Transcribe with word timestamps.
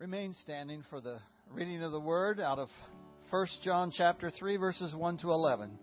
Remain 0.00 0.32
standing 0.32 0.82
for 0.88 1.02
the 1.02 1.18
reading 1.52 1.82
of 1.82 1.92
the 1.92 2.00
word 2.00 2.40
out 2.40 2.58
of 2.58 2.70
1 3.28 3.46
John 3.62 3.92
chapter 3.94 4.30
3 4.30 4.56
verses 4.56 4.94
1 4.94 5.18
to 5.18 5.30
11. 5.30 5.78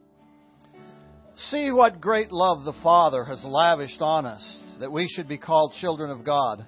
See 1.36 1.70
what 1.70 2.02
great 2.02 2.32
love 2.32 2.64
the 2.64 2.74
Father 2.82 3.24
has 3.24 3.46
lavished 3.46 4.02
on 4.02 4.26
us 4.26 4.64
that 4.80 4.92
we 4.92 5.08
should 5.08 5.28
be 5.28 5.38
called 5.38 5.76
children 5.80 6.10
of 6.10 6.26
God. 6.26 6.66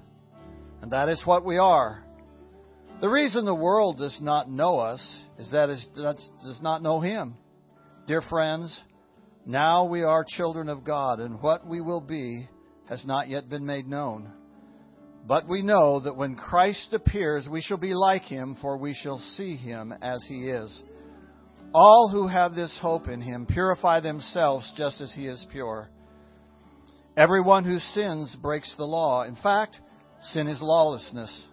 And 0.84 0.92
that 0.92 1.10
is 1.10 1.24
what 1.26 1.44
we 1.44 1.58
are. 1.58 2.04
The 3.02 3.10
reason 3.10 3.46
the 3.46 3.56
world 3.56 3.98
does 3.98 4.20
not 4.22 4.48
know 4.48 4.78
us 4.78 5.02
is 5.40 5.50
that 5.50 5.72
it 5.72 5.80
does 5.96 6.60
not 6.62 6.84
know 6.84 7.00
Him. 7.00 7.34
Dear 8.06 8.22
friends, 8.30 8.80
now 9.48 9.86
we 9.86 10.04
are 10.04 10.24
children 10.38 10.70
of 10.70 10.84
God, 10.84 11.20
and 11.20 11.42
what 11.42 11.66
we 11.66 11.82
will 11.82 12.02
be 12.02 12.48
has 12.88 13.08
not 13.08 13.28
yet 13.28 13.50
been 13.50 13.66
made 13.66 13.88
known. 13.88 14.32
But 15.28 15.48
we 15.48 15.62
know 15.62 16.00
that 16.00 16.18
when 16.18 16.36
Christ 16.36 16.90
appears, 16.92 17.48
we 17.50 17.62
shall 17.62 17.78
be 17.78 17.94
like 17.94 18.24
him, 18.24 18.58
for 18.62 18.78
we 18.78 18.94
shall 18.94 19.20
see 19.20 19.56
him 19.56 19.94
as 20.02 20.26
he 20.28 20.50
is. 20.50 20.84
All 21.74 22.10
who 22.12 22.28
have 22.28 22.56
this 22.56 22.76
hope 22.82 23.08
in 23.08 23.22
him 23.22 23.46
purify 23.46 24.00
themselves 24.00 24.72
just 24.76 25.02
as 25.02 25.14
he 25.14 25.28
is 25.28 25.46
pure. 25.52 25.88
Everyone 27.16 27.64
who 27.64 27.80
sins 27.80 28.36
breaks 28.42 28.74
the 28.76 28.86
law. 28.86 29.24
In 29.24 29.36
fact, 29.36 29.80
sin 30.22 30.48
is 30.48 30.62
lawlessness. 30.62 31.48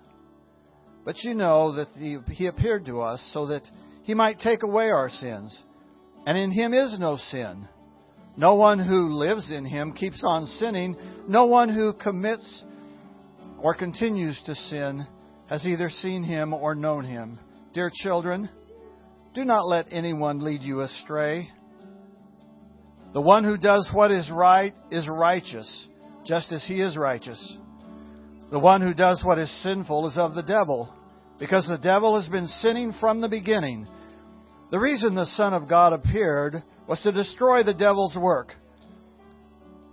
But 1.04 1.22
you 1.22 1.34
know 1.34 1.76
that 1.76 1.88
he 2.30 2.46
appeared 2.46 2.86
to 2.86 3.02
us 3.02 3.20
so 3.34 3.46
that 3.46 3.62
he 4.04 4.14
might 4.14 4.38
take 4.40 4.62
away 4.62 4.88
our 4.90 5.10
sins. 5.10 5.62
And 6.26 6.38
in 6.38 6.50
him 6.50 6.72
is 6.72 6.98
no 6.98 7.16
sin. 7.16 7.68
No 8.36 8.54
one 8.54 8.78
who 8.78 9.14
lives 9.14 9.50
in 9.50 9.64
him 9.64 9.92
keeps 9.92 10.22
on 10.24 10.46
sinning. 10.46 10.96
No 11.28 11.46
one 11.46 11.68
who 11.68 11.92
commits 11.92 12.64
or 13.66 13.74
continues 13.74 14.40
to 14.46 14.54
sin 14.54 15.04
has 15.48 15.66
either 15.66 15.90
seen 15.90 16.22
him 16.22 16.54
or 16.54 16.76
known 16.76 17.04
him. 17.04 17.36
Dear 17.74 17.90
children, 17.92 18.48
do 19.34 19.44
not 19.44 19.66
let 19.66 19.88
anyone 19.90 20.38
lead 20.38 20.62
you 20.62 20.82
astray. 20.82 21.50
The 23.12 23.20
one 23.20 23.42
who 23.42 23.56
does 23.56 23.90
what 23.92 24.12
is 24.12 24.30
right 24.32 24.72
is 24.92 25.08
righteous, 25.08 25.88
just 26.24 26.52
as 26.52 26.64
he 26.64 26.80
is 26.80 26.96
righteous. 26.96 27.56
The 28.52 28.60
one 28.60 28.82
who 28.82 28.94
does 28.94 29.24
what 29.24 29.38
is 29.38 29.50
sinful 29.64 30.06
is 30.06 30.16
of 30.16 30.36
the 30.36 30.44
devil, 30.44 30.88
because 31.40 31.66
the 31.66 31.76
devil 31.76 32.14
has 32.20 32.30
been 32.30 32.46
sinning 32.46 32.94
from 33.00 33.20
the 33.20 33.28
beginning. 33.28 33.88
The 34.70 34.78
reason 34.78 35.16
the 35.16 35.26
Son 35.26 35.52
of 35.52 35.68
God 35.68 35.92
appeared 35.92 36.62
was 36.86 37.00
to 37.00 37.10
destroy 37.10 37.64
the 37.64 37.74
devil's 37.74 38.16
work. 38.16 38.52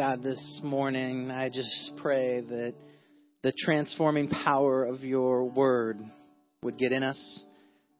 God, 0.00 0.22
this 0.22 0.62
morning 0.64 1.30
I 1.30 1.50
just 1.50 1.92
pray 2.00 2.40
that 2.40 2.74
the 3.42 3.52
transforming 3.66 4.30
power 4.30 4.82
of 4.82 5.00
your 5.00 5.44
word 5.44 5.98
would 6.62 6.78
get 6.78 6.90
in 6.90 7.02
us, 7.02 7.42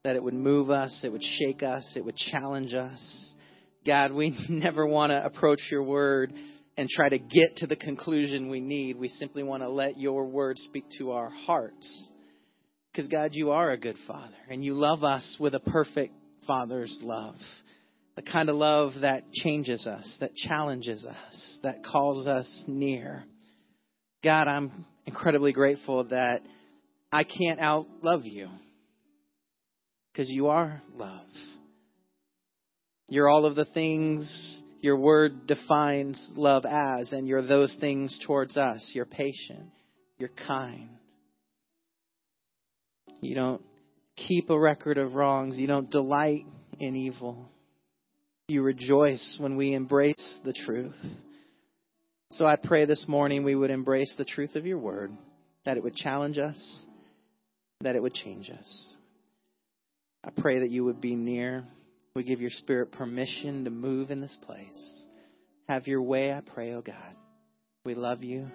that 0.02 0.16
it 0.16 0.22
would 0.22 0.32
move 0.32 0.70
us, 0.70 1.02
it 1.04 1.12
would 1.12 1.22
shake 1.22 1.62
us, 1.62 1.92
it 1.96 2.02
would 2.02 2.16
challenge 2.16 2.72
us. 2.72 3.34
God, 3.84 4.12
we 4.12 4.34
never 4.48 4.86
want 4.86 5.10
to 5.10 5.22
approach 5.22 5.58
your 5.70 5.82
word 5.82 6.32
and 6.78 6.88
try 6.88 7.10
to 7.10 7.18
get 7.18 7.56
to 7.56 7.66
the 7.66 7.76
conclusion 7.76 8.48
we 8.48 8.60
need. 8.60 8.96
We 8.96 9.08
simply 9.08 9.42
want 9.42 9.62
to 9.62 9.68
let 9.68 9.98
your 9.98 10.24
word 10.24 10.56
speak 10.56 10.86
to 10.96 11.10
our 11.10 11.28
hearts. 11.28 12.12
Because, 12.90 13.08
God, 13.08 13.32
you 13.34 13.50
are 13.50 13.72
a 13.72 13.76
good 13.76 13.96
father, 14.06 14.32
and 14.48 14.64
you 14.64 14.72
love 14.72 15.04
us 15.04 15.36
with 15.38 15.54
a 15.54 15.60
perfect 15.60 16.14
father's 16.46 16.98
love 17.02 17.36
the 18.16 18.22
kind 18.22 18.48
of 18.48 18.56
love 18.56 18.92
that 19.02 19.30
changes 19.32 19.86
us, 19.86 20.16
that 20.20 20.34
challenges 20.34 21.06
us, 21.06 21.58
that 21.62 21.84
calls 21.84 22.26
us 22.26 22.64
near. 22.66 23.24
God, 24.22 24.48
I'm 24.48 24.84
incredibly 25.06 25.52
grateful 25.52 26.04
that 26.04 26.40
I 27.12 27.24
can't 27.24 27.60
out 27.60 27.86
love 28.02 28.24
you 28.24 28.48
because 30.12 30.28
you 30.28 30.48
are 30.48 30.82
love. 30.94 31.26
You're 33.08 33.28
all 33.28 33.46
of 33.46 33.56
the 33.56 33.64
things 33.64 34.62
your 34.80 34.96
word 34.96 35.46
defines 35.46 36.32
love 36.36 36.64
as, 36.64 37.12
and 37.12 37.26
you're 37.26 37.46
those 37.46 37.76
things 37.80 38.18
towards 38.26 38.56
us. 38.56 38.92
You're 38.94 39.06
patient, 39.06 39.70
you're 40.18 40.30
kind. 40.46 40.90
You 43.20 43.34
don't 43.34 43.62
keep 44.16 44.48
a 44.48 44.58
record 44.58 44.96
of 44.96 45.14
wrongs, 45.14 45.58
you 45.58 45.66
don't 45.66 45.90
delight 45.90 46.44
in 46.78 46.96
evil. 46.96 47.50
You 48.50 48.62
rejoice 48.62 49.36
when 49.38 49.56
we 49.56 49.74
embrace 49.74 50.40
the 50.44 50.52
truth. 50.52 50.96
So 52.32 52.44
I 52.44 52.56
pray 52.56 52.84
this 52.84 53.06
morning 53.06 53.44
we 53.44 53.54
would 53.54 53.70
embrace 53.70 54.12
the 54.18 54.24
truth 54.24 54.56
of 54.56 54.66
your 54.66 54.78
word, 54.78 55.12
that 55.64 55.76
it 55.76 55.84
would 55.84 55.94
challenge 55.94 56.36
us, 56.36 56.86
that 57.82 57.94
it 57.94 58.02
would 58.02 58.12
change 58.12 58.50
us. 58.50 58.92
I 60.24 60.30
pray 60.36 60.58
that 60.58 60.70
you 60.70 60.84
would 60.84 61.00
be 61.00 61.14
near. 61.14 61.62
We 62.16 62.24
give 62.24 62.40
your 62.40 62.50
spirit 62.50 62.90
permission 62.90 63.62
to 63.66 63.70
move 63.70 64.10
in 64.10 64.20
this 64.20 64.36
place. 64.42 65.06
Have 65.68 65.86
your 65.86 66.02
way, 66.02 66.32
I 66.32 66.40
pray, 66.40 66.72
oh 66.72 66.82
God. 66.82 67.14
We 67.84 67.94
love 67.94 68.24
you 68.24 68.48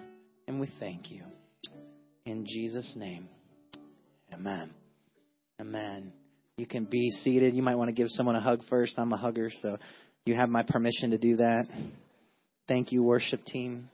and 0.46 0.60
we 0.60 0.68
thank 0.78 1.10
you. 1.10 1.22
In 2.26 2.44
Jesus' 2.44 2.92
name, 2.98 3.30
amen. 4.30 4.74
Amen. 5.58 6.12
You 6.56 6.66
can 6.66 6.86
be 6.86 7.10
seated. 7.10 7.54
You 7.54 7.62
might 7.62 7.74
want 7.74 7.88
to 7.88 7.94
give 7.94 8.08
someone 8.08 8.34
a 8.34 8.40
hug 8.40 8.62
first. 8.70 8.94
I'm 8.96 9.12
a 9.12 9.16
hugger, 9.18 9.50
so 9.60 9.76
you 10.24 10.34
have 10.36 10.48
my 10.48 10.62
permission 10.62 11.10
to 11.10 11.18
do 11.18 11.36
that. 11.36 11.66
Thank 12.66 12.92
you, 12.92 13.02
worship 13.02 13.44
team. 13.44 13.90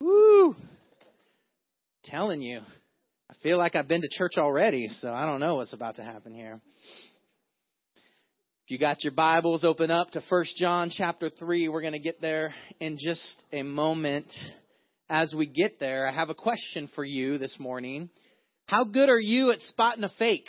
Woo! 0.00 0.54
Telling 2.04 2.42
you. 2.42 2.60
I 3.30 3.34
feel 3.42 3.56
like 3.56 3.74
I've 3.74 3.88
been 3.88 4.02
to 4.02 4.08
church 4.10 4.32
already, 4.36 4.88
so 4.88 5.14
I 5.14 5.24
don't 5.24 5.40
know 5.40 5.56
what's 5.56 5.72
about 5.72 5.96
to 5.96 6.02
happen 6.02 6.34
here. 6.34 6.60
If 7.96 8.70
you 8.72 8.78
got 8.78 9.02
your 9.04 9.14
Bibles, 9.14 9.64
open 9.64 9.90
up 9.90 10.10
to 10.10 10.20
1 10.28 10.44
John 10.58 10.90
chapter 10.90 11.30
3. 11.30 11.70
We're 11.70 11.80
going 11.80 11.94
to 11.94 11.98
get 11.98 12.20
there 12.20 12.52
in 12.80 12.98
just 13.00 13.44
a 13.50 13.62
moment. 13.62 14.30
As 15.08 15.32
we 15.34 15.46
get 15.46 15.80
there, 15.80 16.06
I 16.06 16.12
have 16.12 16.28
a 16.28 16.34
question 16.34 16.86
for 16.94 17.02
you 17.02 17.38
this 17.38 17.56
morning. 17.58 18.10
How 18.68 18.84
good 18.84 19.08
are 19.08 19.18
you 19.18 19.50
at 19.50 19.60
spotting 19.60 20.04
a 20.04 20.10
fake? 20.18 20.46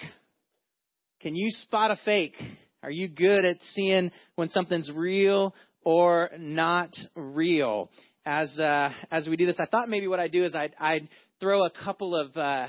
Can 1.22 1.38
you 1.38 1.52
spot 1.52 1.90
a 1.90 1.96
fake? 2.04 2.36
Are 2.84 2.92
you 2.92 3.08
good 3.08 3.46
at 3.46 3.62
seeing 3.62 4.12
when 4.36 4.50
something's 4.50 4.92
real 4.94 5.56
or 5.86 6.30
not 6.38 6.90
real? 7.16 7.90
As 8.26 8.60
uh, 8.60 8.92
as 9.10 9.30
we 9.30 9.38
do 9.38 9.46
this, 9.46 9.58
I 9.58 9.68
thought 9.68 9.88
maybe 9.88 10.10
what 10.10 10.20
I'd 10.20 10.34
do 10.34 10.44
is 10.44 10.54
I'd, 10.54 10.76
I'd 10.78 11.08
throw 11.40 11.64
a 11.64 11.70
couple 11.70 12.14
of 12.14 12.36
uh, 12.36 12.68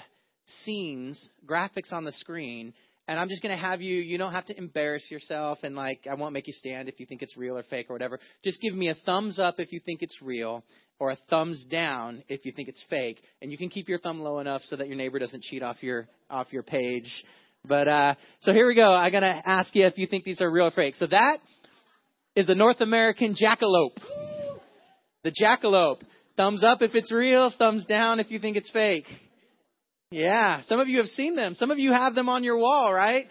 scenes, 0.63 1.31
graphics 1.45 1.93
on 1.93 2.05
the 2.05 2.13
screen, 2.13 2.73
and 3.11 3.19
I'm 3.19 3.29
just 3.29 3.43
going 3.43 3.53
to 3.53 3.61
have 3.61 3.81
you, 3.81 3.97
you 3.97 4.19
don't 4.19 4.31
have 4.31 4.47
to 4.47 4.57
embarrass 4.57 5.11
yourself 5.11 5.59
and 5.65 5.75
like, 5.75 6.07
I 6.09 6.15
won't 6.15 6.33
make 6.33 6.47
you 6.47 6.53
stand 6.53 6.89
if 6.89 7.01
you 7.01 7.07
think 7.07 7.23
it's 7.23 7.37
real 7.37 7.59
or 7.59 7.65
fake 7.65 7.91
or 7.91 7.93
whatever. 7.93 8.21
Just 8.45 8.61
give 8.61 8.73
me 8.73 8.89
a 8.89 8.95
thumbs 9.05 9.41
up 9.41 9.57
if 9.59 9.73
you 9.73 9.81
think 9.85 10.01
it's 10.01 10.23
real 10.23 10.63
or 11.01 11.11
a 11.11 11.17
thumbs 11.29 11.67
down 11.69 12.23
if 12.29 12.47
you 12.47 12.53
think 12.53 12.69
it's 12.69 12.87
fake. 12.89 13.21
And 13.43 13.51
you 13.51 13.59
can 13.59 13.69
keep 13.69 13.89
your 13.89 13.99
thumb 13.99 14.21
low 14.21 14.39
enough 14.39 14.63
so 14.63 14.77
that 14.77 14.87
your 14.87 14.97
neighbor 14.97 15.19
doesn't 15.19 15.43
cheat 15.43 15.61
off 15.61 15.83
your, 15.83 16.07
off 16.31 16.53
your 16.53 16.63
page. 16.63 17.11
But, 17.65 17.89
uh, 17.89 18.15
so 18.43 18.53
here 18.53 18.69
we 18.69 18.77
go. 18.77 18.93
I'm 18.93 19.11
going 19.11 19.25
to 19.25 19.43
ask 19.45 19.75
you 19.75 19.87
if 19.87 19.99
you 19.99 20.07
think 20.07 20.23
these 20.23 20.41
are 20.41 20.49
real 20.49 20.67
or 20.67 20.71
fake. 20.71 20.95
So 20.95 21.09
that 21.09 21.39
is 22.37 22.47
the 22.47 22.55
North 22.55 22.81
American 22.81 23.35
jackalope. 23.35 23.99
The 25.25 25.33
jackalope. 25.33 26.03
Thumbs 26.37 26.63
up 26.63 26.81
if 26.81 26.95
it's 26.95 27.11
real, 27.11 27.53
thumbs 27.59 27.87
down 27.87 28.21
if 28.21 28.31
you 28.31 28.39
think 28.39 28.57
it's 28.57 28.71
fake. 28.71 29.05
Yeah, 30.13 30.63
some 30.63 30.81
of 30.81 30.89
you 30.89 30.99
have 30.99 31.07
seen 31.07 31.37
them. 31.37 31.55
Some 31.55 31.71
of 31.71 31.79
you 31.79 31.93
have 31.93 32.17
them 32.17 32.29
on 32.29 32.43
your 32.43 32.59
wall, 32.59 32.93
right? 32.93 33.27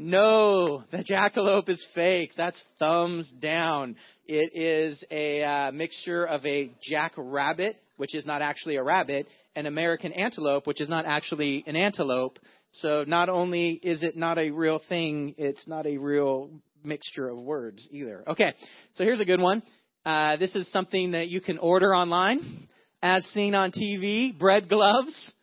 No, 0.00 0.82
the 0.90 1.04
jackalope 1.04 1.68
is 1.68 1.86
fake. 1.94 2.32
That's 2.36 2.60
thumbs 2.80 3.32
down. 3.40 3.94
It 4.26 4.50
is 4.56 5.04
a 5.08 5.42
uh, 5.44 5.72
mixture 5.72 6.26
of 6.26 6.44
a 6.44 6.72
jackrabbit, 6.82 7.76
which 7.96 8.16
is 8.16 8.26
not 8.26 8.42
actually 8.42 8.74
a 8.74 8.82
rabbit, 8.82 9.28
an 9.54 9.66
American 9.66 10.12
antelope, 10.12 10.66
which 10.66 10.80
is 10.80 10.88
not 10.88 11.04
actually 11.06 11.62
an 11.68 11.76
antelope, 11.76 12.40
So 12.72 13.04
not 13.06 13.28
only 13.28 13.78
is 13.80 14.02
it 14.02 14.16
not 14.16 14.36
a 14.36 14.50
real 14.50 14.80
thing, 14.88 15.36
it's 15.38 15.68
not 15.68 15.86
a 15.86 15.98
real 15.98 16.50
mixture 16.82 17.28
of 17.28 17.40
words 17.40 17.88
either. 17.92 18.24
Okay, 18.26 18.54
so 18.94 19.04
here's 19.04 19.20
a 19.20 19.24
good 19.24 19.40
one. 19.40 19.62
Uh, 20.04 20.38
this 20.38 20.56
is 20.56 20.70
something 20.72 21.12
that 21.12 21.28
you 21.28 21.40
can 21.40 21.58
order 21.58 21.94
online, 21.94 22.66
as 23.00 23.24
seen 23.26 23.54
on 23.54 23.70
TV. 23.70 24.36
Bread 24.36 24.68
gloves. 24.68 25.34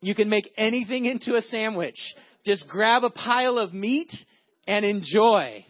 You 0.00 0.14
can 0.14 0.28
make 0.28 0.50
anything 0.56 1.04
into 1.04 1.36
a 1.36 1.42
sandwich. 1.42 1.96
Just 2.44 2.68
grab 2.68 3.04
a 3.04 3.10
pile 3.10 3.58
of 3.58 3.74
meat 3.74 4.10
and 4.66 4.84
enjoy. 4.84 5.64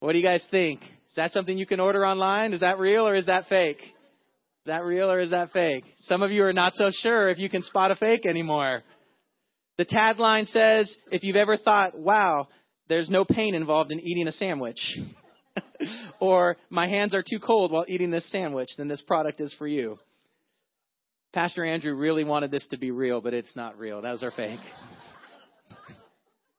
What 0.00 0.12
do 0.12 0.18
you 0.18 0.24
guys 0.24 0.46
think? 0.50 0.80
Is 0.82 1.16
that 1.16 1.32
something 1.32 1.56
you 1.56 1.66
can 1.66 1.80
order 1.80 2.04
online? 2.06 2.52
Is 2.52 2.60
that 2.60 2.78
real 2.78 3.06
or 3.06 3.14
is 3.14 3.26
that 3.26 3.46
fake? 3.48 3.80
Is 3.80 4.66
that 4.66 4.84
real 4.84 5.10
or 5.10 5.18
is 5.18 5.30
that 5.30 5.50
fake? 5.50 5.84
Some 6.04 6.22
of 6.22 6.30
you 6.30 6.42
are 6.44 6.52
not 6.52 6.74
so 6.74 6.90
sure 6.90 7.28
if 7.28 7.38
you 7.38 7.50
can 7.50 7.62
spot 7.62 7.90
a 7.90 7.94
fake 7.94 8.26
anymore. 8.26 8.82
The 9.76 9.84
tagline 9.84 10.46
says, 10.46 10.94
if 11.10 11.22
you've 11.22 11.36
ever 11.36 11.56
thought, 11.56 11.98
wow, 11.98 12.48
there's 12.88 13.10
no 13.10 13.24
pain 13.24 13.54
involved 13.54 13.92
in 13.92 14.00
eating 14.00 14.26
a 14.26 14.32
sandwich, 14.32 14.78
or 16.20 16.56
my 16.70 16.88
hands 16.88 17.14
are 17.14 17.22
too 17.22 17.38
cold 17.38 17.72
while 17.72 17.84
eating 17.88 18.10
this 18.10 18.30
sandwich, 18.30 18.70
then 18.78 18.88
this 18.88 19.02
product 19.02 19.40
is 19.40 19.54
for 19.58 19.66
you. 19.66 19.98
Pastor 21.34 21.64
Andrew 21.64 21.96
really 21.96 22.22
wanted 22.22 22.52
this 22.52 22.66
to 22.68 22.78
be 22.78 22.92
real, 22.92 23.20
but 23.20 23.34
it's 23.34 23.56
not 23.56 23.76
real. 23.76 24.00
That 24.02 24.12
was 24.12 24.22
our 24.22 24.30
fake. 24.30 24.60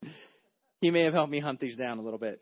he 0.81 0.91
may 0.91 1.05
have 1.05 1.13
helped 1.13 1.31
me 1.31 1.39
hunt 1.39 1.61
these 1.61 1.77
down 1.77 1.97
a 1.97 2.01
little 2.01 2.19
bit. 2.19 2.41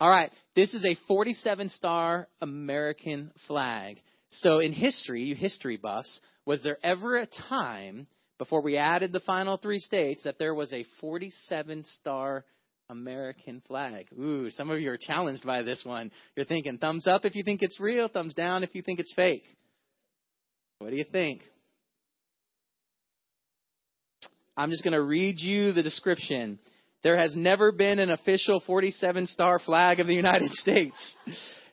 All 0.00 0.08
right, 0.08 0.30
this 0.56 0.72
is 0.72 0.82
a 0.86 0.96
47 1.06 1.68
star 1.68 2.26
American 2.40 3.32
flag. 3.46 4.00
So 4.30 4.60
in 4.60 4.72
history, 4.72 5.24
you 5.24 5.34
history 5.34 5.76
buffs, 5.76 6.20
was 6.46 6.62
there 6.62 6.78
ever 6.82 7.18
a 7.18 7.26
time 7.26 8.06
before 8.38 8.62
we 8.62 8.78
added 8.78 9.12
the 9.12 9.20
final 9.20 9.58
three 9.58 9.80
states 9.80 10.22
that 10.24 10.38
there 10.38 10.54
was 10.54 10.72
a 10.72 10.86
47 11.02 11.84
star 11.98 12.46
American 12.88 13.60
flag? 13.68 14.06
Ooh, 14.18 14.48
some 14.48 14.70
of 14.70 14.80
you 14.80 14.90
are 14.90 14.98
challenged 14.98 15.44
by 15.44 15.60
this 15.60 15.82
one. 15.84 16.12
You're 16.34 16.46
thinking 16.46 16.78
thumbs 16.78 17.06
up 17.06 17.26
if 17.26 17.34
you 17.34 17.42
think 17.44 17.60
it's 17.60 17.78
real, 17.78 18.08
thumbs 18.08 18.32
down 18.32 18.64
if 18.64 18.74
you 18.74 18.80
think 18.80 19.00
it's 19.00 19.12
fake. 19.12 19.44
What 20.78 20.92
do 20.92 20.96
you 20.96 21.04
think? 21.04 21.42
I'm 24.58 24.70
just 24.70 24.82
going 24.82 24.92
to 24.92 25.02
read 25.02 25.38
you 25.38 25.70
the 25.72 25.84
description. 25.84 26.58
There 27.04 27.16
has 27.16 27.36
never 27.36 27.70
been 27.70 28.00
an 28.00 28.10
official 28.10 28.60
47 28.66 29.28
star 29.28 29.60
flag 29.60 30.00
of 30.00 30.08
the 30.08 30.14
United 30.14 30.52
States. 30.54 31.14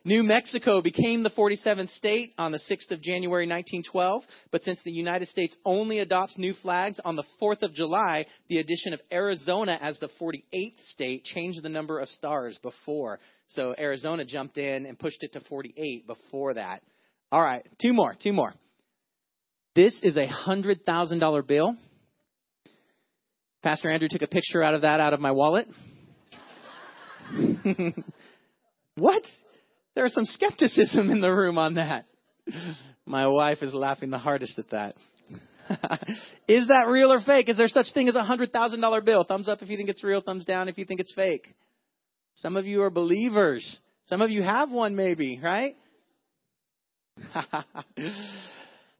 New 0.04 0.22
Mexico 0.22 0.80
became 0.80 1.24
the 1.24 1.30
47th 1.30 1.90
state 1.90 2.32
on 2.38 2.52
the 2.52 2.60
6th 2.70 2.92
of 2.92 3.02
January 3.02 3.44
1912, 3.44 4.22
but 4.52 4.62
since 4.62 4.80
the 4.84 4.92
United 4.92 5.26
States 5.26 5.56
only 5.64 5.98
adopts 5.98 6.38
new 6.38 6.54
flags 6.62 7.00
on 7.04 7.16
the 7.16 7.24
4th 7.42 7.62
of 7.62 7.74
July, 7.74 8.24
the 8.48 8.58
addition 8.58 8.92
of 8.92 9.00
Arizona 9.12 9.76
as 9.82 9.98
the 9.98 10.08
48th 10.20 10.80
state 10.92 11.24
changed 11.24 11.64
the 11.64 11.68
number 11.68 11.98
of 11.98 12.08
stars 12.08 12.56
before. 12.62 13.18
So 13.48 13.74
Arizona 13.76 14.24
jumped 14.24 14.58
in 14.58 14.86
and 14.86 14.96
pushed 14.96 15.24
it 15.24 15.32
to 15.32 15.40
48 15.40 16.06
before 16.06 16.54
that. 16.54 16.84
All 17.32 17.42
right, 17.42 17.66
two 17.82 17.92
more, 17.92 18.14
two 18.14 18.32
more. 18.32 18.54
This 19.74 20.00
is 20.04 20.16
a 20.16 20.28
$100,000 20.28 21.46
bill 21.48 21.74
Pastor 23.66 23.90
Andrew 23.90 24.06
took 24.08 24.22
a 24.22 24.28
picture 24.28 24.62
out 24.62 24.74
of 24.74 24.82
that 24.82 25.00
out 25.00 25.12
of 25.12 25.18
my 25.18 25.32
wallet. 25.32 25.66
what? 28.94 29.24
There's 29.96 30.14
some 30.14 30.24
skepticism 30.24 31.10
in 31.10 31.20
the 31.20 31.34
room 31.34 31.58
on 31.58 31.74
that. 31.74 32.04
My 33.06 33.26
wife 33.26 33.58
is 33.62 33.74
laughing 33.74 34.10
the 34.10 34.18
hardest 34.18 34.56
at 34.60 34.70
that. 34.70 34.94
is 36.48 36.68
that 36.68 36.86
real 36.86 37.12
or 37.12 37.20
fake? 37.26 37.48
Is 37.48 37.56
there 37.56 37.66
such 37.66 37.86
thing 37.92 38.08
as 38.08 38.14
a 38.14 38.22
hundred 38.22 38.52
thousand 38.52 38.80
dollar 38.80 39.00
bill? 39.00 39.24
Thumbs 39.24 39.48
up 39.48 39.60
if 39.62 39.68
you 39.68 39.76
think 39.76 39.88
it's 39.88 40.04
real, 40.04 40.20
thumbs 40.20 40.44
down 40.44 40.68
if 40.68 40.78
you 40.78 40.84
think 40.84 41.00
it's 41.00 41.12
fake. 41.12 41.48
Some 42.36 42.56
of 42.56 42.66
you 42.66 42.82
are 42.82 42.90
believers. 42.90 43.80
Some 44.06 44.20
of 44.20 44.30
you 44.30 44.44
have 44.44 44.70
one 44.70 44.94
maybe, 44.94 45.40
right? 45.42 45.74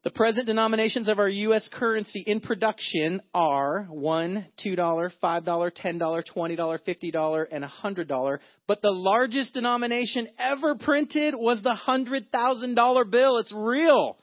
The 0.06 0.12
present 0.12 0.46
denominations 0.46 1.08
of 1.08 1.18
our 1.18 1.28
U.S. 1.28 1.68
currency 1.72 2.22
in 2.24 2.38
production 2.38 3.20
are 3.34 3.88
$1, 3.90 4.46
$2, 4.64 4.76
$5, 4.76 5.10
$10, 5.20 6.22
$20, 6.36 6.78
$50, 6.86 7.46
and 7.50 7.64
$100. 7.64 8.38
But 8.68 8.82
the 8.82 8.92
largest 8.92 9.54
denomination 9.54 10.28
ever 10.38 10.76
printed 10.76 11.34
was 11.34 11.60
the 11.64 11.74
$100,000 11.88 13.10
bill. 13.10 13.38
It's 13.38 13.52
real. 13.52 14.16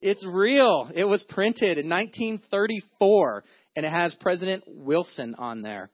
It's 0.00 0.24
real. 0.24 0.92
It 0.94 1.08
was 1.08 1.24
printed 1.28 1.78
in 1.78 1.90
1934, 1.90 3.42
and 3.74 3.84
it 3.84 3.90
has 3.90 4.14
President 4.20 4.62
Wilson 4.68 5.34
on 5.38 5.60
there. 5.60 5.90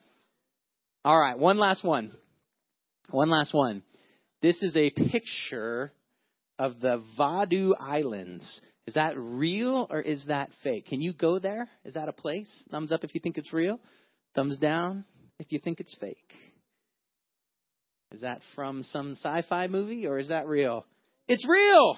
All 1.06 1.18
right, 1.18 1.38
one 1.38 1.56
last 1.56 1.82
one. 1.82 2.12
One 3.10 3.30
last 3.30 3.54
one. 3.54 3.82
This 4.42 4.62
is 4.62 4.76
a 4.76 4.90
picture 4.90 5.90
of 6.58 6.80
the 6.80 7.02
Vaadhoo 7.18 7.72
Islands. 7.80 8.60
Is 8.86 8.94
that 8.94 9.16
real 9.16 9.86
or 9.90 10.00
is 10.00 10.26
that 10.26 10.50
fake? 10.64 10.86
Can 10.86 11.00
you 11.00 11.12
go 11.12 11.38
there? 11.38 11.68
Is 11.84 11.94
that 11.94 12.08
a 12.08 12.12
place? 12.12 12.50
Thumbs 12.70 12.90
up 12.90 13.04
if 13.04 13.14
you 13.14 13.20
think 13.20 13.38
it's 13.38 13.52
real. 13.52 13.78
Thumbs 14.34 14.58
down 14.58 15.04
if 15.38 15.52
you 15.52 15.60
think 15.60 15.78
it's 15.80 15.96
fake. 16.00 16.32
Is 18.12 18.22
that 18.22 18.40
from 18.54 18.82
some 18.82 19.12
sci 19.12 19.42
fi 19.48 19.68
movie 19.68 20.06
or 20.06 20.18
is 20.18 20.28
that 20.28 20.46
real? 20.46 20.84
It's 21.28 21.48
real! 21.48 21.96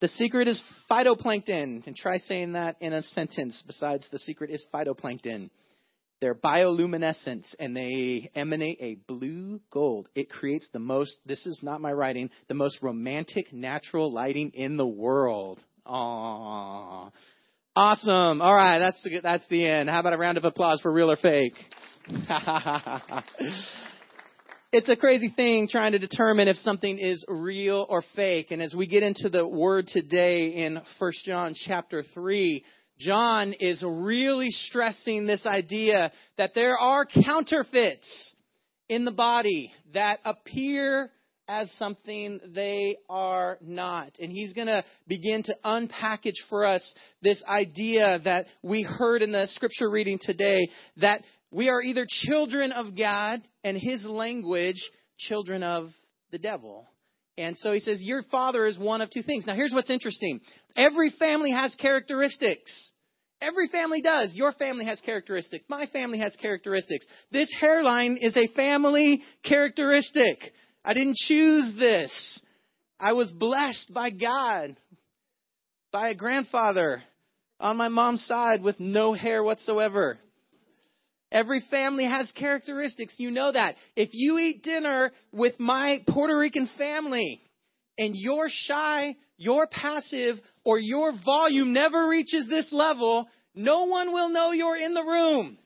The 0.00 0.08
secret 0.08 0.48
is 0.48 0.60
phytoplankton. 0.90 1.86
And 1.86 1.94
try 1.94 2.16
saying 2.16 2.54
that 2.54 2.76
in 2.80 2.92
a 2.92 3.02
sentence 3.02 3.62
besides 3.66 4.06
the 4.10 4.18
secret 4.18 4.50
is 4.50 4.64
phytoplankton. 4.74 5.50
They're 6.20 6.34
bioluminescent 6.34 7.54
and 7.58 7.76
they 7.76 8.30
emanate 8.34 8.78
a 8.80 8.96
blue 9.06 9.60
gold. 9.70 10.08
It 10.14 10.30
creates 10.30 10.68
the 10.72 10.78
most, 10.78 11.16
this 11.26 11.46
is 11.46 11.60
not 11.62 11.80
my 11.80 11.92
writing, 11.92 12.30
the 12.48 12.54
most 12.54 12.78
romantic 12.80 13.52
natural 13.52 14.12
lighting 14.12 14.50
in 14.54 14.76
the 14.76 14.86
world. 14.86 15.60
Aww. 15.86 17.10
Awesome. 17.74 18.42
All 18.42 18.54
right, 18.54 18.78
that's 18.78 19.02
the, 19.02 19.20
that's 19.22 19.46
the 19.48 19.66
end. 19.66 19.88
How 19.88 20.00
about 20.00 20.12
a 20.12 20.18
round 20.18 20.38
of 20.38 20.44
applause 20.44 20.80
for 20.82 20.92
real 20.92 21.10
or 21.10 21.16
fake? 21.16 21.54
it's 24.72 24.88
a 24.88 24.96
crazy 24.96 25.32
thing 25.34 25.68
trying 25.68 25.92
to 25.92 25.98
determine 25.98 26.48
if 26.48 26.56
something 26.58 26.98
is 26.98 27.24
real 27.28 27.86
or 27.88 28.02
fake. 28.14 28.50
And 28.50 28.60
as 28.60 28.74
we 28.74 28.86
get 28.86 29.02
into 29.02 29.28
the 29.28 29.46
word 29.46 29.86
today 29.86 30.48
in 30.48 30.80
1 30.98 31.12
John 31.24 31.54
chapter 31.54 32.02
3, 32.14 32.64
John 32.98 33.54
is 33.54 33.82
really 33.86 34.50
stressing 34.50 35.26
this 35.26 35.46
idea 35.46 36.12
that 36.38 36.52
there 36.54 36.78
are 36.78 37.06
counterfeits 37.06 38.34
in 38.88 39.04
the 39.04 39.10
body 39.10 39.72
that 39.94 40.20
appear 40.24 41.10
as 41.52 41.70
something 41.72 42.40
they 42.54 42.96
are 43.10 43.58
not. 43.60 44.12
And 44.18 44.32
he's 44.32 44.54
going 44.54 44.68
to 44.68 44.84
begin 45.06 45.42
to 45.44 45.56
unpackage 45.64 46.40
for 46.48 46.64
us 46.64 46.94
this 47.20 47.44
idea 47.46 48.20
that 48.24 48.46
we 48.62 48.82
heard 48.82 49.20
in 49.20 49.32
the 49.32 49.46
scripture 49.48 49.90
reading 49.90 50.18
today 50.20 50.68
that 50.96 51.20
we 51.50 51.68
are 51.68 51.82
either 51.82 52.06
children 52.08 52.72
of 52.72 52.96
God 52.96 53.42
and 53.62 53.76
his 53.76 54.06
language, 54.06 54.80
children 55.18 55.62
of 55.62 55.88
the 56.30 56.38
devil. 56.38 56.88
And 57.36 57.56
so 57.58 57.72
he 57.72 57.80
says, 57.80 57.98
Your 58.00 58.22
father 58.30 58.66
is 58.66 58.78
one 58.78 59.02
of 59.02 59.10
two 59.10 59.22
things. 59.22 59.46
Now, 59.46 59.54
here's 59.54 59.74
what's 59.74 59.90
interesting 59.90 60.40
every 60.74 61.10
family 61.18 61.50
has 61.50 61.74
characteristics. 61.74 62.90
Every 63.42 63.66
family 63.66 64.00
does. 64.00 64.32
Your 64.34 64.52
family 64.52 64.84
has 64.84 65.00
characteristics. 65.00 65.64
My 65.68 65.86
family 65.86 66.18
has 66.20 66.36
characteristics. 66.36 67.04
This 67.32 67.52
hairline 67.60 68.16
is 68.20 68.36
a 68.36 68.46
family 68.54 69.20
characteristic. 69.44 70.38
I 70.84 70.94
didn't 70.94 71.16
choose 71.16 71.74
this. 71.78 72.40
I 72.98 73.12
was 73.12 73.30
blessed 73.32 73.92
by 73.92 74.10
God, 74.10 74.76
by 75.92 76.10
a 76.10 76.14
grandfather 76.14 77.02
on 77.60 77.76
my 77.76 77.88
mom's 77.88 78.24
side 78.26 78.62
with 78.62 78.80
no 78.80 79.12
hair 79.12 79.42
whatsoever. 79.42 80.18
Every 81.30 81.62
family 81.70 82.04
has 82.04 82.30
characteristics. 82.32 83.14
You 83.16 83.30
know 83.30 83.52
that. 83.52 83.76
If 83.96 84.10
you 84.12 84.38
eat 84.38 84.62
dinner 84.62 85.12
with 85.32 85.58
my 85.58 85.98
Puerto 86.08 86.36
Rican 86.36 86.68
family 86.76 87.40
and 87.96 88.14
you're 88.14 88.48
shy, 88.48 89.16
you're 89.38 89.66
passive, 89.66 90.36
or 90.64 90.78
your 90.78 91.12
volume 91.24 91.72
never 91.72 92.08
reaches 92.08 92.46
this 92.48 92.72
level, 92.72 93.28
no 93.54 93.84
one 93.84 94.12
will 94.12 94.28
know 94.28 94.52
you're 94.52 94.76
in 94.76 94.94
the 94.94 95.02
room. 95.02 95.58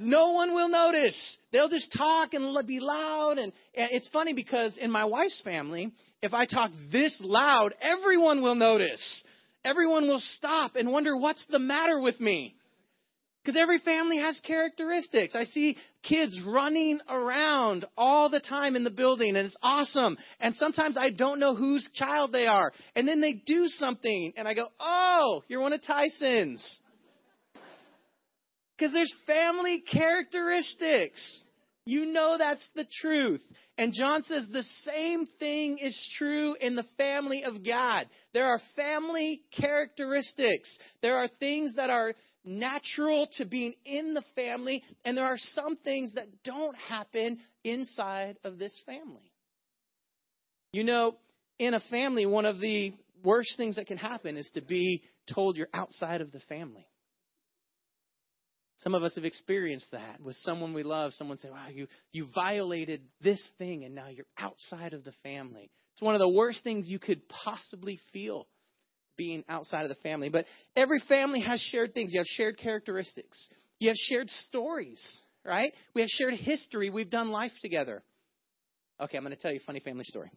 No 0.00 0.32
one 0.32 0.54
will 0.54 0.68
notice. 0.68 1.38
They'll 1.52 1.68
just 1.68 1.92
talk 1.96 2.32
and 2.32 2.66
be 2.66 2.80
loud. 2.80 3.38
And, 3.38 3.52
it's 3.74 4.08
funny 4.08 4.32
because 4.32 4.76
in 4.78 4.90
my 4.90 5.04
wife's 5.04 5.42
family, 5.42 5.92
if 6.22 6.32
I 6.32 6.46
talk 6.46 6.70
this 6.90 7.16
loud, 7.20 7.74
everyone 7.80 8.42
will 8.42 8.54
notice. 8.54 9.24
Everyone 9.62 10.08
will 10.08 10.22
stop 10.36 10.76
and 10.76 10.90
wonder 10.90 11.16
what's 11.16 11.46
the 11.48 11.58
matter 11.58 12.00
with 12.00 12.18
me. 12.18 12.54
Because 13.42 13.60
every 13.60 13.78
family 13.78 14.18
has 14.18 14.40
characteristics. 14.40 15.34
I 15.34 15.44
see 15.44 15.76
kids 16.02 16.38
running 16.46 17.00
around 17.08 17.86
all 17.96 18.28
the 18.28 18.40
time 18.40 18.76
in 18.76 18.84
the 18.84 18.90
building, 18.90 19.36
and 19.36 19.46
it's 19.46 19.56
awesome. 19.62 20.16
And 20.40 20.54
sometimes 20.54 20.96
I 20.98 21.10
don't 21.10 21.40
know 21.40 21.54
whose 21.54 21.88
child 21.94 22.32
they 22.32 22.46
are. 22.46 22.72
And 22.94 23.08
then 23.08 23.20
they 23.20 23.34
do 23.46 23.66
something, 23.66 24.34
and 24.36 24.46
I 24.46 24.54
go, 24.54 24.68
Oh, 24.78 25.42
you're 25.48 25.60
one 25.60 25.72
of 25.72 25.82
Tyson's. 25.82 26.80
Because 28.80 28.94
there's 28.94 29.14
family 29.26 29.82
characteristics. 29.92 31.42
You 31.84 32.06
know 32.06 32.36
that's 32.38 32.66
the 32.74 32.86
truth. 33.02 33.42
And 33.76 33.92
John 33.92 34.22
says 34.22 34.46
the 34.50 34.64
same 34.84 35.26
thing 35.38 35.76
is 35.78 35.94
true 36.16 36.56
in 36.58 36.76
the 36.76 36.86
family 36.96 37.44
of 37.44 37.62
God. 37.62 38.06
There 38.32 38.46
are 38.46 38.58
family 38.76 39.42
characteristics. 39.54 40.78
There 41.02 41.18
are 41.18 41.28
things 41.38 41.76
that 41.76 41.90
are 41.90 42.14
natural 42.42 43.28
to 43.36 43.44
being 43.44 43.74
in 43.84 44.14
the 44.14 44.24
family, 44.34 44.82
and 45.04 45.14
there 45.14 45.26
are 45.26 45.38
some 45.52 45.76
things 45.76 46.14
that 46.14 46.28
don't 46.42 46.76
happen 46.76 47.38
inside 47.64 48.38
of 48.44 48.58
this 48.58 48.80
family. 48.86 49.30
You 50.72 50.84
know, 50.84 51.16
in 51.58 51.74
a 51.74 51.80
family, 51.90 52.24
one 52.24 52.46
of 52.46 52.60
the 52.60 52.94
worst 53.22 53.58
things 53.58 53.76
that 53.76 53.86
can 53.86 53.98
happen 53.98 54.38
is 54.38 54.50
to 54.54 54.62
be 54.62 55.02
told 55.34 55.58
you're 55.58 55.68
outside 55.74 56.22
of 56.22 56.32
the 56.32 56.40
family. 56.40 56.86
Some 58.80 58.94
of 58.94 59.02
us 59.02 59.14
have 59.16 59.24
experienced 59.24 59.90
that 59.92 60.20
with 60.20 60.36
someone 60.36 60.72
we 60.72 60.82
love. 60.82 61.12
Someone 61.12 61.36
say, 61.38 61.50
wow, 61.50 61.66
you, 61.70 61.86
you 62.12 62.26
violated 62.34 63.02
this 63.20 63.46
thing 63.58 63.84
and 63.84 63.94
now 63.94 64.08
you're 64.08 64.26
outside 64.38 64.94
of 64.94 65.04
the 65.04 65.12
family. 65.22 65.70
It's 65.92 66.02
one 66.02 66.14
of 66.14 66.20
the 66.20 66.28
worst 66.28 66.64
things 66.64 66.88
you 66.88 66.98
could 66.98 67.20
possibly 67.28 67.98
feel 68.12 68.46
being 69.18 69.44
outside 69.50 69.82
of 69.82 69.90
the 69.90 69.96
family. 69.96 70.30
But 70.30 70.46
every 70.74 71.02
family 71.08 71.40
has 71.40 71.60
shared 71.60 71.92
things. 71.92 72.12
You 72.14 72.20
have 72.20 72.26
shared 72.26 72.56
characteristics. 72.56 73.48
You 73.80 73.88
have 73.88 73.96
shared 73.96 74.30
stories, 74.30 75.20
right? 75.44 75.74
We 75.94 76.00
have 76.00 76.08
shared 76.08 76.34
history. 76.34 76.88
We've 76.88 77.10
done 77.10 77.30
life 77.30 77.52
together. 77.60 78.02
Okay, 78.98 79.18
I'm 79.18 79.24
going 79.24 79.36
to 79.36 79.40
tell 79.40 79.52
you 79.52 79.60
a 79.62 79.66
funny 79.66 79.80
family 79.80 80.04
story. 80.04 80.30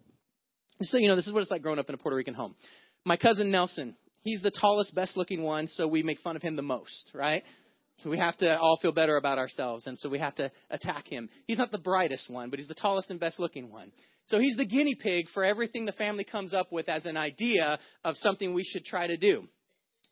So, 0.81 0.97
you 0.97 1.07
know, 1.07 1.15
this 1.15 1.27
is 1.27 1.33
what 1.33 1.41
it's 1.41 1.51
like 1.51 1.61
growing 1.61 1.79
up 1.79 1.87
in 1.87 1.95
a 1.95 1.97
Puerto 1.97 2.17
Rican 2.17 2.33
home. 2.33 2.55
My 3.05 3.15
cousin 3.15 3.51
Nelson, 3.51 3.95
he's 4.21 4.41
the 4.41 4.51
tallest, 4.51 4.93
best 4.93 5.15
looking 5.15 5.43
one, 5.43 5.67
so 5.67 5.87
we 5.87 6.03
make 6.03 6.19
fun 6.19 6.35
of 6.35 6.41
him 6.41 6.57
the 6.57 6.61
most, 6.61 7.11
right? 7.13 7.43
So 7.97 8.09
we 8.09 8.17
have 8.17 8.35
to 8.37 8.57
all 8.57 8.77
feel 8.81 8.91
better 8.91 9.17
about 9.17 9.37
ourselves, 9.37 9.87
and 9.87 9.97
so 9.97 10.09
we 10.09 10.19
have 10.19 10.35
to 10.35 10.51
attack 10.69 11.07
him. 11.07 11.29
He's 11.45 11.57
not 11.57 11.71
the 11.71 11.77
brightest 11.77 12.29
one, 12.29 12.49
but 12.49 12.59
he's 12.59 12.67
the 12.67 12.75
tallest 12.75 13.09
and 13.09 13.19
best 13.19 13.39
looking 13.39 13.71
one. 13.71 13.91
So 14.25 14.39
he's 14.39 14.55
the 14.55 14.65
guinea 14.65 14.95
pig 14.95 15.27
for 15.33 15.43
everything 15.43 15.85
the 15.85 15.91
family 15.91 16.23
comes 16.23 16.53
up 16.53 16.71
with 16.71 16.89
as 16.89 17.05
an 17.05 17.17
idea 17.17 17.77
of 18.03 18.15
something 18.17 18.53
we 18.53 18.63
should 18.63 18.85
try 18.85 19.07
to 19.07 19.17
do. 19.17 19.47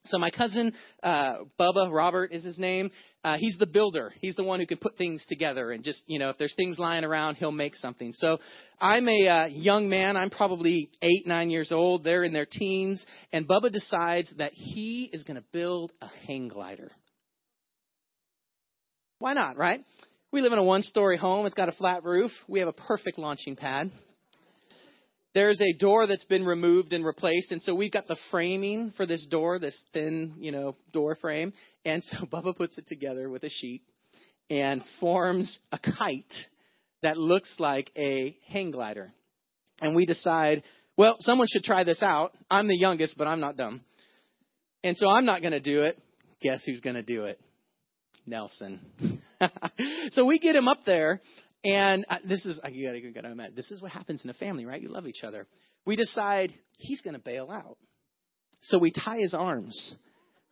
So 0.06 0.18
my 0.18 0.32
cousin 0.32 0.74
uh, 1.04 1.44
Bubba 1.60 1.92
Robert 1.92 2.32
is 2.32 2.44
his 2.44 2.58
name. 2.58 2.90
Uh, 3.24 3.38
he's 3.38 3.58
the 3.60 3.68
builder. 3.68 4.12
He's 4.20 4.36
the 4.36 4.44
one 4.44 4.60
who 4.60 4.66
can 4.66 4.80
put 4.80 4.98
things 4.98 5.24
together 5.30 5.72
and 5.72 5.84
just 5.84 6.04
you 6.08 6.18
know 6.18 6.32
if 6.32 6.40
there's 6.40 6.56
things 6.56 6.80
lying 6.80 7.04
around, 7.04 7.36
he'll 7.36 7.52
make 7.52 7.76
something. 7.76 8.12
So 8.14 8.40
I'm 8.80 9.08
a 9.08 9.28
uh, 9.28 9.46
young 9.48 9.90
man. 9.90 10.18
I'm 10.18 10.32
probably 10.32 10.90
eight 11.04 11.28
nine 11.28 11.52
years 11.52 11.72
old. 11.72 12.04
They're 12.04 12.24
in 12.24 12.34
their 12.34 12.48
teens, 12.52 13.06
and 13.32 13.48
Bubba 13.48 13.72
decides 13.72 14.34
that 14.38 14.54
he 14.54 15.10
is 15.14 15.24
going 15.24 15.38
to 15.38 15.46
build 15.52 15.92
a 16.02 16.08
hang 16.26 16.48
glider. 16.48 16.90
Why 19.22 19.34
not, 19.34 19.56
right? 19.56 19.86
We 20.32 20.42
live 20.42 20.52
in 20.52 20.58
a 20.58 20.64
one 20.64 20.82
story 20.82 21.16
home. 21.16 21.46
It's 21.46 21.54
got 21.54 21.70
a 21.70 21.74
flat 21.74 22.04
roof. 22.04 22.32
We 22.48 22.58
have 22.58 22.68
a 22.68 22.74
perfect 22.74 23.20
launching 23.20 23.56
pad. 23.56 23.92
There's 25.36 25.62
a 25.62 25.78
door 25.78 26.08
that's 26.08 26.26
been 26.26 26.44
removed 26.44 26.92
and 26.92 27.06
replaced, 27.06 27.52
and 27.52 27.62
so 27.62 27.76
we've 27.76 27.92
got 27.92 28.08
the 28.08 28.18
framing 28.32 28.92
for 28.98 29.06
this 29.06 29.24
door, 29.28 29.60
this 29.60 29.80
thin, 29.94 30.34
you 30.40 30.52
know, 30.52 30.74
door 30.92 31.14
frame. 31.14 31.54
And 31.86 32.04
so 32.04 32.26
Bubba 32.34 32.58
puts 32.58 32.80
it 32.80 32.88
together 32.88 33.30
with 33.30 33.44
a 33.44 33.50
sheet 33.50 33.84
and 34.50 34.82
forms 35.00 35.60
a 35.72 35.78
kite 35.78 36.34
that 37.04 37.16
looks 37.18 37.58
like 37.60 37.92
a 37.96 38.36
hang 38.48 38.72
glider. 38.72 39.14
And 39.82 39.96
we 39.96 40.08
decide, 40.08 40.64
well, 40.98 41.18
someone 41.20 41.48
should 41.48 41.64
try 41.64 41.84
this 41.84 42.02
out. 42.02 42.32
I'm 42.50 42.68
the 42.68 42.76
youngest, 42.76 43.20
but 43.20 43.28
I'm 43.28 43.40
not 43.40 43.56
dumb. 43.56 43.82
And 44.84 44.98
so 44.98 45.08
I'm 45.08 45.26
not 45.26 45.42
going 45.42 45.54
to 45.54 45.60
do 45.60 45.84
it. 45.84 46.02
Guess 46.42 46.64
who's 46.66 46.82
going 46.82 46.96
to 46.96 47.04
do 47.04 47.26
it? 47.26 47.40
Nelson. 48.26 48.80
so 50.12 50.26
we 50.26 50.40
get 50.40 50.56
him 50.56 50.68
up 50.68 50.80
there, 50.86 51.22
and 51.64 52.06
uh, 52.10 52.18
this 52.28 52.46
is 52.46 52.60
I 52.64 52.72
gotta, 52.86 53.02
gotta 53.12 53.32
admit, 53.32 53.56
this 53.56 53.72
is 53.72 53.82
what 53.82 53.92
happens 53.92 54.24
in 54.24 54.30
a 54.30 54.34
family, 54.34 54.66
right? 54.66 54.82
You 54.82 54.90
love 54.90 55.08
each 55.08 55.24
other. 55.24 55.48
We 55.86 55.96
decide 55.96 56.54
he's 56.78 57.02
to 57.16 57.20
bail 57.20 57.50
out, 57.52 57.78
so 58.62 58.80
we 58.80 58.92
tie 58.92 59.18
his 59.18 59.34
arms, 59.34 59.96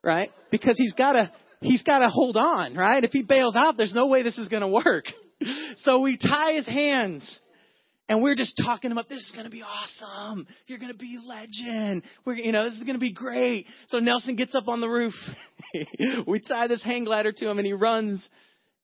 right? 0.03 0.29
Because 0.51 0.77
he's 0.77 0.93
got 0.93 1.13
to 1.13 1.31
he's 1.61 1.83
got 1.83 1.99
to 1.99 2.09
hold 2.09 2.38
on, 2.38 2.75
right? 2.75 3.03
If 3.03 3.11
he 3.11 3.23
bails 3.23 3.55
out, 3.55 3.75
there's 3.77 3.93
no 3.93 4.07
way 4.07 4.23
this 4.23 4.38
is 4.38 4.49
to 4.61 4.67
work. 4.67 5.05
So 5.77 6.01
we 6.01 6.17
tie 6.17 6.55
his 6.55 6.67
hands 6.67 7.39
and 8.09 8.23
we're 8.23 8.35
just 8.35 8.59
talking 8.65 8.91
about 8.91 9.07
this 9.07 9.19
is 9.19 9.31
going 9.33 9.45
to 9.45 9.51
be 9.51 9.61
awesome. 9.61 10.47
You're 10.65 10.79
going 10.79 10.91
to 10.91 10.97
be 10.97 11.19
legend. 11.23 12.03
We're, 12.25 12.33
you 12.33 12.51
know, 12.51 12.63
this 12.63 12.73
is 12.73 12.83
going 12.83 12.95
to 12.95 12.99
be 12.99 13.13
great. 13.13 13.67
So 13.87 13.99
Nelson 13.99 14.35
gets 14.35 14.55
up 14.55 14.67
on 14.67 14.81
the 14.81 14.89
roof. 14.89 15.13
we 16.27 16.39
tie 16.39 16.67
this 16.67 16.83
hang 16.83 17.05
glider 17.05 17.31
to 17.31 17.49
him 17.49 17.59
and 17.59 17.67
he 17.67 17.73
runs 17.73 18.27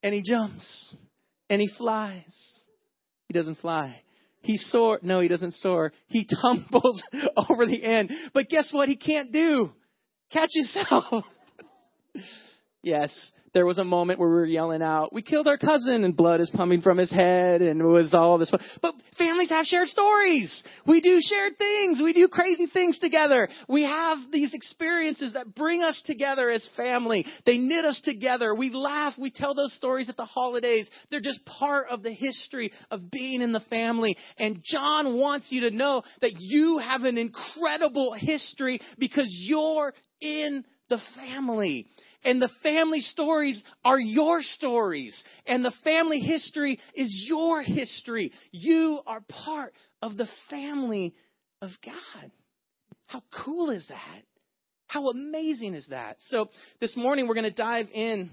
and 0.03 0.13
he 0.13 0.21
jumps 0.23 0.95
and 1.49 1.59
he 1.59 1.67
flies. 1.75 2.23
He 3.27 3.33
doesn't 3.33 3.57
fly. 3.57 3.99
He 4.41 4.57
soar. 4.57 4.99
No, 5.01 5.21
he 5.21 5.27
doesn't 5.27 5.55
soar. 5.55 5.91
He 6.05 6.27
tumbles 6.41 7.03
over 7.49 7.65
the 7.65 7.83
end. 7.83 8.11
But 8.31 8.47
guess 8.47 8.69
what? 8.71 8.89
He 8.89 8.95
can't 8.95 9.31
do. 9.31 9.71
Catch 10.31 10.51
himself. 10.53 11.25
yes, 12.83 13.31
there 13.55 13.65
was 13.65 13.79
a 13.79 13.85
moment 13.85 14.19
where 14.19 14.27
we 14.27 14.35
were 14.35 14.45
yelling 14.45 14.81
out, 14.81 15.13
"We 15.13 15.21
killed 15.21 15.47
our 15.47 15.57
cousin," 15.57 16.03
and 16.03 16.13
blood 16.13 16.41
is 16.41 16.49
pumping 16.49 16.81
from 16.81 16.97
his 16.97 17.09
head, 17.09 17.61
and 17.61 17.79
it 17.79 17.85
was 17.85 18.13
all 18.13 18.37
this. 18.37 18.51
But 18.81 18.95
families 19.17 19.49
have 19.49 19.65
shared 19.65 19.87
stories. 19.87 20.61
We 20.85 20.99
do 20.99 21.21
shared 21.21 21.57
things. 21.57 22.01
We 22.01 22.11
do 22.11 22.27
crazy 22.27 22.65
things 22.65 22.99
together. 22.99 23.47
We 23.69 23.83
have 23.83 24.17
these 24.29 24.53
experiences 24.53 25.33
that 25.33 25.55
bring 25.55 25.83
us 25.83 26.01
together 26.01 26.49
as 26.49 26.67
family. 26.75 27.25
They 27.45 27.57
knit 27.57 27.85
us 27.85 28.01
together. 28.01 28.53
We 28.53 28.71
laugh. 28.71 29.17
We 29.17 29.31
tell 29.31 29.53
those 29.53 29.73
stories 29.73 30.09
at 30.09 30.17
the 30.17 30.25
holidays. 30.25 30.91
They're 31.09 31.21
just 31.21 31.45
part 31.45 31.87
of 31.89 32.03
the 32.03 32.11
history 32.11 32.73
of 32.91 33.09
being 33.09 33.41
in 33.41 33.53
the 33.53 33.61
family. 33.61 34.17
And 34.37 34.61
John 34.65 35.17
wants 35.17 35.49
you 35.49 35.61
to 35.61 35.71
know 35.71 36.03
that 36.19 36.33
you 36.37 36.79
have 36.79 37.03
an 37.03 37.17
incredible 37.17 38.11
history 38.11 38.81
because 38.99 39.33
you're 39.47 39.93
in 40.19 40.65
the 40.89 40.99
family. 41.15 41.87
And 42.25 42.41
the 42.41 42.49
family 42.63 42.99
stories 42.99 43.63
are 43.85 43.99
your 43.99 44.41
stories. 44.41 45.23
And 45.45 45.63
the 45.63 45.73
family 45.83 46.19
history 46.19 46.79
is 46.95 47.23
your 47.27 47.61
history. 47.61 48.31
You 48.51 48.99
are 49.05 49.21
part 49.29 49.73
of 50.01 50.17
the 50.17 50.27
family 50.49 51.13
of 51.61 51.69
God. 51.85 52.31
How 53.05 53.21
cool 53.45 53.69
is 53.69 53.87
that? 53.89 54.23
How 54.87 55.09
amazing 55.09 55.75
is 55.75 55.87
that? 55.89 56.17
So 56.19 56.49
this 56.81 56.97
morning 56.97 57.27
we're 57.27 57.35
going 57.35 57.45
to 57.45 57.51
dive 57.51 57.87
in 57.93 58.31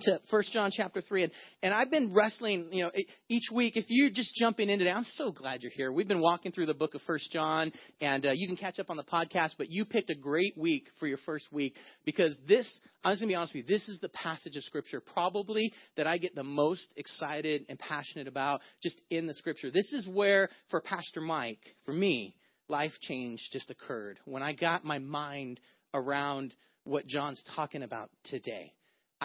to 0.00 0.20
First 0.30 0.52
John 0.52 0.70
chapter 0.72 1.00
3. 1.00 1.24
And, 1.24 1.32
and 1.62 1.74
I've 1.74 1.90
been 1.90 2.12
wrestling, 2.14 2.68
you 2.72 2.84
know, 2.84 2.90
each 3.28 3.50
week. 3.52 3.76
If 3.76 3.86
you're 3.88 4.10
just 4.10 4.34
jumping 4.36 4.68
in 4.68 4.78
today, 4.78 4.90
I'm 4.90 5.04
so 5.04 5.32
glad 5.32 5.62
you're 5.62 5.72
here. 5.74 5.92
We've 5.92 6.08
been 6.08 6.20
walking 6.20 6.52
through 6.52 6.66
the 6.66 6.74
book 6.74 6.94
of 6.94 7.02
First 7.02 7.30
John, 7.32 7.72
and 8.00 8.26
uh, 8.26 8.32
you 8.34 8.46
can 8.46 8.56
catch 8.56 8.78
up 8.78 8.90
on 8.90 8.96
the 8.96 9.04
podcast, 9.04 9.52
but 9.58 9.70
you 9.70 9.84
picked 9.84 10.10
a 10.10 10.14
great 10.14 10.56
week 10.56 10.88
for 10.98 11.06
your 11.06 11.18
first 11.24 11.52
week 11.52 11.74
because 12.04 12.38
this, 12.46 12.66
I'm 13.04 13.12
just 13.12 13.22
going 13.22 13.28
to 13.28 13.32
be 13.32 13.36
honest 13.36 13.54
with 13.54 13.64
you, 13.68 13.74
this 13.74 13.88
is 13.88 13.98
the 14.00 14.08
passage 14.10 14.56
of 14.56 14.64
Scripture 14.64 15.00
probably 15.00 15.72
that 15.96 16.06
I 16.06 16.18
get 16.18 16.34
the 16.34 16.44
most 16.44 16.92
excited 16.96 17.66
and 17.68 17.78
passionate 17.78 18.28
about 18.28 18.60
just 18.82 19.00
in 19.10 19.26
the 19.26 19.34
Scripture. 19.34 19.70
This 19.70 19.92
is 19.92 20.08
where, 20.08 20.48
for 20.70 20.80
Pastor 20.80 21.20
Mike, 21.20 21.60
for 21.84 21.92
me, 21.92 22.34
life 22.68 22.92
change 23.02 23.40
just 23.52 23.70
occurred 23.70 24.18
when 24.24 24.42
I 24.42 24.52
got 24.52 24.84
my 24.84 24.98
mind 24.98 25.60
around 25.94 26.54
what 26.84 27.06
John's 27.06 27.42
talking 27.54 27.82
about 27.82 28.10
today. 28.24 28.72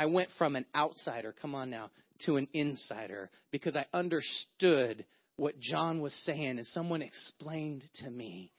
I 0.01 0.07
went 0.07 0.31
from 0.39 0.55
an 0.55 0.65
outsider, 0.75 1.31
come 1.39 1.53
on 1.53 1.69
now, 1.69 1.91
to 2.25 2.37
an 2.37 2.47
insider 2.53 3.29
because 3.51 3.75
I 3.75 3.85
understood 3.93 5.05
what 5.35 5.59
John 5.59 6.01
was 6.01 6.11
saying 6.25 6.57
and 6.57 6.65
someone 6.65 7.03
explained 7.03 7.83
to 8.03 8.09
me 8.09 8.51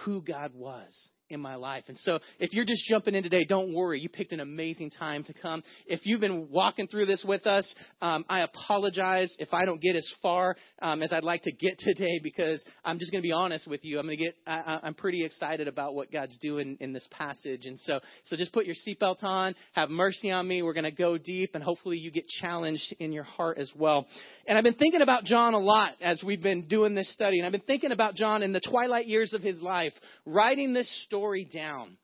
who 0.00 0.20
God 0.20 0.52
was 0.52 1.10
in 1.30 1.40
my 1.40 1.54
life. 1.54 1.84
And 1.88 1.96
so 1.98 2.18
if 2.38 2.52
you're 2.52 2.64
just 2.64 2.84
jumping 2.88 3.14
in 3.14 3.22
today, 3.22 3.44
don't 3.48 3.74
worry. 3.74 3.98
You 3.98 4.08
picked 4.08 4.32
an 4.32 4.40
amazing 4.40 4.90
time 4.90 5.24
to 5.24 5.32
come. 5.32 5.62
If 5.86 6.00
you've 6.04 6.20
been 6.20 6.50
walking 6.50 6.86
through 6.86 7.06
this 7.06 7.24
with 7.26 7.46
us, 7.46 7.74
um, 8.02 8.24
I 8.28 8.40
apologize 8.40 9.34
if 9.38 9.48
I 9.52 9.64
don't 9.64 9.80
get 9.80 9.96
as 9.96 10.12
far 10.20 10.56
um, 10.80 11.02
as 11.02 11.12
I'd 11.12 11.24
like 11.24 11.42
to 11.42 11.52
get 11.52 11.78
today 11.78 12.20
because 12.22 12.64
I'm 12.84 12.98
just 12.98 13.10
going 13.10 13.22
to 13.22 13.26
be 13.26 13.32
honest 13.32 13.66
with 13.66 13.84
you. 13.84 13.98
I'm 13.98 14.06
going 14.06 14.18
to 14.18 14.24
get, 14.24 14.36
I, 14.46 14.80
I'm 14.82 14.94
pretty 14.94 15.24
excited 15.24 15.66
about 15.66 15.94
what 15.94 16.12
God's 16.12 16.38
doing 16.40 16.76
in 16.80 16.92
this 16.92 17.08
passage. 17.10 17.64
And 17.64 17.78
so, 17.80 18.00
so 18.24 18.36
just 18.36 18.52
put 18.52 18.66
your 18.66 18.76
seatbelt 18.86 19.24
on, 19.24 19.54
have 19.72 19.88
mercy 19.88 20.30
on 20.30 20.46
me. 20.46 20.62
We're 20.62 20.74
going 20.74 20.84
to 20.84 20.90
go 20.90 21.16
deep 21.16 21.54
and 21.54 21.64
hopefully 21.64 21.96
you 21.96 22.10
get 22.10 22.26
challenged 22.26 22.94
in 22.98 23.12
your 23.12 23.24
heart 23.24 23.58
as 23.58 23.72
well. 23.76 24.06
And 24.46 24.58
I've 24.58 24.64
been 24.64 24.74
thinking 24.74 25.00
about 25.00 25.24
John 25.24 25.54
a 25.54 25.58
lot 25.58 25.92
as 26.00 26.22
we've 26.24 26.42
been 26.42 26.68
doing 26.68 26.94
this 26.94 27.12
study. 27.12 27.38
And 27.38 27.46
I've 27.46 27.52
been 27.52 27.62
thinking 27.62 27.92
about 27.92 28.14
John 28.14 28.42
in 28.42 28.52
the 28.52 28.60
twilight 28.60 29.06
years 29.06 29.32
of 29.32 29.40
his 29.40 29.62
life, 29.62 29.92
writing 30.26 30.74
this 30.74 30.90
story 31.04 31.13
story 31.14 31.44
down, 31.44 31.96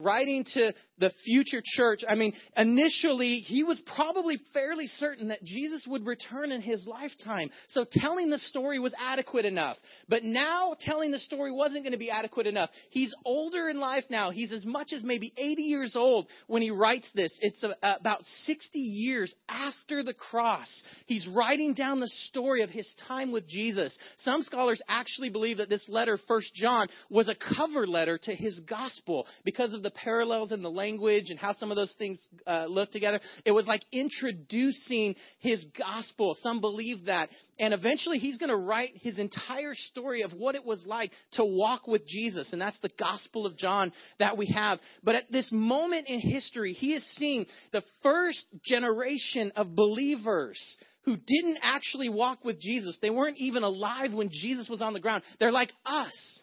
writing 0.00 0.44
to 0.54 0.72
the 0.98 1.10
future 1.24 1.62
church, 1.64 2.00
I 2.08 2.14
mean, 2.14 2.32
initially 2.56 3.36
he 3.36 3.64
was 3.64 3.80
probably 3.94 4.38
fairly 4.52 4.86
certain 4.86 5.28
that 5.28 5.44
Jesus 5.44 5.86
would 5.88 6.06
return 6.06 6.52
in 6.52 6.60
his 6.60 6.86
lifetime. 6.86 7.50
So 7.68 7.84
telling 7.90 8.30
the 8.30 8.38
story 8.38 8.78
was 8.78 8.94
adequate 8.98 9.44
enough. 9.44 9.76
But 10.08 10.24
now 10.24 10.74
telling 10.78 11.10
the 11.10 11.18
story 11.18 11.52
wasn't 11.52 11.84
going 11.84 11.92
to 11.92 11.98
be 11.98 12.10
adequate 12.10 12.46
enough. 12.46 12.70
He's 12.90 13.14
older 13.24 13.68
in 13.68 13.78
life 13.78 14.04
now. 14.10 14.30
He's 14.30 14.52
as 14.52 14.64
much 14.64 14.92
as 14.92 15.02
maybe 15.04 15.32
80 15.36 15.62
years 15.62 15.96
old 15.96 16.26
when 16.46 16.62
he 16.62 16.70
writes 16.70 17.10
this. 17.14 17.36
It's 17.40 17.64
about 17.82 18.22
60 18.22 18.78
years 18.78 19.34
after 19.48 20.02
the 20.02 20.14
cross. 20.14 20.82
He's 21.06 21.28
writing 21.34 21.74
down 21.74 22.00
the 22.00 22.08
story 22.08 22.62
of 22.62 22.70
his 22.70 22.92
time 23.06 23.32
with 23.32 23.48
Jesus. 23.48 23.96
Some 24.18 24.42
scholars 24.42 24.82
actually 24.88 25.30
believe 25.30 25.58
that 25.58 25.68
this 25.68 25.88
letter, 25.88 26.18
First 26.28 26.54
John, 26.54 26.88
was 27.08 27.28
a 27.28 27.56
cover 27.56 27.86
letter 27.86 28.18
to 28.22 28.34
his 28.34 28.60
gospel 28.60 29.26
because 29.44 29.72
of 29.72 29.82
the 29.82 29.89
parallels 29.90 30.52
in 30.52 30.62
the 30.62 30.70
language 30.70 31.30
and 31.30 31.38
how 31.38 31.52
some 31.54 31.70
of 31.70 31.76
those 31.76 31.94
things 31.98 32.26
uh, 32.46 32.66
look 32.68 32.90
together. 32.90 33.20
It 33.44 33.52
was 33.52 33.66
like 33.66 33.82
introducing 33.92 35.14
his 35.38 35.66
gospel. 35.78 36.36
Some 36.40 36.60
believe 36.60 37.06
that. 37.06 37.28
And 37.58 37.74
eventually 37.74 38.18
he's 38.18 38.38
going 38.38 38.50
to 38.50 38.56
write 38.56 38.90
his 38.96 39.18
entire 39.18 39.74
story 39.74 40.22
of 40.22 40.32
what 40.32 40.54
it 40.54 40.64
was 40.64 40.84
like 40.86 41.12
to 41.32 41.44
walk 41.44 41.86
with 41.86 42.06
Jesus. 42.06 42.52
And 42.52 42.60
that's 42.60 42.78
the 42.80 42.90
Gospel 42.98 43.46
of 43.46 43.56
John 43.56 43.92
that 44.18 44.36
we 44.36 44.46
have. 44.46 44.78
But 45.02 45.14
at 45.14 45.30
this 45.30 45.50
moment 45.52 46.08
in 46.08 46.20
history, 46.20 46.72
he 46.72 46.94
is 46.94 47.06
seeing 47.16 47.46
the 47.72 47.82
first 48.02 48.44
generation 48.64 49.52
of 49.56 49.74
believers 49.76 50.58
who 51.04 51.16
didn't 51.16 51.58
actually 51.62 52.08
walk 52.08 52.44
with 52.44 52.60
Jesus. 52.60 52.98
They 53.00 53.10
weren't 53.10 53.38
even 53.38 53.62
alive 53.62 54.12
when 54.14 54.30
Jesus 54.30 54.68
was 54.68 54.82
on 54.82 54.92
the 54.92 55.00
ground. 55.00 55.22
They're 55.38 55.52
like 55.52 55.72
us. 55.84 56.40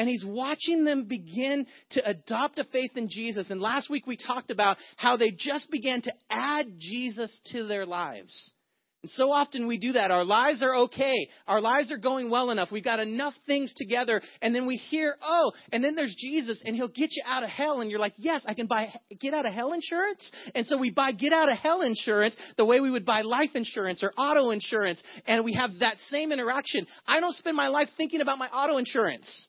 And 0.00 0.08
he's 0.08 0.24
watching 0.24 0.86
them 0.86 1.04
begin 1.06 1.66
to 1.90 2.08
adopt 2.08 2.58
a 2.58 2.64
faith 2.64 2.92
in 2.96 3.10
Jesus. 3.10 3.50
And 3.50 3.60
last 3.60 3.90
week 3.90 4.06
we 4.06 4.16
talked 4.16 4.50
about 4.50 4.78
how 4.96 5.18
they 5.18 5.30
just 5.30 5.70
began 5.70 6.00
to 6.00 6.12
add 6.30 6.64
Jesus 6.78 7.38
to 7.52 7.66
their 7.66 7.84
lives. 7.84 8.54
And 9.02 9.10
so 9.10 9.30
often 9.30 9.66
we 9.66 9.76
do 9.76 9.92
that. 9.92 10.10
Our 10.10 10.24
lives 10.24 10.62
are 10.62 10.74
okay. 10.84 11.28
Our 11.46 11.60
lives 11.60 11.92
are 11.92 11.98
going 11.98 12.30
well 12.30 12.48
enough. 12.48 12.72
We've 12.72 12.82
got 12.82 12.98
enough 12.98 13.34
things 13.46 13.74
together. 13.76 14.22
And 14.40 14.54
then 14.54 14.66
we 14.66 14.76
hear, 14.76 15.16
oh, 15.20 15.52
and 15.70 15.84
then 15.84 15.96
there's 15.96 16.16
Jesus 16.18 16.62
and 16.64 16.74
he'll 16.74 16.88
get 16.88 17.10
you 17.10 17.22
out 17.26 17.42
of 17.42 17.50
hell. 17.50 17.82
And 17.82 17.90
you're 17.90 18.00
like, 18.00 18.14
yes, 18.16 18.42
I 18.48 18.54
can 18.54 18.68
buy 18.68 18.94
get 19.20 19.34
out 19.34 19.44
of 19.44 19.52
hell 19.52 19.74
insurance. 19.74 20.32
And 20.54 20.66
so 20.66 20.78
we 20.78 20.88
buy 20.88 21.12
get 21.12 21.34
out 21.34 21.50
of 21.50 21.58
hell 21.58 21.82
insurance 21.82 22.38
the 22.56 22.64
way 22.64 22.80
we 22.80 22.90
would 22.90 23.04
buy 23.04 23.20
life 23.20 23.50
insurance 23.52 24.02
or 24.02 24.14
auto 24.16 24.48
insurance. 24.48 25.02
And 25.26 25.44
we 25.44 25.52
have 25.52 25.72
that 25.80 25.98
same 26.08 26.32
interaction. 26.32 26.86
I 27.06 27.20
don't 27.20 27.36
spend 27.36 27.54
my 27.54 27.68
life 27.68 27.88
thinking 27.98 28.22
about 28.22 28.38
my 28.38 28.48
auto 28.48 28.78
insurance. 28.78 29.48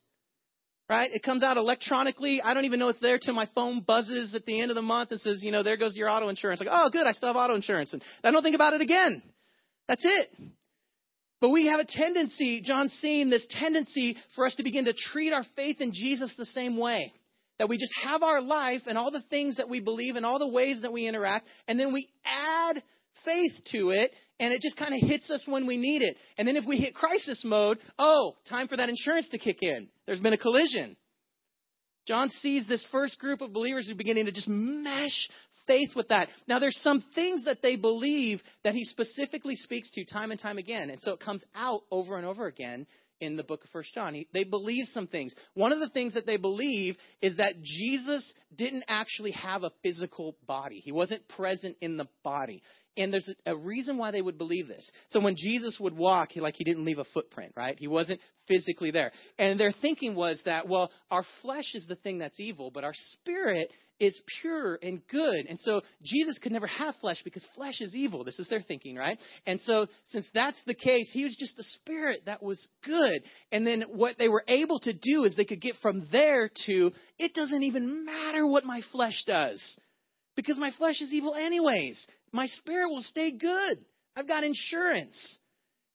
Right? 0.91 1.09
It 1.13 1.23
comes 1.23 1.41
out 1.41 1.55
electronically. 1.55 2.41
I 2.43 2.53
don't 2.53 2.65
even 2.65 2.77
know 2.77 2.89
it's 2.89 2.99
there 2.99 3.17
till 3.17 3.33
my 3.33 3.47
phone 3.55 3.79
buzzes 3.79 4.35
at 4.35 4.43
the 4.45 4.59
end 4.59 4.71
of 4.71 4.75
the 4.75 4.81
month 4.81 5.11
and 5.11 5.21
says, 5.21 5.41
you 5.41 5.49
know, 5.49 5.63
there 5.63 5.77
goes 5.77 5.95
your 5.95 6.09
auto 6.09 6.27
insurance. 6.27 6.59
Like, 6.59 6.67
oh, 6.69 6.89
good, 6.91 7.07
I 7.07 7.13
still 7.13 7.29
have 7.29 7.37
auto 7.37 7.55
insurance. 7.55 7.93
And 7.93 8.03
I 8.25 8.29
don't 8.29 8.43
think 8.43 8.55
about 8.55 8.73
it 8.73 8.81
again. 8.81 9.23
That's 9.87 10.03
it. 10.03 10.29
But 11.39 11.51
we 11.51 11.67
have 11.67 11.79
a 11.79 11.85
tendency, 11.87 12.61
John's 12.61 12.91
seeing 12.99 13.29
this 13.29 13.47
tendency 13.49 14.17
for 14.35 14.45
us 14.45 14.53
to 14.57 14.63
begin 14.63 14.83
to 14.83 14.93
treat 14.93 15.31
our 15.31 15.45
faith 15.55 15.77
in 15.79 15.93
Jesus 15.93 16.35
the 16.37 16.43
same 16.43 16.75
way. 16.75 17.13
That 17.57 17.69
we 17.69 17.77
just 17.77 17.93
have 18.03 18.21
our 18.21 18.41
life 18.41 18.81
and 18.85 18.97
all 18.97 19.11
the 19.11 19.23
things 19.29 19.55
that 19.57 19.69
we 19.69 19.79
believe 19.79 20.17
and 20.17 20.25
all 20.25 20.39
the 20.39 20.47
ways 20.47 20.81
that 20.81 20.91
we 20.91 21.07
interact, 21.07 21.45
and 21.69 21.79
then 21.79 21.93
we 21.93 22.09
add 22.25 22.83
faith 23.23 23.53
to 23.71 23.91
it, 23.91 24.11
and 24.41 24.51
it 24.51 24.61
just 24.61 24.75
kind 24.75 24.93
of 24.93 25.07
hits 25.07 25.29
us 25.29 25.45
when 25.47 25.67
we 25.67 25.77
need 25.77 26.01
it. 26.01 26.17
And 26.37 26.47
then 26.47 26.57
if 26.57 26.65
we 26.65 26.77
hit 26.77 26.95
crisis 26.95 27.43
mode, 27.45 27.77
oh, 27.99 28.33
time 28.49 28.67
for 28.67 28.75
that 28.75 28.89
insurance 28.89 29.29
to 29.29 29.37
kick 29.37 29.61
in. 29.61 29.87
There's 30.07 30.19
been 30.19 30.33
a 30.33 30.37
collision. 30.37 30.97
John 32.07 32.29
sees 32.29 32.67
this 32.67 32.85
first 32.91 33.19
group 33.19 33.41
of 33.41 33.53
believers 33.53 33.85
who 33.85 33.93
are 33.93 33.97
beginning 33.97 34.25
to 34.25 34.31
just 34.31 34.47
mesh 34.47 35.29
faith 35.67 35.91
with 35.95 36.07
that. 36.07 36.29
Now, 36.47 36.57
there's 36.57 36.79
some 36.81 37.03
things 37.13 37.45
that 37.45 37.61
they 37.61 37.75
believe 37.75 38.41
that 38.63 38.73
he 38.73 38.83
specifically 38.83 39.55
speaks 39.55 39.91
to 39.91 40.03
time 40.05 40.31
and 40.31 40.39
time 40.39 40.57
again. 40.57 40.89
And 40.89 40.99
so 40.99 41.13
it 41.13 41.19
comes 41.19 41.45
out 41.53 41.81
over 41.91 42.17
and 42.17 42.25
over 42.25 42.47
again 42.47 42.87
in 43.19 43.37
the 43.37 43.43
book 43.43 43.63
of 43.63 43.69
First 43.69 43.93
John. 43.93 44.15
He, 44.15 44.27
they 44.33 44.43
believe 44.43 44.87
some 44.87 45.05
things. 45.05 45.33
One 45.53 45.71
of 45.71 45.79
the 45.79 45.89
things 45.89 46.15
that 46.15 46.25
they 46.25 46.37
believe 46.37 46.97
is 47.21 47.37
that 47.37 47.61
Jesus 47.61 48.33
didn't 48.57 48.83
actually 48.87 49.31
have 49.31 49.61
a 49.61 49.71
physical 49.83 50.35
body. 50.47 50.81
He 50.83 50.91
wasn't 50.91 51.27
present 51.29 51.77
in 51.79 51.97
the 51.97 52.07
body. 52.23 52.63
And 52.97 53.13
there's 53.13 53.29
a, 53.45 53.55
reason 53.55 53.97
why 53.97 54.11
they 54.11 54.21
would 54.21 54.37
believe 54.37 54.67
this. 54.67 54.89
So 55.09 55.21
when 55.21 55.35
Jesus 55.37 55.77
would 55.79 55.95
walk, 55.95 56.31
he 56.33 56.41
like 56.41 56.55
he 56.57 56.65
didn't 56.65 56.83
leave 56.83 56.97
a 56.97 57.05
footprint, 57.13 57.53
right? 57.55 57.77
He 57.79 57.87
wasn't 57.87 58.19
physically 58.47 58.91
there. 58.91 59.11
And 59.37 59.59
their 59.59 59.71
thinking 59.71 60.13
was 60.13 60.41
that, 60.45 60.67
well, 60.67 60.91
our 61.09 61.23
flesh 61.41 61.73
is 61.73 61.87
the 61.87 61.95
thing 61.95 62.17
that's 62.17 62.39
evil, 62.39 62.69
but 62.69 62.83
our 62.83 62.93
spirit 62.93 63.71
is 64.01 64.19
pure 64.41 64.79
and 64.81 65.01
good. 65.07 65.45
And 65.47 65.59
so 65.59 65.81
Jesus 66.03 66.39
could 66.39 66.51
never 66.51 66.65
have 66.65 66.95
flesh 66.99 67.21
because 67.23 67.45
flesh 67.55 67.79
is 67.81 67.95
evil. 67.95 68.23
This 68.23 68.39
is 68.39 68.49
their 68.49 68.61
thinking, 68.61 68.95
right? 68.95 69.17
And 69.45 69.61
so 69.61 69.85
since 70.07 70.27
that's 70.33 70.61
the 70.65 70.73
case, 70.73 71.11
he 71.13 71.23
was 71.23 71.37
just 71.39 71.59
a 71.59 71.63
spirit 71.63 72.23
that 72.25 72.41
was 72.41 72.67
good. 72.83 73.21
And 73.51 73.65
then 73.65 73.83
what 73.83 74.17
they 74.17 74.27
were 74.27 74.43
able 74.47 74.79
to 74.79 74.91
do 74.91 75.23
is 75.23 75.35
they 75.35 75.45
could 75.45 75.61
get 75.61 75.75
from 75.83 76.07
there 76.11 76.49
to 76.65 76.91
it 77.19 77.33
doesn't 77.35 77.63
even 77.63 78.03
matter 78.03 78.45
what 78.45 78.65
my 78.65 78.81
flesh 78.91 79.23
does 79.27 79.61
because 80.35 80.57
my 80.57 80.71
flesh 80.77 80.99
is 81.01 81.13
evil 81.13 81.35
anyways. 81.35 82.07
My 82.31 82.47
spirit 82.47 82.89
will 82.89 83.01
stay 83.01 83.31
good. 83.31 83.85
I've 84.15 84.27
got 84.27 84.43
insurance. 84.43 85.37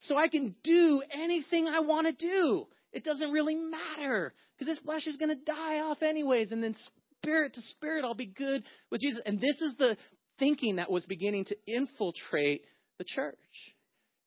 So 0.01 0.17
I 0.17 0.29
can 0.29 0.55
do 0.63 1.03
anything 1.11 1.67
I 1.67 1.81
want 1.81 2.07
to 2.07 2.13
do. 2.13 2.67
It 2.93 3.05
doesn't 3.05 3.33
really 3.33 3.55
matter 3.55 4.35
because 4.55 4.75
this 4.75 4.85
flesh 4.85 5.07
is 5.07 5.17
going 5.17 5.31
to 5.31 5.45
die 5.45 5.81
off 5.81 6.03
anyways. 6.03 6.53
And 6.53 6.63
then 6.63 6.75
spirit 7.23 7.55
to 7.55 7.61
spirit, 7.61 8.05
I'll 8.05 8.15
be 8.15 8.27
good 8.27 8.63
with 8.91 9.01
Jesus. 9.01 9.23
And 9.25 9.41
this 9.41 9.61
is 9.61 9.77
the 9.77 9.97
thinking 10.39 10.77
that 10.77 10.91
was 10.91 11.07
beginning 11.07 11.47
to 11.47 11.57
infiltrate 11.67 12.63
the 12.99 13.05
church. 13.05 13.37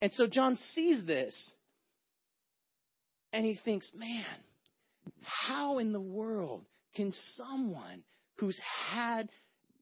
And 0.02 0.12
so 0.14 0.28
John 0.28 0.56
sees 0.56 1.06
this 1.06 1.54
and 3.32 3.46
he 3.46 3.60
thinks, 3.64 3.92
man, 3.96 4.26
how 5.24 5.78
in 5.80 5.92
the 5.92 6.02
world 6.02 6.66
can 6.96 7.12
someone 7.36 8.04
who's 8.38 8.60
had 8.92 9.30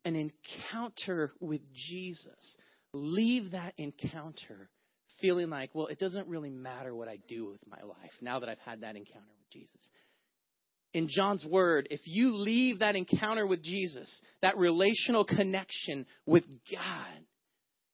an 0.08 0.16
encounter 0.16 1.32
with 1.40 1.62
Jesus 1.74 2.58
leave 2.94 3.52
that 3.52 3.74
encounter 3.78 4.70
feeling 5.22 5.50
like, 5.50 5.72
well, 5.74 5.88
it 5.88 6.00
doesn't 6.00 6.28
really 6.28 6.50
matter 6.50 6.96
what 6.96 7.08
I 7.08 7.20
do 7.28 7.48
with 7.48 7.60
my 7.68 7.82
life 7.82 8.12
now 8.22 8.40
that 8.40 8.50
I've 8.50 8.60
had 8.60 8.82
that 8.82 8.96
encounter 8.96 9.28
with 9.40 9.50
Jesus? 9.52 9.90
in 10.94 11.08
John's 11.10 11.46
word, 11.46 11.88
if 11.92 12.02
you 12.06 12.36
leave 12.36 12.80
that 12.80 12.96
encounter 12.96 13.46
with 13.46 13.62
Jesus, 13.62 14.22
that 14.42 14.58
relational 14.58 15.26
connection 15.26 16.06
with 16.26 16.44
God, 16.72 17.20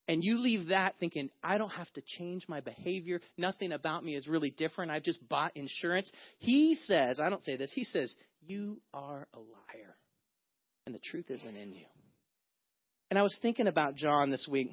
and 0.07 0.23
you 0.23 0.39
leave 0.39 0.67
that 0.67 0.95
thinking, 0.99 1.29
I 1.43 1.57
don't 1.57 1.69
have 1.71 1.91
to 1.93 2.01
change 2.17 2.43
my 2.47 2.61
behavior, 2.61 3.19
nothing 3.37 3.71
about 3.71 4.03
me 4.03 4.15
is 4.15 4.27
really 4.27 4.51
different, 4.51 4.91
I've 4.91 5.03
just 5.03 5.27
bought 5.27 5.55
insurance, 5.57 6.11
he 6.39 6.75
says, 6.75 7.19
I 7.19 7.29
don't 7.29 7.43
say 7.43 7.57
this, 7.57 7.71
he 7.73 7.83
says, 7.83 8.13
You 8.41 8.81
are 8.93 9.27
a 9.33 9.39
liar, 9.39 9.95
and 10.85 10.93
the 10.93 10.99
truth 10.99 11.25
isn't 11.29 11.57
in 11.57 11.73
you. 11.73 11.85
And 13.13 13.19
I 13.19 13.21
was 13.21 13.37
thinking 13.43 13.67
about 13.67 13.95
John 13.95 14.31
this 14.31 14.47
week 14.49 14.71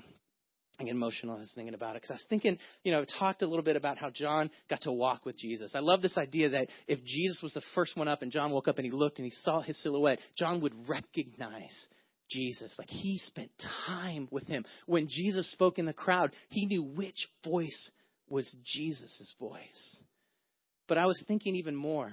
I 0.79 0.85
get 0.85 0.93
emotional 0.93 1.39
as 1.39 1.53
thinking 1.55 1.75
about 1.75 1.95
it 1.95 2.01
because 2.01 2.13
I 2.13 2.15
was 2.15 2.25
thinking, 2.31 2.57
you 2.85 2.91
know, 2.91 3.03
I 3.03 3.19
talked 3.19 3.43
a 3.43 3.47
little 3.47 3.63
bit 3.63 3.77
about 3.77 3.99
how 3.99 4.09
John 4.09 4.51
got 4.71 4.81
to 4.85 4.93
walk 4.93 5.27
with 5.27 5.37
Jesus. 5.37 5.75
I 5.75 5.81
love 5.81 6.01
this 6.01 6.17
idea 6.17 6.49
that 6.49 6.69
if 6.89 7.05
Jesus 7.05 7.43
was 7.43 7.53
the 7.53 7.61
first 7.75 7.99
one 7.99 8.09
up 8.09 8.23
and 8.23 8.33
John 8.33 8.51
woke 8.51 8.67
up 8.67 8.79
and 8.79 8.87
he 8.87 8.91
looked 8.91 9.19
and 9.19 9.27
he 9.27 9.31
saw 9.31 9.61
his 9.61 9.79
silhouette, 9.83 10.21
John 10.39 10.63
would 10.63 10.73
recognize 10.89 11.89
Jesus. 12.31 12.75
Like 12.79 12.89
he 12.89 13.19
spent 13.19 13.51
time 13.87 14.27
with 14.31 14.47
him. 14.47 14.65
When 14.87 15.07
Jesus 15.07 15.53
spoke 15.53 15.79
in 15.79 15.85
the 15.85 15.93
crowd, 15.93 16.33
he 16.49 16.65
knew 16.65 16.83
which 16.83 17.29
voice 17.45 17.91
was 18.31 18.51
Jesus' 18.65 19.35
voice. 19.39 20.03
But 20.89 20.97
I 20.97 21.05
was 21.05 21.23
thinking 21.29 21.57
even 21.57 21.77
more 21.77 22.11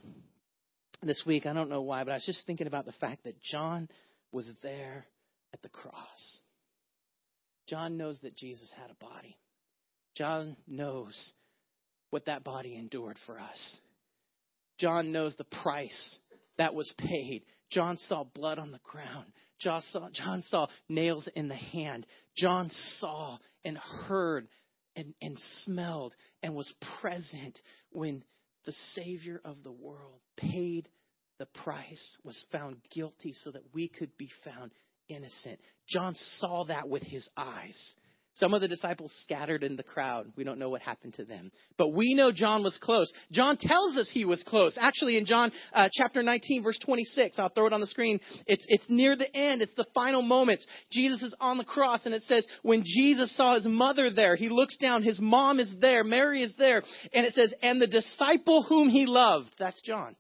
this 1.02 1.24
week. 1.26 1.46
I 1.46 1.54
don't 1.54 1.70
know 1.70 1.84
why, 1.84 2.04
but 2.04 2.12
I 2.12 2.16
was 2.16 2.26
just 2.26 2.46
thinking 2.46 2.68
about 2.68 2.86
the 2.86 2.92
fact 2.92 3.24
that 3.24 3.42
John 3.42 3.88
was 4.34 4.52
there 4.62 5.06
at 5.54 5.62
the 5.62 5.70
cross. 5.70 6.40
John 7.68 7.98
knows 7.98 8.20
that 8.22 8.36
Jesus 8.36 8.72
had 8.80 8.90
a 8.90 9.06
body. 9.06 9.38
John 10.16 10.56
knows 10.68 11.34
what 12.10 12.26
that 12.26 12.44
body 12.44 12.76
endured 12.76 13.18
for 13.26 13.40
us. 13.40 13.80
John 14.80 15.12
knows 15.12 15.36
the 15.36 15.44
price 15.44 16.20
that 16.58 16.74
was 16.74 16.94
paid. 16.98 17.44
John 17.70 17.98
saw 17.98 18.24
blood 18.24 18.60
on 18.60 18.72
the 18.72 18.80
ground. 18.84 19.32
John 19.60 19.82
saw, 19.90 20.10
John 20.12 20.42
saw 20.44 20.68
nails 20.88 21.28
in 21.36 21.48
the 21.48 21.56
hand. 21.56 22.06
John 22.36 22.70
saw 22.70 23.38
and 23.66 23.78
heard 23.78 24.48
and, 24.96 25.14
and 25.22 25.38
smelled 25.64 26.16
and 26.42 26.56
was 26.56 26.74
present 27.02 27.60
when 27.92 28.24
the 28.66 28.74
Savior 28.94 29.42
of 29.44 29.58
the 29.64 29.72
world 29.72 30.20
paid 30.38 30.90
the 31.40 31.48
price, 31.64 32.18
was 32.24 32.46
found 32.52 32.78
guilty 32.94 33.34
so 33.34 33.52
that 33.52 33.74
we 33.74 33.88
could 33.88 34.16
be 34.18 34.30
found 34.44 34.72
innocent. 35.10 35.60
John 35.88 36.14
saw 36.16 36.66
that 36.66 36.90
with 36.90 37.04
his 37.04 37.30
eyes. 37.38 37.96
Some 38.38 38.54
of 38.54 38.62
the 38.62 38.68
disciples 38.68 39.12
scattered 39.24 39.64
in 39.64 39.78
the 39.78 39.84
crowd. 39.84 40.32
We 40.36 40.44
don't 40.44 40.60
know 40.60 40.70
what 40.70 40.82
happened 40.82 41.16
to 41.16 41.26
them. 41.26 41.52
But 41.76 41.94
we 41.94 42.14
know 42.14 42.32
John 42.32 42.62
was 42.62 42.78
close. 42.80 43.12
John 43.32 43.58
tells 43.60 43.98
us 43.98 44.12
he 44.14 44.26
was 44.26 44.44
close. 44.44 44.78
Actually, 44.80 45.18
in 45.18 45.26
John 45.26 45.52
uh, 45.74 45.90
chapter 45.92 46.22
19, 46.22 46.62
verse 46.62 46.78
26, 46.86 47.40
I'll 47.40 47.50
throw 47.50 47.66
it 47.66 47.74
on 47.74 47.82
the 47.82 47.88
screen. 47.88 48.20
It's, 48.46 48.64
it's 48.68 48.86
near 48.90 49.16
the 49.16 49.36
end. 49.36 49.64
It's 49.64 49.74
the 49.74 49.88
final 49.96 50.22
moments. 50.22 50.68
Jesus 50.92 51.24
is 51.24 51.36
on 51.40 51.58
the 51.58 51.64
cross, 51.64 52.06
and 52.06 52.14
it 52.14 52.22
says, 52.24 52.48
when 52.62 52.84
Jesus 52.86 53.36
saw 53.36 53.56
his 53.56 53.66
mother 53.66 54.12
there, 54.12 54.36
he 54.36 54.50
looks 54.50 54.78
down. 54.78 55.02
His 55.02 55.20
mom 55.20 55.60
is 55.60 55.76
there. 55.82 56.04
Mary 56.04 56.44
is 56.44 56.56
there. 56.60 56.84
And 57.14 57.26
it 57.26 57.34
says, 57.34 57.56
and 57.64 57.82
the 57.82 57.88
disciple 57.88 58.64
whom 58.70 58.90
he 58.90 59.08
loved. 59.08 59.56
That's 59.58 59.82
John. 59.82 60.16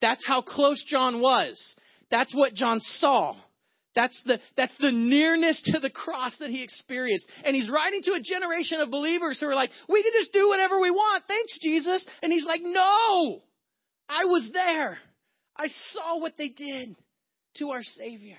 That's 0.00 0.24
how 0.24 0.40
close 0.40 0.84
John 0.86 1.20
was. 1.20 1.76
That's 2.10 2.34
what 2.34 2.54
John 2.54 2.80
saw. 2.80 3.36
That's 3.94 4.18
the, 4.24 4.38
that's 4.56 4.76
the 4.78 4.92
nearness 4.92 5.60
to 5.72 5.80
the 5.80 5.90
cross 5.90 6.36
that 6.38 6.50
he 6.50 6.62
experienced. 6.62 7.28
And 7.44 7.56
he's 7.56 7.68
writing 7.68 8.02
to 8.04 8.12
a 8.12 8.20
generation 8.20 8.80
of 8.80 8.90
believers 8.90 9.40
who 9.40 9.46
are 9.46 9.54
like, 9.54 9.70
we 9.88 10.02
can 10.02 10.12
just 10.14 10.32
do 10.32 10.48
whatever 10.48 10.80
we 10.80 10.90
want. 10.90 11.24
Thanks, 11.26 11.58
Jesus. 11.60 12.06
And 12.22 12.32
he's 12.32 12.44
like, 12.44 12.60
no, 12.62 13.40
I 14.08 14.24
was 14.26 14.48
there. 14.52 14.96
I 15.56 15.66
saw 15.92 16.20
what 16.20 16.36
they 16.38 16.48
did 16.48 16.96
to 17.56 17.70
our 17.70 17.82
Savior. 17.82 18.38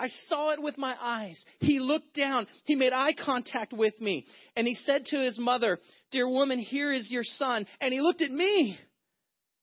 I 0.00 0.08
saw 0.28 0.50
it 0.52 0.62
with 0.62 0.78
my 0.78 0.96
eyes. 0.98 1.44
He 1.58 1.80
looked 1.80 2.14
down. 2.14 2.46
He 2.64 2.74
made 2.74 2.92
eye 2.92 3.14
contact 3.24 3.72
with 3.72 4.00
me. 4.00 4.26
And 4.56 4.66
he 4.66 4.74
said 4.74 5.04
to 5.06 5.18
his 5.18 5.38
mother, 5.38 5.80
Dear 6.12 6.28
woman, 6.28 6.60
here 6.60 6.92
is 6.92 7.10
your 7.10 7.24
son. 7.24 7.66
And 7.80 7.92
he 7.92 8.00
looked 8.00 8.22
at 8.22 8.30
me. 8.30 8.78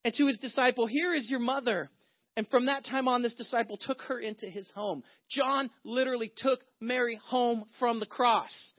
And 0.04 0.14
to 0.16 0.28
his 0.28 0.38
disciple, 0.38 0.88
Here 0.88 1.14
is 1.14 1.30
your 1.30 1.40
mother. 1.40 1.90
And 2.38 2.48
from 2.50 2.66
that 2.66 2.86
time 2.86 3.08
on, 3.08 3.22
this 3.22 3.36
disciple 3.36 3.78
took 3.80 4.02
her 4.04 4.20
into 4.20 4.48
his 4.48 4.70
home. 4.72 5.04
John 5.30 5.70
literally 5.84 6.32
took 6.36 6.60
Mary 6.82 7.20
home 7.26 7.66
from 7.80 8.00
the 8.00 8.06
cross. 8.06 8.74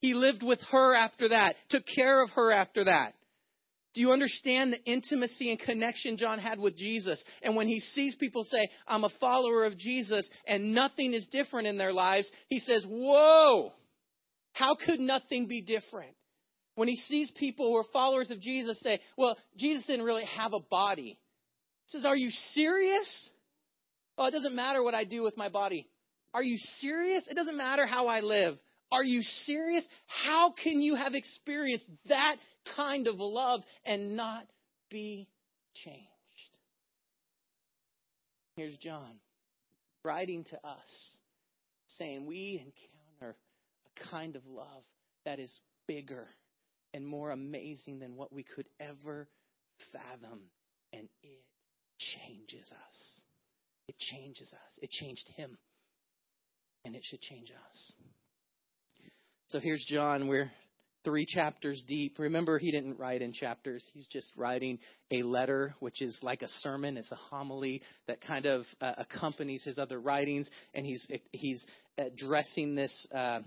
He 0.00 0.14
lived 0.14 0.42
with 0.42 0.60
her 0.70 0.94
after 0.94 1.30
that, 1.30 1.56
took 1.70 1.84
care 1.92 2.22
of 2.22 2.30
her 2.30 2.52
after 2.52 2.84
that. 2.84 3.14
Do 3.94 4.00
you 4.00 4.10
understand 4.10 4.72
the 4.72 4.84
intimacy 4.84 5.50
and 5.50 5.58
connection 5.58 6.16
John 6.16 6.40
had 6.40 6.58
with 6.58 6.76
Jesus? 6.76 7.22
And 7.42 7.54
when 7.54 7.68
he 7.68 7.78
sees 7.78 8.16
people 8.16 8.42
say, 8.42 8.68
I'm 8.88 9.04
a 9.04 9.10
follower 9.20 9.64
of 9.64 9.78
Jesus, 9.78 10.28
and 10.46 10.74
nothing 10.74 11.14
is 11.14 11.28
different 11.28 11.68
in 11.68 11.78
their 11.78 11.92
lives, 11.92 12.30
he 12.48 12.58
says, 12.58 12.84
Whoa, 12.88 13.72
how 14.52 14.74
could 14.74 14.98
nothing 14.98 15.46
be 15.46 15.62
different? 15.62 16.14
When 16.74 16.88
he 16.88 16.96
sees 16.96 17.30
people 17.30 17.66
who 17.66 17.76
are 17.76 17.84
followers 17.92 18.32
of 18.32 18.40
Jesus 18.40 18.80
say, 18.80 19.00
Well, 19.16 19.36
Jesus 19.56 19.86
didn't 19.86 20.04
really 20.04 20.24
have 20.24 20.52
a 20.52 20.60
body. 20.60 21.18
Says, 21.88 22.04
Are 22.04 22.16
you 22.16 22.30
serious? 22.52 23.30
Oh, 24.16 24.26
it 24.26 24.30
doesn't 24.30 24.54
matter 24.54 24.82
what 24.82 24.94
I 24.94 25.04
do 25.04 25.22
with 25.22 25.36
my 25.36 25.48
body. 25.48 25.88
Are 26.32 26.42
you 26.42 26.58
serious? 26.80 27.26
It 27.28 27.34
doesn't 27.34 27.56
matter 27.56 27.86
how 27.86 28.06
I 28.06 28.20
live. 28.20 28.56
Are 28.90 29.04
you 29.04 29.22
serious? 29.22 29.86
How 30.06 30.52
can 30.62 30.80
you 30.80 30.94
have 30.94 31.14
experienced 31.14 31.90
that 32.08 32.36
kind 32.76 33.06
of 33.06 33.16
love 33.16 33.60
and 33.84 34.16
not 34.16 34.46
be 34.90 35.28
changed? 35.74 36.08
Here's 38.56 38.76
John 38.78 39.18
writing 40.04 40.44
to 40.44 40.56
us 40.66 41.16
saying, 41.98 42.26
We 42.26 42.64
encounter 42.64 43.36
a 43.86 44.10
kind 44.10 44.36
of 44.36 44.46
love 44.46 44.82
that 45.24 45.38
is 45.40 45.60
bigger 45.88 46.26
and 46.92 47.06
more 47.06 47.32
amazing 47.32 47.98
than 47.98 48.16
what 48.16 48.32
we 48.32 48.44
could 48.44 48.68
ever 48.78 49.28
fathom, 49.92 50.40
and 50.92 51.08
it 51.22 51.42
changes 52.16 52.72
us. 52.72 53.22
It 53.88 53.98
changes 53.98 54.52
us. 54.52 54.78
It 54.82 54.90
changed 54.90 55.28
him. 55.36 55.56
And 56.84 56.94
it 56.94 57.02
should 57.04 57.20
change 57.20 57.50
us. 57.50 57.92
So 59.48 59.60
here's 59.60 59.84
John. 59.86 60.28
We're 60.28 60.50
three 61.04 61.26
chapters 61.26 61.82
deep. 61.86 62.18
Remember, 62.18 62.58
he 62.58 62.70
didn't 62.70 62.98
write 62.98 63.22
in 63.22 63.32
chapters. 63.32 63.86
He's 63.92 64.08
just 64.08 64.32
writing 64.36 64.78
a 65.10 65.22
letter, 65.22 65.74
which 65.80 66.02
is 66.02 66.18
like 66.22 66.42
a 66.42 66.48
sermon. 66.48 66.96
It's 66.96 67.12
a 67.12 67.16
homily 67.16 67.82
that 68.06 68.20
kind 68.20 68.46
of 68.46 68.62
uh, 68.80 68.94
accompanies 68.98 69.64
his 69.64 69.78
other 69.78 70.00
writings, 70.00 70.50
and 70.72 70.84
he's 70.84 71.06
he's 71.32 71.64
addressing 71.98 72.74
this 72.74 73.08
uh, 73.14 73.40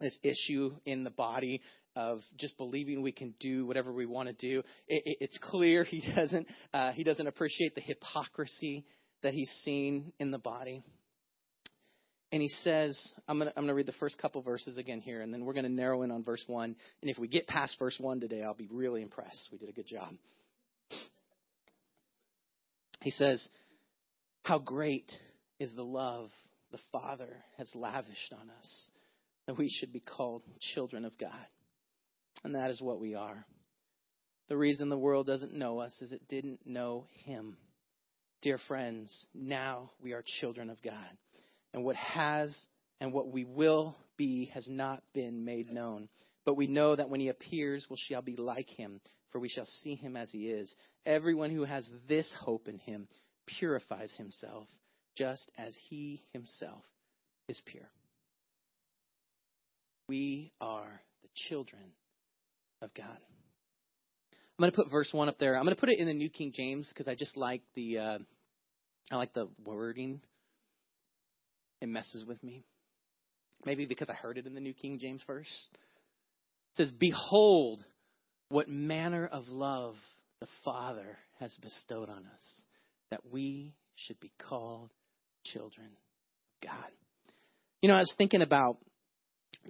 this 0.00 0.18
issue 0.22 0.72
in 0.84 1.04
the 1.04 1.10
body 1.10 1.62
of 1.96 2.20
just 2.38 2.56
believing 2.56 3.02
we 3.02 3.12
can 3.12 3.34
do 3.40 3.66
whatever 3.66 3.92
we 3.92 4.06
want 4.06 4.28
to 4.28 4.34
do. 4.34 4.60
It, 4.88 5.02
it, 5.04 5.16
it's 5.20 5.38
clear 5.38 5.84
he 5.84 6.02
doesn't 6.14 6.46
uh, 6.72 6.92
he 6.92 7.04
doesn't 7.04 7.26
appreciate 7.26 7.74
the 7.74 7.80
hypocrisy 7.80 8.84
that 9.22 9.34
he's 9.34 9.50
seen 9.64 10.12
in 10.18 10.30
the 10.30 10.38
body. 10.38 10.82
And 12.32 12.40
he 12.40 12.48
says, 12.48 12.98
I'm 13.28 13.38
going 13.38 13.52
to 13.54 13.74
read 13.74 13.84
the 13.84 13.92
first 14.00 14.16
couple 14.18 14.40
verses 14.40 14.78
again 14.78 15.00
here, 15.00 15.20
and 15.20 15.32
then 15.32 15.44
we're 15.44 15.52
going 15.52 15.66
to 15.66 15.72
narrow 15.72 16.00
in 16.00 16.10
on 16.10 16.24
verse 16.24 16.42
1. 16.46 16.64
And 17.02 17.10
if 17.10 17.18
we 17.18 17.28
get 17.28 17.46
past 17.46 17.76
verse 17.78 17.96
1 18.00 18.20
today, 18.20 18.42
I'll 18.42 18.54
be 18.54 18.70
really 18.72 19.02
impressed. 19.02 19.50
We 19.52 19.58
did 19.58 19.68
a 19.68 19.72
good 19.72 19.86
job. 19.86 20.14
He 23.02 23.10
says, 23.10 23.46
How 24.44 24.58
great 24.58 25.12
is 25.60 25.76
the 25.76 25.84
love 25.84 26.28
the 26.70 26.78
Father 26.90 27.28
has 27.58 27.70
lavished 27.74 28.32
on 28.32 28.50
us, 28.58 28.90
that 29.46 29.58
we 29.58 29.68
should 29.68 29.92
be 29.92 30.00
called 30.00 30.42
children 30.74 31.04
of 31.04 31.18
God. 31.18 31.46
And 32.44 32.54
that 32.54 32.70
is 32.70 32.80
what 32.80 33.00
we 33.00 33.14
are. 33.14 33.44
The 34.48 34.56
reason 34.56 34.88
the 34.88 34.98
world 34.98 35.26
doesn't 35.26 35.54
know 35.54 35.78
us 35.78 35.96
is 36.02 36.12
it 36.12 36.28
didn't 36.28 36.66
know 36.66 37.06
Him. 37.24 37.56
Dear 38.42 38.58
friends, 38.66 39.26
now 39.34 39.90
we 40.02 40.12
are 40.12 40.24
children 40.40 40.68
of 40.68 40.82
God. 40.82 41.16
And 41.72 41.84
what 41.84 41.96
has 41.96 42.54
and 43.00 43.12
what 43.12 43.32
we 43.32 43.44
will 43.44 43.96
be 44.16 44.46
has 44.54 44.68
not 44.68 45.02
been 45.14 45.44
made 45.44 45.70
known. 45.70 46.08
But 46.44 46.56
we 46.56 46.66
know 46.66 46.96
that 46.96 47.08
when 47.08 47.20
He 47.20 47.28
appears, 47.28 47.86
we 47.88 47.96
shall 47.96 48.22
be 48.22 48.36
like 48.36 48.68
Him, 48.68 49.00
for 49.30 49.38
we 49.38 49.48
shall 49.48 49.64
see 49.64 49.94
Him 49.94 50.16
as 50.16 50.30
He 50.30 50.48
is. 50.48 50.74
Everyone 51.06 51.50
who 51.50 51.64
has 51.64 51.88
this 52.08 52.34
hope 52.40 52.68
in 52.68 52.78
Him 52.78 53.08
purifies 53.46 54.14
himself, 54.16 54.68
just 55.16 55.50
as 55.56 55.76
He 55.88 56.22
Himself 56.32 56.82
is 57.48 57.60
pure. 57.66 57.88
We 60.08 60.52
are 60.60 61.00
the 61.22 61.28
children 61.48 61.92
of 62.82 62.92
God. 62.94 63.18
I'm 64.58 64.62
going 64.62 64.70
to 64.70 64.76
put 64.76 64.90
verse 64.90 65.10
one 65.12 65.28
up 65.28 65.38
there. 65.38 65.56
I'm 65.56 65.64
going 65.64 65.74
to 65.74 65.80
put 65.80 65.88
it 65.88 65.98
in 65.98 66.06
the 66.06 66.14
New 66.14 66.28
King 66.28 66.52
James 66.54 66.88
because 66.88 67.08
I 67.08 67.14
just 67.14 67.36
like 67.36 67.62
the 67.74 67.98
uh, 67.98 68.18
I 69.10 69.16
like 69.16 69.32
the 69.32 69.48
wording. 69.64 70.20
It 71.80 71.88
messes 71.88 72.24
with 72.26 72.42
me. 72.44 72.64
Maybe 73.64 73.86
because 73.86 74.10
I 74.10 74.14
heard 74.14 74.38
it 74.38 74.46
in 74.46 74.54
the 74.54 74.60
New 74.60 74.74
King 74.74 74.98
James 75.00 75.22
first. 75.26 75.50
It 75.72 76.76
says, 76.76 76.92
"Behold, 76.92 77.84
what 78.50 78.68
manner 78.68 79.26
of 79.26 79.48
love 79.48 79.94
the 80.40 80.48
Father 80.64 81.18
has 81.40 81.54
bestowed 81.62 82.08
on 82.08 82.24
us, 82.32 82.66
that 83.10 83.20
we 83.30 83.74
should 83.96 84.20
be 84.20 84.32
called 84.48 84.90
children 85.44 85.86
of 85.86 86.68
God." 86.68 86.90
You 87.80 87.88
know, 87.88 87.96
I 87.96 88.00
was 88.00 88.14
thinking 88.16 88.42
about 88.42 88.78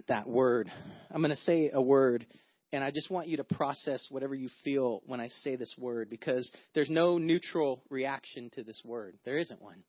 that 0.07 0.27
word. 0.27 0.71
I'm 1.09 1.21
going 1.21 1.35
to 1.35 1.43
say 1.43 1.71
a 1.73 1.81
word 1.81 2.25
and 2.73 2.83
I 2.83 2.89
just 2.89 3.11
want 3.11 3.27
you 3.27 3.37
to 3.37 3.43
process 3.43 4.07
whatever 4.09 4.33
you 4.33 4.49
feel 4.63 5.03
when 5.05 5.21
I 5.21 5.27
say 5.27 5.55
this 5.55 5.73
word 5.77 6.09
because 6.09 6.51
there's 6.73 6.89
no 6.89 7.19
neutral 7.19 7.83
reaction 7.91 8.49
to 8.53 8.63
this 8.63 8.81
word. 8.83 9.15
There 9.23 9.37
isn't 9.37 9.61
one. 9.61 9.83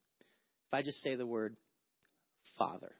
If 0.69 0.75
I 0.75 0.83
just 0.83 1.03
say 1.03 1.15
the 1.17 1.27
word 1.27 1.57
Father. 2.59 2.93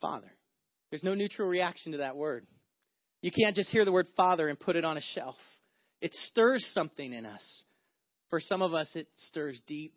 Father. 0.00 0.32
There's 0.90 1.04
no 1.04 1.14
neutral 1.14 1.48
reaction 1.48 1.92
to 1.92 1.98
that 1.98 2.16
word. 2.16 2.46
You 3.22 3.30
can't 3.30 3.54
just 3.54 3.70
hear 3.70 3.84
the 3.84 3.92
word 3.92 4.06
Father 4.16 4.48
and 4.48 4.58
put 4.58 4.74
it 4.74 4.84
on 4.84 4.96
a 4.96 5.02
shelf. 5.14 5.36
It 6.00 6.12
stirs 6.14 6.68
something 6.74 7.12
in 7.12 7.24
us. 7.24 7.64
For 8.30 8.40
some 8.40 8.60
of 8.60 8.74
us, 8.74 8.90
it 8.96 9.06
stirs 9.14 9.62
deep, 9.68 9.94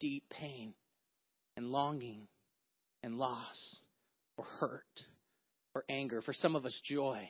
deep 0.00 0.24
pain 0.28 0.74
and 1.56 1.66
longing 1.66 2.28
and 3.02 3.16
loss 3.16 3.80
or 4.36 4.44
hurt 4.44 5.02
or 5.74 5.84
anger. 5.88 6.22
For 6.22 6.32
some 6.32 6.56
of 6.56 6.64
us, 6.64 6.80
joy. 6.84 7.28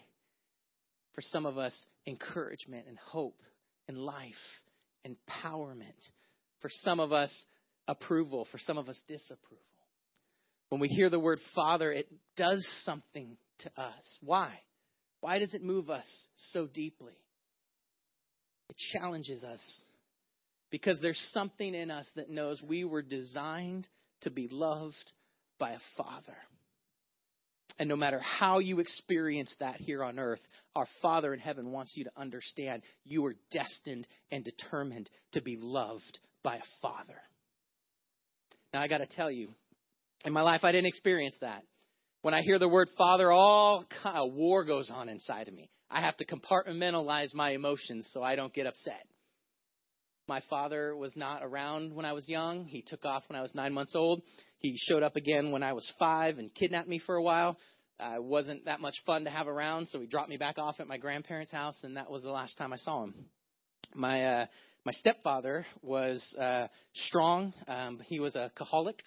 For 1.14 1.20
some 1.20 1.46
of 1.46 1.58
us, 1.58 1.86
encouragement 2.06 2.86
and 2.88 2.98
hope 2.98 3.40
and 3.88 3.98
life, 3.98 4.32
empowerment. 5.06 6.10
For 6.60 6.70
some 6.70 7.00
of 7.00 7.12
us, 7.12 7.46
approval. 7.86 8.46
For 8.50 8.58
some 8.58 8.78
of 8.78 8.88
us, 8.88 9.02
disapproval. 9.08 9.58
When 10.68 10.80
we 10.80 10.88
hear 10.88 11.10
the 11.10 11.20
word 11.20 11.38
Father, 11.54 11.92
it 11.92 12.08
does 12.36 12.66
something 12.84 13.36
to 13.60 13.70
us. 13.76 14.18
Why? 14.22 14.50
Why 15.20 15.38
does 15.38 15.54
it 15.54 15.62
move 15.62 15.90
us 15.90 16.06
so 16.36 16.66
deeply? 16.66 17.12
It 18.70 18.76
challenges 18.92 19.44
us 19.44 19.82
because 20.70 20.98
there's 21.02 21.30
something 21.32 21.74
in 21.74 21.90
us 21.90 22.10
that 22.16 22.30
knows 22.30 22.62
we 22.66 22.84
were 22.84 23.02
designed 23.02 23.86
to 24.22 24.30
be 24.30 24.48
loved 24.50 25.12
by 25.62 25.70
a 25.70 25.78
father. 25.96 26.36
And 27.78 27.88
no 27.88 27.94
matter 27.94 28.18
how 28.18 28.58
you 28.58 28.80
experience 28.80 29.54
that 29.60 29.76
here 29.76 30.02
on 30.02 30.18
earth, 30.18 30.40
our 30.74 30.88
Father 31.00 31.32
in 31.32 31.38
heaven 31.38 31.70
wants 31.70 31.92
you 31.96 32.02
to 32.02 32.10
understand 32.16 32.82
you 33.04 33.24
are 33.26 33.36
destined 33.52 34.08
and 34.32 34.44
determined 34.44 35.08
to 35.34 35.40
be 35.40 35.56
loved 35.56 36.18
by 36.42 36.56
a 36.56 36.62
father. 36.82 37.14
Now, 38.74 38.82
I 38.82 38.88
got 38.88 38.98
to 38.98 39.06
tell 39.06 39.30
you, 39.30 39.50
in 40.24 40.32
my 40.32 40.42
life, 40.42 40.64
I 40.64 40.72
didn't 40.72 40.88
experience 40.88 41.36
that. 41.42 41.62
When 42.22 42.34
I 42.34 42.42
hear 42.42 42.58
the 42.58 42.68
word 42.68 42.88
father, 42.98 43.30
all 43.30 43.84
kind 44.02 44.16
of 44.16 44.34
war 44.34 44.64
goes 44.64 44.90
on 44.92 45.08
inside 45.08 45.46
of 45.46 45.54
me. 45.54 45.70
I 45.88 46.00
have 46.00 46.16
to 46.16 46.26
compartmentalize 46.26 47.34
my 47.34 47.50
emotions 47.52 48.08
so 48.10 48.20
I 48.20 48.34
don't 48.34 48.52
get 48.52 48.66
upset. 48.66 49.06
My 50.26 50.40
father 50.50 50.96
was 50.96 51.16
not 51.16 51.42
around 51.44 51.94
when 51.94 52.04
I 52.04 52.14
was 52.14 52.28
young. 52.28 52.64
He 52.64 52.82
took 52.84 53.04
off 53.04 53.22
when 53.28 53.38
I 53.38 53.42
was 53.42 53.54
nine 53.54 53.72
months 53.72 53.94
old. 53.94 54.22
He 54.62 54.76
showed 54.76 55.02
up 55.02 55.16
again 55.16 55.50
when 55.50 55.64
I 55.64 55.72
was 55.72 55.92
five 55.98 56.38
and 56.38 56.54
kidnapped 56.54 56.88
me 56.88 57.00
for 57.04 57.16
a 57.16 57.22
while. 57.22 57.58
Uh, 57.98 58.16
wasn't 58.20 58.64
that 58.64 58.80
much 58.80 58.94
fun 59.04 59.24
to 59.24 59.30
have 59.30 59.48
around, 59.48 59.88
so 59.88 60.00
he 60.00 60.06
dropped 60.06 60.28
me 60.28 60.36
back 60.36 60.56
off 60.56 60.76
at 60.78 60.86
my 60.86 60.98
grandparents' 60.98 61.52
house, 61.52 61.82
and 61.82 61.96
that 61.96 62.10
was 62.10 62.22
the 62.22 62.30
last 62.30 62.56
time 62.56 62.72
I 62.72 62.76
saw 62.76 63.04
him. 63.04 63.14
My 63.94 64.24
uh, 64.24 64.46
my 64.84 64.92
stepfather 64.92 65.66
was 65.82 66.24
uh, 66.40 66.68
strong. 66.94 67.52
Um, 67.66 68.00
he 68.04 68.20
was 68.20 68.36
a 68.36 68.52
caholic. 68.56 69.00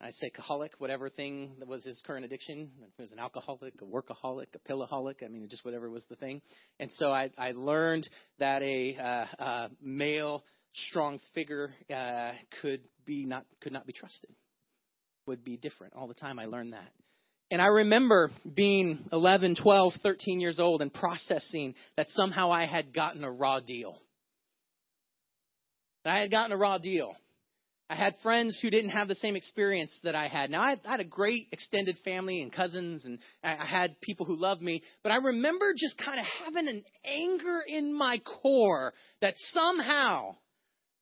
I 0.00 0.10
say 0.10 0.30
caholic, 0.30 0.70
whatever 0.78 1.08
thing 1.08 1.52
that 1.58 1.68
was 1.68 1.84
his 1.84 2.02
current 2.06 2.24
addiction. 2.24 2.70
He 2.96 3.02
was 3.02 3.12
an 3.12 3.18
alcoholic, 3.18 3.74
a 3.80 3.84
workaholic, 3.84 4.48
a 4.54 4.72
pillaholic. 4.72 5.22
I 5.22 5.28
mean, 5.28 5.46
just 5.48 5.64
whatever 5.64 5.88
was 5.88 6.04
the 6.10 6.16
thing. 6.16 6.42
And 6.80 6.90
so 6.92 7.10
I, 7.10 7.30
I 7.38 7.52
learned 7.52 8.08
that 8.38 8.62
a 8.62 8.96
uh, 8.96 9.42
uh, 9.42 9.68
male 9.80 10.44
strong 10.72 11.18
figure 11.34 11.70
uh, 11.94 12.32
could 12.60 12.80
be 13.06 13.24
not 13.24 13.44
could 13.60 13.72
not 13.72 13.86
be 13.86 13.92
trusted. 13.92 14.30
Would 15.26 15.44
be 15.44 15.56
different 15.56 15.94
all 15.94 16.06
the 16.06 16.14
time. 16.14 16.38
I 16.38 16.44
learned 16.44 16.74
that. 16.74 16.90
And 17.50 17.62
I 17.62 17.68
remember 17.68 18.30
being 18.54 18.98
11, 19.12 19.56
12, 19.62 19.94
13 20.02 20.40
years 20.40 20.58
old 20.58 20.82
and 20.82 20.92
processing 20.92 21.74
that 21.96 22.08
somehow 22.08 22.50
I 22.50 22.66
had 22.66 22.92
gotten 22.92 23.24
a 23.24 23.30
raw 23.30 23.60
deal. 23.60 23.96
That 26.04 26.16
I 26.16 26.20
had 26.20 26.30
gotten 26.30 26.52
a 26.52 26.56
raw 26.56 26.78
deal. 26.78 27.14
I 27.88 27.96
had 27.96 28.14
friends 28.22 28.58
who 28.60 28.70
didn't 28.70 28.90
have 28.90 29.08
the 29.08 29.14
same 29.14 29.36
experience 29.36 29.92
that 30.04 30.14
I 30.14 30.26
had. 30.26 30.50
Now, 30.50 30.62
I 30.62 30.76
had 30.84 31.00
a 31.00 31.04
great 31.04 31.48
extended 31.52 31.96
family 32.04 32.40
and 32.40 32.52
cousins, 32.52 33.04
and 33.04 33.18
I 33.42 33.64
had 33.64 34.00
people 34.00 34.24
who 34.24 34.36
loved 34.36 34.62
me, 34.62 34.82
but 35.02 35.12
I 35.12 35.16
remember 35.16 35.74
just 35.76 35.98
kind 35.98 36.18
of 36.18 36.26
having 36.44 36.66
an 36.66 36.82
anger 37.04 37.62
in 37.66 37.92
my 37.92 38.20
core 38.42 38.94
that 39.20 39.34
somehow 39.36 40.36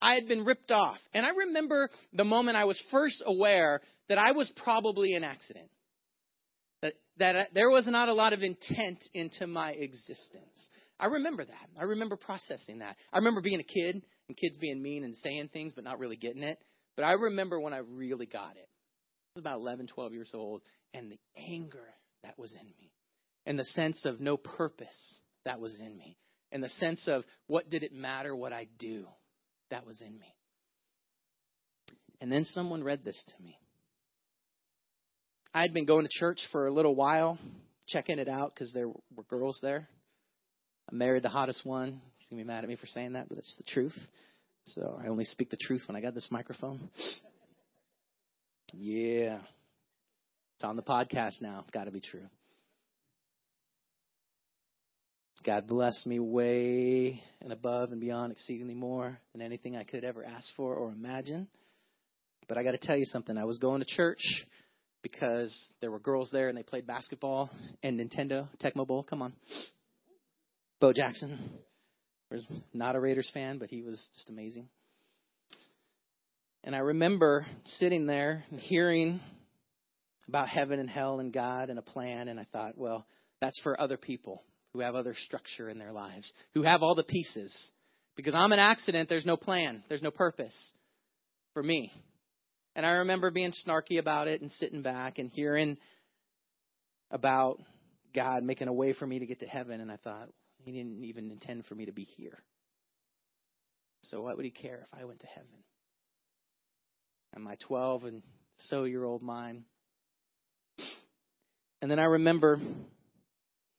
I 0.01 0.15
had 0.15 0.27
been 0.27 0.43
ripped 0.43 0.71
off. 0.71 0.97
And 1.13 1.25
I 1.25 1.29
remember 1.29 1.89
the 2.11 2.25
moment 2.25 2.57
I 2.57 2.65
was 2.65 2.81
first 2.91 3.23
aware 3.25 3.79
that 4.09 4.17
I 4.17 4.31
was 4.31 4.51
probably 4.63 5.13
an 5.13 5.23
accident. 5.23 5.69
That, 6.81 6.93
that 7.17 7.35
uh, 7.35 7.45
there 7.53 7.69
was 7.69 7.87
not 7.87 8.09
a 8.09 8.13
lot 8.13 8.33
of 8.33 8.41
intent 8.41 9.03
into 9.13 9.47
my 9.47 9.71
existence. 9.71 10.69
I 10.99 11.07
remember 11.07 11.45
that. 11.45 11.69
I 11.79 11.83
remember 11.83 12.17
processing 12.17 12.79
that. 12.79 12.95
I 13.11 13.17
remember 13.19 13.41
being 13.41 13.59
a 13.59 13.63
kid 13.63 14.01
and 14.27 14.37
kids 14.37 14.57
being 14.57 14.81
mean 14.81 15.03
and 15.03 15.15
saying 15.17 15.49
things 15.53 15.73
but 15.73 15.83
not 15.83 15.99
really 15.99 16.17
getting 16.17 16.43
it. 16.43 16.59
But 16.95 17.03
I 17.03 17.13
remember 17.13 17.59
when 17.59 17.73
I 17.73 17.79
really 17.79 18.25
got 18.25 18.55
it. 18.55 18.69
I 19.35 19.39
was 19.39 19.43
about 19.43 19.59
11, 19.59 19.87
12 19.87 20.13
years 20.13 20.31
old, 20.35 20.61
and 20.93 21.11
the 21.11 21.19
anger 21.35 21.87
that 22.23 22.37
was 22.37 22.53
in 22.53 22.67
me, 22.67 22.91
and 23.45 23.57
the 23.57 23.63
sense 23.63 24.05
of 24.05 24.21
no 24.21 24.37
purpose 24.37 25.19
that 25.43 25.59
was 25.59 25.81
in 25.81 25.97
me, 25.97 26.17
and 26.51 26.61
the 26.61 26.69
sense 26.69 27.07
of 27.07 27.23
what 27.47 27.69
did 27.69 27.83
it 27.83 27.93
matter 27.93 28.35
what 28.35 28.53
I 28.53 28.67
do 28.77 29.07
that 29.71 29.87
was 29.87 30.01
in 30.01 30.13
me. 30.19 30.35
And 32.21 32.31
then 32.31 32.45
someone 32.45 32.83
read 32.83 33.03
this 33.03 33.21
to 33.35 33.43
me. 33.43 33.57
I 35.53 35.61
had 35.61 35.73
been 35.73 35.85
going 35.85 36.05
to 36.05 36.09
church 36.11 36.39
for 36.51 36.65
a 36.65 36.71
little 36.71 36.95
while, 36.95 37.37
checking 37.87 38.17
it 38.17 38.27
out 38.27 38.53
because 38.53 38.73
there 38.73 38.87
were 38.87 39.23
girls 39.29 39.59
there. 39.61 39.87
I 40.91 40.95
married 40.95 41.23
the 41.23 41.29
hottest 41.29 41.63
one. 41.63 42.01
She's 42.17 42.29
going 42.29 42.39
to 42.39 42.43
be 42.43 42.47
mad 42.47 42.63
at 42.63 42.69
me 42.69 42.75
for 42.75 42.87
saying 42.87 43.13
that, 43.13 43.29
but 43.29 43.37
it's 43.37 43.55
the 43.57 43.63
truth. 43.63 43.97
So 44.65 44.99
I 45.03 45.09
only 45.09 45.25
speak 45.25 45.51
the 45.51 45.57
truth 45.57 45.83
when 45.87 45.95
I 45.95 46.01
got 46.01 46.15
this 46.15 46.27
microphone. 46.31 46.89
Yeah. 48.73 49.39
It's 50.55 50.63
on 50.63 50.75
the 50.75 50.81
podcast 50.81 51.41
now. 51.41 51.59
It's 51.61 51.71
got 51.71 51.83
to 51.83 51.91
be 51.91 52.01
true. 52.01 52.25
God 55.45 55.67
blessed 55.67 56.07
me 56.07 56.19
way 56.19 57.21
and 57.41 57.51
above 57.51 57.91
and 57.91 58.01
beyond, 58.01 58.31
exceedingly 58.31 58.73
more 58.73 59.19
than 59.33 59.41
anything 59.41 59.75
I 59.75 59.83
could 59.83 60.03
ever 60.03 60.23
ask 60.23 60.47
for 60.55 60.73
or 60.73 60.89
imagine. 60.89 61.47
But 62.47 62.57
I 62.57 62.63
got 62.63 62.71
to 62.71 62.77
tell 62.77 62.97
you 62.97 63.05
something. 63.05 63.37
I 63.37 63.43
was 63.43 63.59
going 63.59 63.81
to 63.81 63.85
church 63.85 64.21
because 65.03 65.55
there 65.81 65.91
were 65.91 65.99
girls 65.99 66.29
there 66.31 66.49
and 66.49 66.57
they 66.57 66.63
played 66.63 66.87
basketball 66.87 67.51
and 67.83 67.99
Nintendo, 67.99 68.47
Tecmo 68.63 68.87
Bowl. 68.87 69.03
Come 69.03 69.21
on. 69.21 69.33
Bo 70.79 70.93
Jackson 70.93 71.37
was 72.31 72.43
not 72.73 72.95
a 72.95 72.99
Raiders 72.99 73.29
fan, 73.33 73.59
but 73.59 73.69
he 73.69 73.83
was 73.83 74.09
just 74.15 74.29
amazing. 74.29 74.67
And 76.63 76.75
I 76.75 76.79
remember 76.79 77.45
sitting 77.65 78.07
there 78.07 78.45
and 78.49 78.59
hearing 78.59 79.19
about 80.27 80.47
heaven 80.47 80.79
and 80.79 80.89
hell 80.89 81.19
and 81.19 81.33
God 81.33 81.69
and 81.69 81.77
a 81.77 81.83
plan, 81.83 82.29
and 82.29 82.39
I 82.39 82.47
thought, 82.51 82.77
well, 82.77 83.05
that's 83.41 83.59
for 83.61 83.79
other 83.79 83.97
people 83.97 84.41
who 84.71 84.79
have 84.79 84.95
other 84.95 85.13
structure 85.13 85.69
in 85.69 85.77
their 85.77 85.91
lives, 85.91 86.31
who 86.53 86.63
have 86.63 86.81
all 86.81 86.95
the 86.95 87.03
pieces. 87.03 87.71
Because 88.15 88.33
I'm 88.33 88.51
an 88.53 88.59
accident, 88.59 89.09
there's 89.09 89.25
no 89.25 89.35
plan, 89.35 89.83
there's 89.89 90.01
no 90.01 90.11
purpose 90.11 90.55
for 91.53 91.61
me. 91.61 91.91
And 92.75 92.85
I 92.85 92.91
remember 92.97 93.29
being 93.31 93.53
snarky 93.65 93.99
about 93.99 94.27
it 94.27 94.41
and 94.41 94.51
sitting 94.51 94.81
back 94.81 95.19
and 95.19 95.29
hearing 95.29 95.77
about 97.11 97.59
God 98.15 98.43
making 98.43 98.67
a 98.67 98.73
way 98.73 98.93
for 98.93 99.05
me 99.05 99.19
to 99.19 99.25
get 99.25 99.39
to 99.41 99.47
heaven, 99.47 99.81
and 99.81 99.91
I 99.91 99.97
thought, 99.97 100.29
He 100.57 100.71
didn't 100.71 101.03
even 101.03 101.31
intend 101.31 101.65
for 101.65 101.75
me 101.75 101.85
to 101.85 101.91
be 101.91 102.03
here. 102.03 102.37
So 104.01 104.21
what 104.21 104.35
would 104.35 104.45
He 104.45 104.51
care 104.51 104.85
if 104.85 104.99
I 104.99 105.05
went 105.05 105.19
to 105.21 105.27
heaven? 105.27 105.49
And 107.33 107.43
my 107.43 107.57
12 107.67 108.03
and 108.03 108.23
so 108.57 108.83
year 108.83 109.03
old 109.03 109.21
mind. 109.21 109.63
And 111.81 111.89
then 111.91 111.99
I 111.99 112.05
remember 112.05 112.59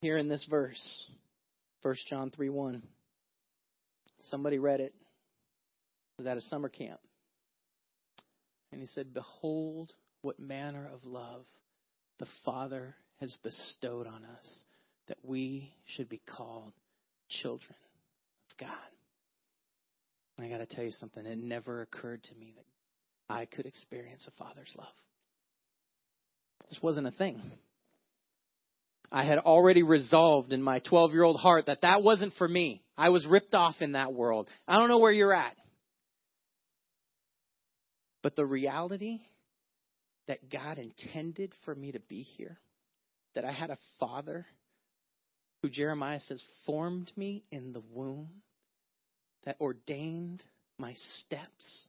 hearing 0.00 0.28
this 0.28 0.46
verse, 0.50 1.06
1 1.82 1.96
John 2.08 2.30
3 2.30 2.48
1. 2.50 2.82
Somebody 4.22 4.58
read 4.58 4.80
it. 4.80 4.92
it 4.92 4.94
was 6.18 6.26
at 6.26 6.36
a 6.36 6.42
summer 6.42 6.68
camp. 6.68 7.00
And 8.74 8.80
he 8.80 8.88
said, 8.88 9.14
Behold, 9.14 9.92
what 10.22 10.40
manner 10.40 10.90
of 10.92 11.04
love 11.04 11.44
the 12.18 12.26
Father 12.44 12.96
has 13.20 13.36
bestowed 13.44 14.08
on 14.08 14.24
us, 14.24 14.64
that 15.06 15.18
we 15.22 15.72
should 15.86 16.08
be 16.08 16.20
called 16.36 16.72
children 17.28 17.76
of 18.50 18.66
God. 18.66 18.70
I 20.44 20.48
got 20.48 20.58
to 20.58 20.66
tell 20.66 20.82
you 20.82 20.90
something. 20.90 21.24
It 21.24 21.38
never 21.38 21.82
occurred 21.82 22.24
to 22.24 22.34
me 22.34 22.52
that 22.56 23.32
I 23.32 23.44
could 23.44 23.66
experience 23.66 24.26
a 24.26 24.42
Father's 24.42 24.74
love. 24.76 24.88
This 26.68 26.80
wasn't 26.82 27.06
a 27.06 27.12
thing. 27.12 27.40
I 29.12 29.22
had 29.22 29.38
already 29.38 29.84
resolved 29.84 30.52
in 30.52 30.60
my 30.60 30.80
12 30.80 31.12
year 31.12 31.22
old 31.22 31.38
heart 31.38 31.66
that 31.66 31.82
that 31.82 32.02
wasn't 32.02 32.34
for 32.38 32.48
me. 32.48 32.82
I 32.98 33.10
was 33.10 33.24
ripped 33.24 33.54
off 33.54 33.76
in 33.78 33.92
that 33.92 34.12
world. 34.12 34.50
I 34.66 34.80
don't 34.80 34.88
know 34.88 34.98
where 34.98 35.12
you're 35.12 35.32
at. 35.32 35.54
But 38.24 38.34
the 38.34 38.44
reality 38.44 39.20
that 40.26 40.50
God 40.50 40.78
intended 40.78 41.52
for 41.64 41.74
me 41.74 41.92
to 41.92 42.00
be 42.00 42.22
here, 42.22 42.58
that 43.36 43.44
I 43.44 43.52
had 43.52 43.70
a 43.70 43.78
father 44.00 44.46
who 45.62 45.70
Jeremiah 45.70 46.18
says 46.18 46.42
formed 46.66 47.12
me 47.16 47.44
in 47.52 47.72
the 47.72 47.82
womb, 47.92 48.42
that 49.44 49.60
ordained 49.60 50.42
my 50.78 50.94
steps, 50.94 51.88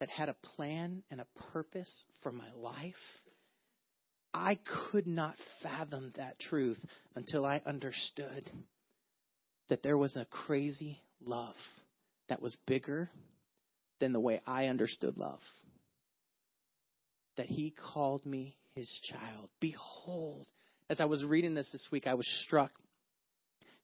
that 0.00 0.08
had 0.08 0.28
a 0.28 0.36
plan 0.56 1.04
and 1.10 1.20
a 1.20 1.26
purpose 1.52 2.04
for 2.22 2.32
my 2.32 2.50
life 2.56 2.94
I 4.34 4.58
could 4.90 5.06
not 5.06 5.36
fathom 5.62 6.12
that 6.16 6.40
truth 6.40 6.84
until 7.14 7.46
I 7.46 7.62
understood 7.64 8.50
that 9.68 9.84
there 9.84 9.96
was 9.96 10.16
a 10.16 10.24
crazy 10.24 11.00
love 11.24 11.54
that 12.28 12.42
was 12.42 12.58
bigger 12.66 13.08
than 14.00 14.12
the 14.12 14.20
way 14.20 14.40
I 14.44 14.66
understood 14.66 15.18
love. 15.18 15.40
That 17.36 17.46
he 17.46 17.74
called 17.92 18.24
me 18.24 18.56
his 18.74 18.88
child. 19.10 19.48
Behold, 19.60 20.46
as 20.88 21.00
I 21.00 21.04
was 21.04 21.24
reading 21.24 21.54
this 21.54 21.68
this 21.72 21.88
week, 21.90 22.06
I 22.06 22.14
was 22.14 22.28
struck. 22.44 22.70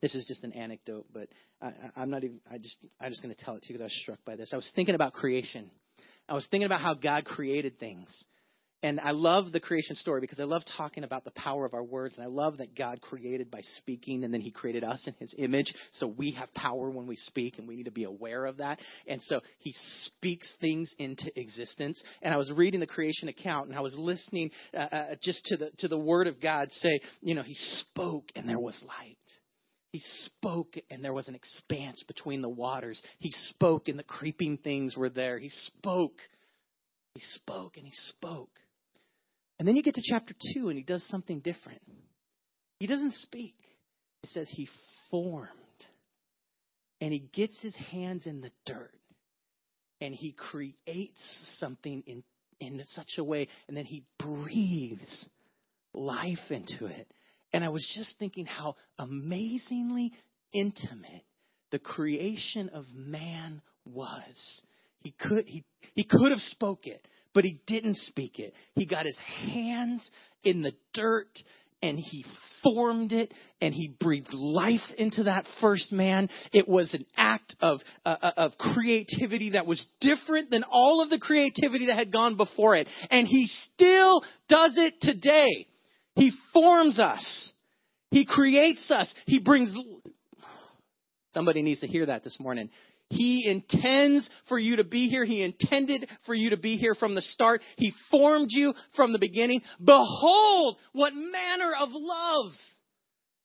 This 0.01 0.15
is 0.15 0.25
just 0.27 0.45
an 0.45 0.53
anecdote, 0.53 1.07
but 1.13 1.29
I, 1.61 1.73
am 1.97 2.11
not 2.11 2.25
even. 2.25 2.41
I 2.51 2.59
just. 2.59 2.87
I'm 3.01 3.11
just 3.11 3.23
going 3.23 3.35
to 3.35 3.45
tell 3.45 3.55
it 3.57 3.63
to 3.63 3.69
you 3.69 3.75
because 3.75 3.83
I 3.83 3.85
was 3.85 4.01
struck 4.03 4.19
by 4.25 4.37
this. 4.37 4.53
I 4.53 4.57
was 4.57 4.71
thinking 4.75 4.95
about 4.95 5.13
creation. 5.13 5.71
I 6.29 6.35
was 6.35 6.47
thinking 6.51 6.67
about 6.67 6.81
how 6.81 6.95
God 6.95 7.25
created 7.25 7.79
things. 7.79 8.25
And 8.83 8.99
I 8.99 9.11
love 9.11 9.53
the 9.53 9.61
creation 9.61 9.95
story 9.97 10.21
because 10.21 10.41
I 10.41 10.45
love 10.45 10.63
talking 10.77 11.05
about 11.05 11.25
the 11.25 11.33
power 11.33 11.67
of 11.67 11.75
our 11.75 11.83
words. 11.83 12.17
And 12.17 12.25
I 12.25 12.29
love 12.29 12.59
that 12.59 12.75
God 12.75 13.01
created 13.03 13.51
by 13.51 13.61
speaking 13.79 14.25
and 14.25 14.33
then 14.33 14.41
He 14.41 14.51
created 14.51 14.85
us 14.85 15.07
in 15.07 15.15
His 15.19 15.35
image. 15.37 15.73
So 15.93 16.07
we 16.07 16.33
have 16.33 16.53
power 16.55 16.91
when 16.91 17.07
we 17.07 17.17
speak 17.17 17.59
and 17.59 17.69
we 17.69 17.77
need 17.77 17.85
to 17.85 17.91
be 17.91 18.05
aware 18.05 18.47
of 18.47 18.59
that. 18.59 18.81
And 19.07 19.21
so 19.23 19.41
He 19.59 19.75
speaks 20.05 20.55
things 20.61 20.95
into 20.99 21.31
existence. 21.39 22.03
And 22.23 22.33
I 22.33 22.39
was 22.39 22.51
reading 22.51 22.81
the 22.81 22.87
creation 22.87 23.29
account 23.29 23.69
and 23.69 23.77
I 23.77 23.81
was 23.81 23.97
listening 23.99 24.51
uh, 24.73 24.77
uh, 24.77 25.15
just 25.23 25.45
to 25.47 25.57
the, 25.57 25.71
to 25.79 25.89
the 25.89 25.99
Word 25.99 26.27
of 26.27 26.41
God 26.41 26.71
say, 26.73 27.01
you 27.21 27.35
know, 27.35 27.43
He 27.43 27.55
spoke 27.55 28.31
and 28.35 28.49
there 28.49 28.59
was 28.59 28.83
light. 28.87 29.17
He 29.93 29.99
spoke 29.99 30.77
and 30.89 31.05
there 31.05 31.13
was 31.13 31.29
an 31.29 31.35
expanse 31.35 32.05
between 32.05 32.43
the 32.43 32.49
waters. 32.49 33.03
He 33.19 33.31
spoke 33.33 33.89
and 33.89 33.99
the 33.99 34.05
creeping 34.05 34.57
things 34.59 34.97
were 34.97 35.11
there. 35.11 35.39
He 35.39 35.49
spoke 35.49 36.15
he 37.15 37.21
He 37.21 37.27
spoke 37.27 37.77
and 37.77 37.87
he 37.87 37.93
spoke. 37.93 38.51
And 39.61 39.69
then 39.69 39.77
you 39.77 39.83
get 39.83 39.97
to 39.97 40.03
chapter 40.03 40.33
2 40.55 40.71
and 40.71 40.79
he 40.79 40.83
does 40.83 41.07
something 41.09 41.41
different. 41.41 41.83
He 42.79 42.87
doesn't 42.87 43.13
speak. 43.13 43.57
It 44.23 44.31
says 44.31 44.51
he 44.51 44.67
formed. 45.11 45.51
And 47.03 47.13
he 47.13 47.29
gets 47.35 47.61
his 47.61 47.77
hands 47.93 48.27
in 48.27 48.41
the 48.41 48.51
dirt. 48.65 48.95
And 50.01 50.15
he 50.15 50.33
creates 50.33 51.57
something 51.59 52.03
in, 52.07 52.25
in 52.59 52.83
such 52.87 53.19
a 53.19 53.23
way. 53.23 53.49
And 53.69 53.77
then 53.77 53.85
he 53.85 54.03
breathes 54.19 55.29
life 55.93 56.39
into 56.49 56.87
it. 56.87 57.13
And 57.53 57.63
I 57.63 57.69
was 57.69 57.87
just 57.95 58.19
thinking 58.19 58.47
how 58.47 58.77
amazingly 58.99 60.15
intimate 60.55 61.27
the 61.71 61.79
creation 61.79 62.71
of 62.71 62.87
man 62.97 63.61
was. 63.85 64.63
He 65.03 65.15
could, 65.21 65.45
he, 65.45 65.65
he 65.95 66.05
could 66.05 66.31
have 66.31 66.41
spoke 66.41 66.87
it, 66.87 67.07
but 67.35 67.45
he 67.45 67.61
didn't 67.67 67.97
speak 67.97 68.39
it. 68.39 68.55
He 68.75 68.87
got 68.87 69.07
his 69.07 69.19
hands 69.19 70.11
in 70.45 70.63
the 70.63 70.73
dirt 70.95 71.29
and 71.83 71.99
he 71.99 72.25
formed 72.63 73.13
it 73.13 73.33
and 73.61 73.73
he 73.73 73.95
breathed 74.01 74.33
life 74.33 74.81
into 74.99 75.25
that 75.25 75.47
first 75.61 75.93
man. 75.93 76.29
It 76.53 76.69
was 76.69 76.93
an 76.95 77.07
act 77.17 77.57
of, 77.61 77.81
uh, 78.05 78.17
uh, 78.21 78.33
of 78.37 78.53
creativity 78.59 79.51
that 79.51 79.67
was 79.67 79.85
different 80.01 80.51
than 80.51 80.65
all 80.65 81.03
of 81.03 81.11
the 81.11 81.19
creativity 81.19 81.87
that 81.87 81.97
had 81.97 82.13
gone 82.13 82.37
before 82.37 82.77
it. 82.77 82.89
And 83.11 83.27
he 83.27 83.47
still 83.47 84.23
does 84.49 84.77
it 84.77 84.95
today. 85.01 85.67
He 86.17 86.33
forms 86.53 86.99
us. 86.99 87.53
He 88.11 88.27
creates 88.27 88.91
us. 88.91 89.13
He 89.27 89.39
brings. 89.39 89.73
Somebody 91.33 91.63
needs 91.63 91.81
to 91.81 91.87
hear 91.87 92.07
that 92.07 92.25
this 92.25 92.39
morning. 92.41 92.71
He 93.11 93.47
intends 93.47 94.31
for 94.49 94.59
you 94.59 94.77
to 94.77 94.85
be 94.85 95.09
here. 95.09 95.25
He 95.25 95.43
intended 95.43 96.09
for 96.25 96.35
you 96.35 96.51
to 96.51 96.57
be 96.57 96.77
here 96.77 96.95
from 96.95 97.15
the 97.17 97.23
start. 97.23 97.61
He 97.77 97.93
formed 98.11 98.49
you 98.51 98.73
from 98.95 99.13
the 99.13 99.19
beginning. 99.19 99.63
Behold, 99.85 100.79
what 100.93 101.13
manner 101.13 101.73
of 101.79 101.89
love 101.93 102.53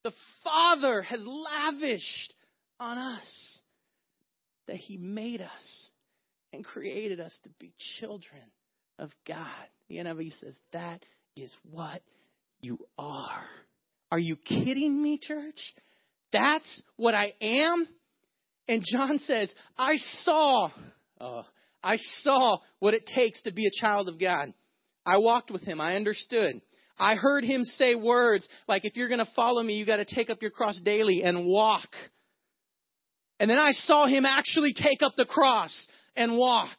the 0.04 0.13
Father 0.43 1.01
has 1.01 1.25
lavished 1.25 2.36
on 2.80 2.97
us 2.99 3.60
that 4.67 4.78
He 4.78 4.97
made 4.97 5.41
us 5.41 5.89
and 6.54 6.63
created 6.63 7.19
us 7.19 7.38
to 7.43 7.49
be 7.60 7.73
children 7.99 8.43
of 8.99 9.10
God. 9.28 9.47
The 9.89 9.97
NIV 9.97 10.32
says 10.39 10.56
that 10.73 11.04
is 11.36 11.56
what 11.71 12.01
you 12.62 12.78
are. 12.99 13.45
Are 14.12 14.19
you 14.19 14.36
kidding 14.36 15.01
me, 15.01 15.19
church? 15.21 15.60
That's 16.32 16.84
what 16.97 17.15
I 17.15 17.34
am? 17.41 17.88
And 18.67 18.84
John 18.86 19.19
says, 19.19 19.54
I 19.78 19.97
saw, 19.97 20.69
uh, 21.19 21.43
I 21.84 21.97
saw 21.97 22.58
what 22.80 22.93
it 22.93 23.06
takes 23.13 23.41
to 23.43 23.54
be 23.54 23.67
a 23.67 23.82
child 23.82 24.10
of 24.10 24.19
God. 24.19 24.54
I 25.06 25.17
walked 25.17 25.51
with 25.51 25.62
him. 25.62 25.80
I 25.80 25.95
understood. 25.95 26.62
I 26.97 27.15
heard 27.15 27.43
him 27.43 27.63
say 27.63 27.95
words 27.95 28.47
like, 28.67 28.86
if 28.86 28.95
you're 28.95 29.10
going 29.10 29.19
to 29.19 29.32
follow 29.36 29.62
me, 29.62 29.73
you 29.73 29.86
got 29.86 29.97
to 29.97 30.06
take 30.06 30.30
up 30.30 30.41
your 30.41 30.51
cross 30.51 30.80
daily 30.84 31.23
and 31.23 31.45
walk. 31.45 31.89
And 33.39 33.49
then 33.49 33.60
I 33.60 33.71
saw 33.73 34.08
him 34.08 34.25
actually 34.25 34.73
take 34.73 35.01
up 35.01 35.13
the 35.17 35.25
cross 35.25 35.88
and 36.15 36.38
walk. 36.38 36.78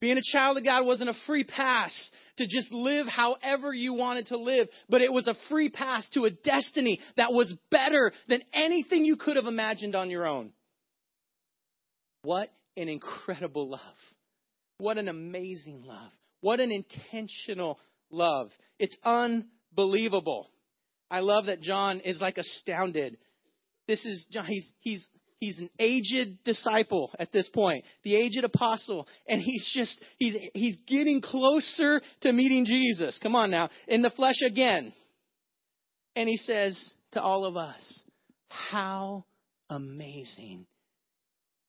Being 0.00 0.16
a 0.16 0.32
child 0.32 0.56
of 0.56 0.64
God 0.64 0.86
wasn't 0.86 1.10
a 1.10 1.14
free 1.26 1.44
pass 1.44 2.10
to 2.38 2.46
just 2.46 2.72
live 2.72 3.06
however 3.06 3.72
you 3.72 3.92
wanted 3.92 4.26
to 4.28 4.38
live, 4.38 4.68
but 4.88 5.02
it 5.02 5.12
was 5.12 5.28
a 5.28 5.34
free 5.50 5.68
pass 5.68 6.08
to 6.14 6.24
a 6.24 6.30
destiny 6.30 6.98
that 7.18 7.34
was 7.34 7.54
better 7.70 8.12
than 8.28 8.40
anything 8.54 9.04
you 9.04 9.16
could 9.16 9.36
have 9.36 9.44
imagined 9.44 9.94
on 9.94 10.08
your 10.08 10.26
own. 10.26 10.52
What 12.22 12.50
an 12.76 12.88
incredible 12.88 13.68
love. 13.68 13.80
What 14.78 14.98
an 14.98 15.08
amazing 15.08 15.82
love. 15.84 16.10
What 16.40 16.60
an 16.60 16.72
intentional 16.72 17.78
love. 18.10 18.50
It's 18.78 18.96
unbelievable. 19.04 20.50
I 21.10 21.20
love 21.20 21.46
that 21.46 21.60
John 21.60 22.00
is 22.00 22.20
like 22.20 22.38
astounded. 22.38 23.18
This 23.86 24.06
is 24.06 24.26
John. 24.30 24.46
He's, 24.46 24.72
he's 24.78 25.08
he's 25.40 25.58
an 25.58 25.70
aged 25.78 26.44
disciple 26.44 27.10
at 27.18 27.32
this 27.32 27.48
point, 27.48 27.84
the 28.04 28.14
aged 28.14 28.44
apostle, 28.44 29.08
and 29.26 29.40
he's 29.40 29.68
just 29.74 30.02
he's 30.18 30.36
he's 30.54 30.80
getting 30.86 31.20
closer 31.20 32.00
to 32.20 32.32
meeting 32.32 32.64
Jesus. 32.64 33.18
Come 33.22 33.34
on 33.34 33.50
now, 33.50 33.68
in 33.88 34.02
the 34.02 34.10
flesh 34.10 34.40
again. 34.46 34.92
And 36.14 36.28
he 36.28 36.36
says 36.36 36.94
to 37.12 37.22
all 37.22 37.44
of 37.44 37.56
us, 37.56 38.02
"How 38.48 39.24
amazing 39.68 40.66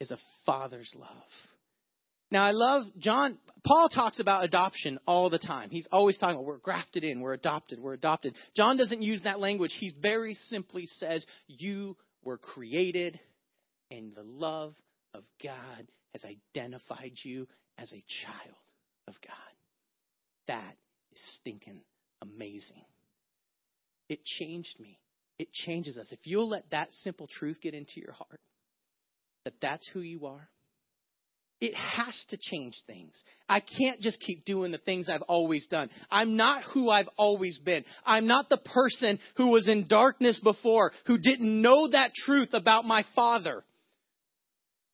is 0.02 0.12
a 0.12 0.18
father's 0.46 0.94
love." 0.96 1.30
Now 2.32 2.44
I 2.44 2.52
love 2.52 2.84
John 2.98 3.38
Paul 3.66 3.90
talks 3.90 4.20
about 4.20 4.44
adoption 4.44 5.00
all 5.06 5.30
the 5.30 5.38
time. 5.38 5.70
He's 5.70 5.88
always 5.92 6.18
talking 6.18 6.36
about 6.36 6.46
we're 6.46 6.58
grafted 6.58 7.04
in, 7.04 7.20
we're 7.20 7.34
adopted, 7.34 7.80
we're 7.80 7.94
adopted. 7.94 8.36
John 8.56 8.78
doesn't 8.78 9.02
use 9.02 9.22
that 9.24 9.40
language. 9.40 9.74
He 9.80 9.94
very 10.02 10.34
simply 10.34 10.86
says 10.86 11.26
you 11.48 11.96
were 12.24 12.38
created 12.38 13.20
and 13.92 14.16
the 14.16 14.24
love 14.24 14.74
of 15.14 15.24
God 15.44 15.88
has 16.14 16.26
identified 16.26 17.14
you 17.24 17.48
as 17.78 17.92
a 17.92 18.04
child 18.24 18.58
of 19.08 19.14
God. 19.26 19.54
That 20.48 20.76
is 21.12 21.22
stinking 21.38 21.82
amazing. 22.22 22.86
It 24.10 24.24
changed 24.24 24.80
me. 24.80 25.00
It 25.38 25.52
changes 25.52 25.98
us. 25.98 26.12
If 26.12 26.20
you'll 26.24 26.50
let 26.50 26.70
that 26.72 26.92
simple 27.04 27.28
truth 27.28 27.60
get 27.62 27.74
into 27.74 28.00
your 28.00 28.14
heart, 28.14 28.40
that 29.46 29.54
that's 29.62 29.88
who 29.94 30.02
you 30.02 30.26
are, 30.26 30.48
it 31.60 31.76
has 31.76 32.16
to 32.30 32.38
change 32.42 32.74
things. 32.88 33.24
I 33.48 33.60
can't 33.60 34.02
just 34.02 34.20
keep 34.20 34.46
doing 34.46 34.72
the 34.72 34.80
things 34.80 35.08
I've 35.08 35.22
always 35.22 35.68
done. 35.68 35.92
I'm 36.10 36.36
not 36.36 36.64
who 36.74 36.90
I've 36.90 37.10
always 37.18 37.60
been. 37.60 37.86
I'm 38.04 38.26
not 38.26 38.50
the 38.50 38.58
person 38.58 39.20
who 39.38 39.48
was 39.52 39.68
in 39.68 39.88
darkness 39.88 40.40
before, 40.44 40.92
who 41.06 41.20
didn't 41.20 41.62
know 41.62 41.88
that 41.90 42.14
truth 42.16 42.50
about 42.54 42.86
my 42.86 43.04
father. 43.16 43.64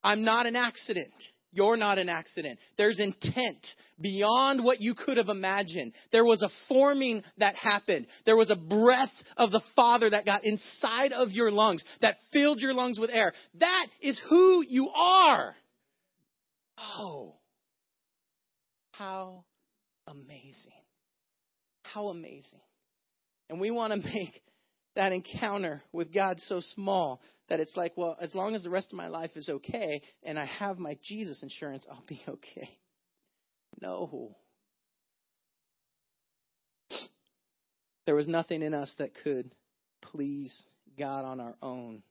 I'm 0.04 0.26
not 0.26 0.46
an 0.46 0.58
accident. 0.58 1.14
You're 1.52 1.78
not 1.78 1.98
an 1.98 2.10
accident. 2.10 2.60
There's 2.78 3.00
intent 3.00 3.66
beyond 4.00 4.64
what 4.64 4.82
you 4.82 4.94
could 4.94 5.18
have 5.18 5.30
imagined. 5.30 5.94
There 6.12 6.26
was 6.26 6.44
a 6.44 6.50
forming 6.68 7.24
that 7.38 7.56
happened. 7.56 8.08
There 8.26 8.36
was 8.36 8.50
a 8.50 8.56
breath 8.56 9.14
of 9.38 9.52
the 9.52 9.62
Father 9.76 10.10
that 10.10 10.26
got 10.26 10.44
inside 10.44 11.14
of 11.14 11.32
your 11.32 11.50
lungs, 11.50 11.84
that 12.02 12.18
filled 12.34 12.60
your 12.60 12.74
lungs 12.74 13.00
with 13.00 13.10
air. 13.10 13.34
That 13.60 13.88
is 14.02 14.22
who 14.30 14.64
you 14.68 14.90
are. 14.90 15.56
Oh, 16.78 17.36
how 18.92 19.46
amazing. 20.08 20.72
How 21.84 22.10
amazing. 22.10 22.62
And 23.50 23.60
we 23.60 23.72
want 23.72 23.94
to 23.94 24.10
make 24.14 24.42
that 24.98 25.14
encounter 25.14 25.82
with 25.94 26.14
God 26.14 26.40
so 26.42 26.60
small 26.60 27.22
that 27.50 27.60
it's 27.60 27.78
like, 27.78 27.94
well, 27.96 28.18
as 28.20 28.36
long 28.36 28.56
as 28.56 28.64
the 28.64 28.70
rest 28.70 28.92
of 28.92 28.98
my 28.98 29.08
life 29.08 29.32
is 29.36 29.48
okay 29.48 30.02
and 30.24 30.38
I 30.38 30.46
have 30.46 30.80
my 30.80 30.98
Jesus 31.04 31.44
insurance, 31.44 31.88
I'll 31.90 32.04
be 32.08 32.22
okay. 32.28 32.70
No. 33.80 34.36
There 38.06 38.16
was 38.16 38.28
nothing 38.28 38.64
in 38.64 38.74
us 38.74 38.92
that 38.98 39.12
could 39.24 39.52
please 40.02 40.64
God 40.98 41.26
on 41.26 41.40
our 41.40 41.56
own, 41.62 42.02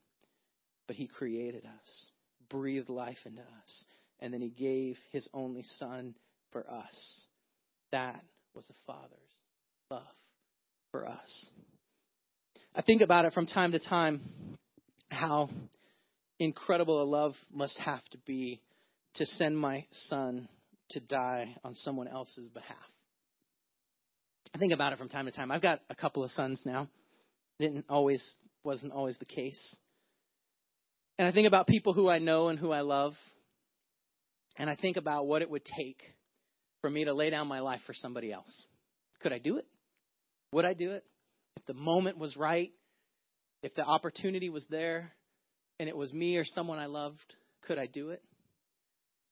but 0.87 0.94
He 0.94 1.09
created 1.09 1.64
us, 1.64 2.07
breathed 2.49 2.88
life 2.88 3.18
into 3.25 3.42
us, 3.42 3.85
and 4.20 4.33
then 4.33 4.40
He 4.40 4.51
gave 4.51 4.96
His 5.11 5.29
only 5.35 5.62
Son 5.62 6.14
for 6.53 6.70
us. 6.70 7.27
That 7.90 8.22
was 8.55 8.66
the 8.68 8.75
Father's 8.87 9.11
love 9.90 10.03
for 10.92 11.09
us. 11.09 11.51
I 12.77 12.83
think 12.83 13.01
about 13.01 13.25
it 13.25 13.33
from 13.33 13.47
time 13.47 13.73
to 13.73 13.79
time 13.79 14.21
how 15.11 15.49
incredible 16.39 17.03
a 17.03 17.05
love 17.05 17.33
must 17.51 17.79
have 17.79 18.05
to 18.11 18.19
be 18.27 18.61
to 19.15 19.25
send 19.25 19.57
my 19.57 19.87
son 19.91 20.47
to 20.91 21.01
die 21.01 21.57
on 21.65 21.73
someone 21.75 22.07
else's 22.07 22.51
behalf. 22.51 22.77
I 24.55 24.59
think 24.59 24.75
about 24.75 24.93
it 24.93 24.99
from 24.99 25.09
time 25.09 25.25
to 25.25 25.33
time. 25.33 25.51
I've 25.51 25.62
got 25.62 25.81
a 25.89 25.95
couple 25.95 26.23
of 26.23 26.31
sons 26.33 26.61
now. 26.67 26.89
Didn't 27.59 27.87
always 27.89 28.23
wasn't 28.62 28.93
always 28.93 29.19
the 29.19 29.25
case. 29.25 29.77
And 31.19 31.27
I 31.27 31.33
think 31.33 31.49
about 31.49 31.67
people 31.67 31.95
who 31.95 32.11
I 32.11 32.19
know 32.19 32.49
and 32.49 32.59
who 32.59 32.73
I 32.73 32.83
love. 32.83 33.15
And 34.59 34.69
I 34.69 34.77
think 34.77 34.99
about 34.99 35.27
what 35.27 35.41
it 35.41 35.49
would 35.49 35.65
take 35.65 36.03
for 36.83 36.91
me 36.91 37.07
to 37.07 37.15
lay 37.15 37.31
down 37.31 37.49
my 37.49 37.61
life 37.61 37.81
for 37.87 37.95
somebody 37.95 38.33
else. 38.33 38.67
Could 39.21 39.33
I 39.33 39.39
do 39.39 39.57
it? 39.57 39.67
Would 40.53 40.67
I 40.67 40.75
do 40.75 40.91
it? 40.91 41.05
If 41.57 41.64
the 41.66 41.75
moment 41.75 42.19
was 42.19 42.37
right, 42.37 42.73
if 43.62 43.75
the 43.75 43.85
opportunity 43.85 44.51
was 44.51 44.66
there 44.71 45.12
and 45.81 45.88
it 45.88 45.97
was 45.97 46.12
me 46.12 46.37
or 46.37 46.45
someone 46.45 46.79
I 46.79 46.87
loved, 46.87 47.35
could 47.67 47.79
I 47.79 47.87
do 47.87 48.11
it? 48.11 48.23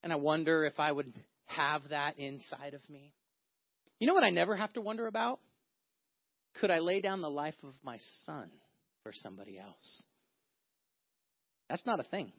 And 0.03 0.12
I 0.12 0.16
wonder 0.16 0.64
if 0.64 0.79
I 0.79 0.91
would 0.91 1.12
have 1.47 1.83
that 1.91 2.18
inside 2.18 2.75
of 2.75 2.81
me. 2.89 3.12
You 3.99 4.07
know 4.07 4.14
what 4.14 4.25
I 4.25 4.31
never 4.31 4.57
have 4.57 4.72
to 4.75 4.81
wonder 4.81 5.07
about? 5.07 5.41
Could 6.61 6.70
I 6.70 6.79
lay 6.79 7.01
down 7.01 7.20
the 7.20 7.31
life 7.31 7.55
of 7.62 7.72
my 7.83 7.99
son 8.25 8.51
for 9.03 9.12
somebody 9.12 9.59
else? 9.59 10.03
That's 11.68 11.87
not 11.87 12.01
a 12.01 12.05
thing. 12.05 12.33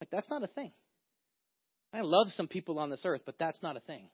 Like, 0.00 0.10
that's 0.10 0.28
not 0.30 0.42
a 0.42 0.48
thing. 0.48 0.72
I 1.92 2.00
love 2.00 2.28
some 2.28 2.48
people 2.48 2.78
on 2.78 2.90
this 2.90 3.02
earth, 3.04 3.22
but 3.26 3.36
that's 3.38 3.62
not 3.62 3.76
a 3.76 3.80
thing. 3.80 4.08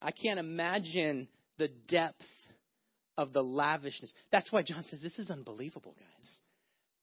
I 0.00 0.10
can't 0.10 0.40
imagine 0.40 1.28
the 1.58 1.68
depth 1.88 2.24
of 3.16 3.32
the 3.32 3.42
lavishness. 3.42 4.12
That's 4.30 4.50
why 4.52 4.62
John 4.62 4.84
says 4.84 5.02
this 5.02 5.18
is 5.18 5.30
unbelievable, 5.30 5.94
guys. 5.98 6.38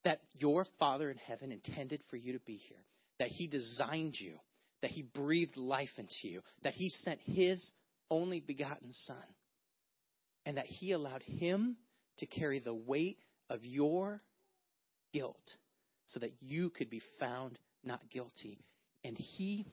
That 0.03 0.22
your 0.34 0.66
Father 0.80 1.12
in 1.12 1.18
heaven 1.18 1.51
intended 1.51 2.01
for 2.10 2.16
you 2.16 2.34
to 2.34 2.39
be 2.39 2.55
here, 2.55 2.78
that 3.20 3.30
He 3.30 3.47
designed 3.47 4.16
you, 4.18 4.34
that 4.82 4.91
He 4.91 5.03
breathed 5.03 5.57
life 5.57 5.89
into 5.97 6.14
you, 6.30 6.41
that 6.64 6.74
He 6.74 6.89
sent 6.89 7.20
His 7.24 7.72
only 8.10 8.39
begotten 8.39 8.93
Son, 8.93 9.18
and 10.45 10.57
that 10.57 10.66
He 10.66 10.93
allowed 10.93 11.24
Him 11.24 11.78
to 12.20 12.26
carry 12.26 12.60
the 12.60 12.74
weight 12.74 13.20
of 13.49 13.66
your 13.66 14.22
guilt 15.14 15.55
so 16.07 16.20
that 16.20 16.34
you 16.41 16.70
could 16.70 16.89
be 16.89 17.01
found 17.20 17.57
not 17.84 18.01
guilty. 18.10 18.60
And 19.03 19.18
He, 19.18 19.66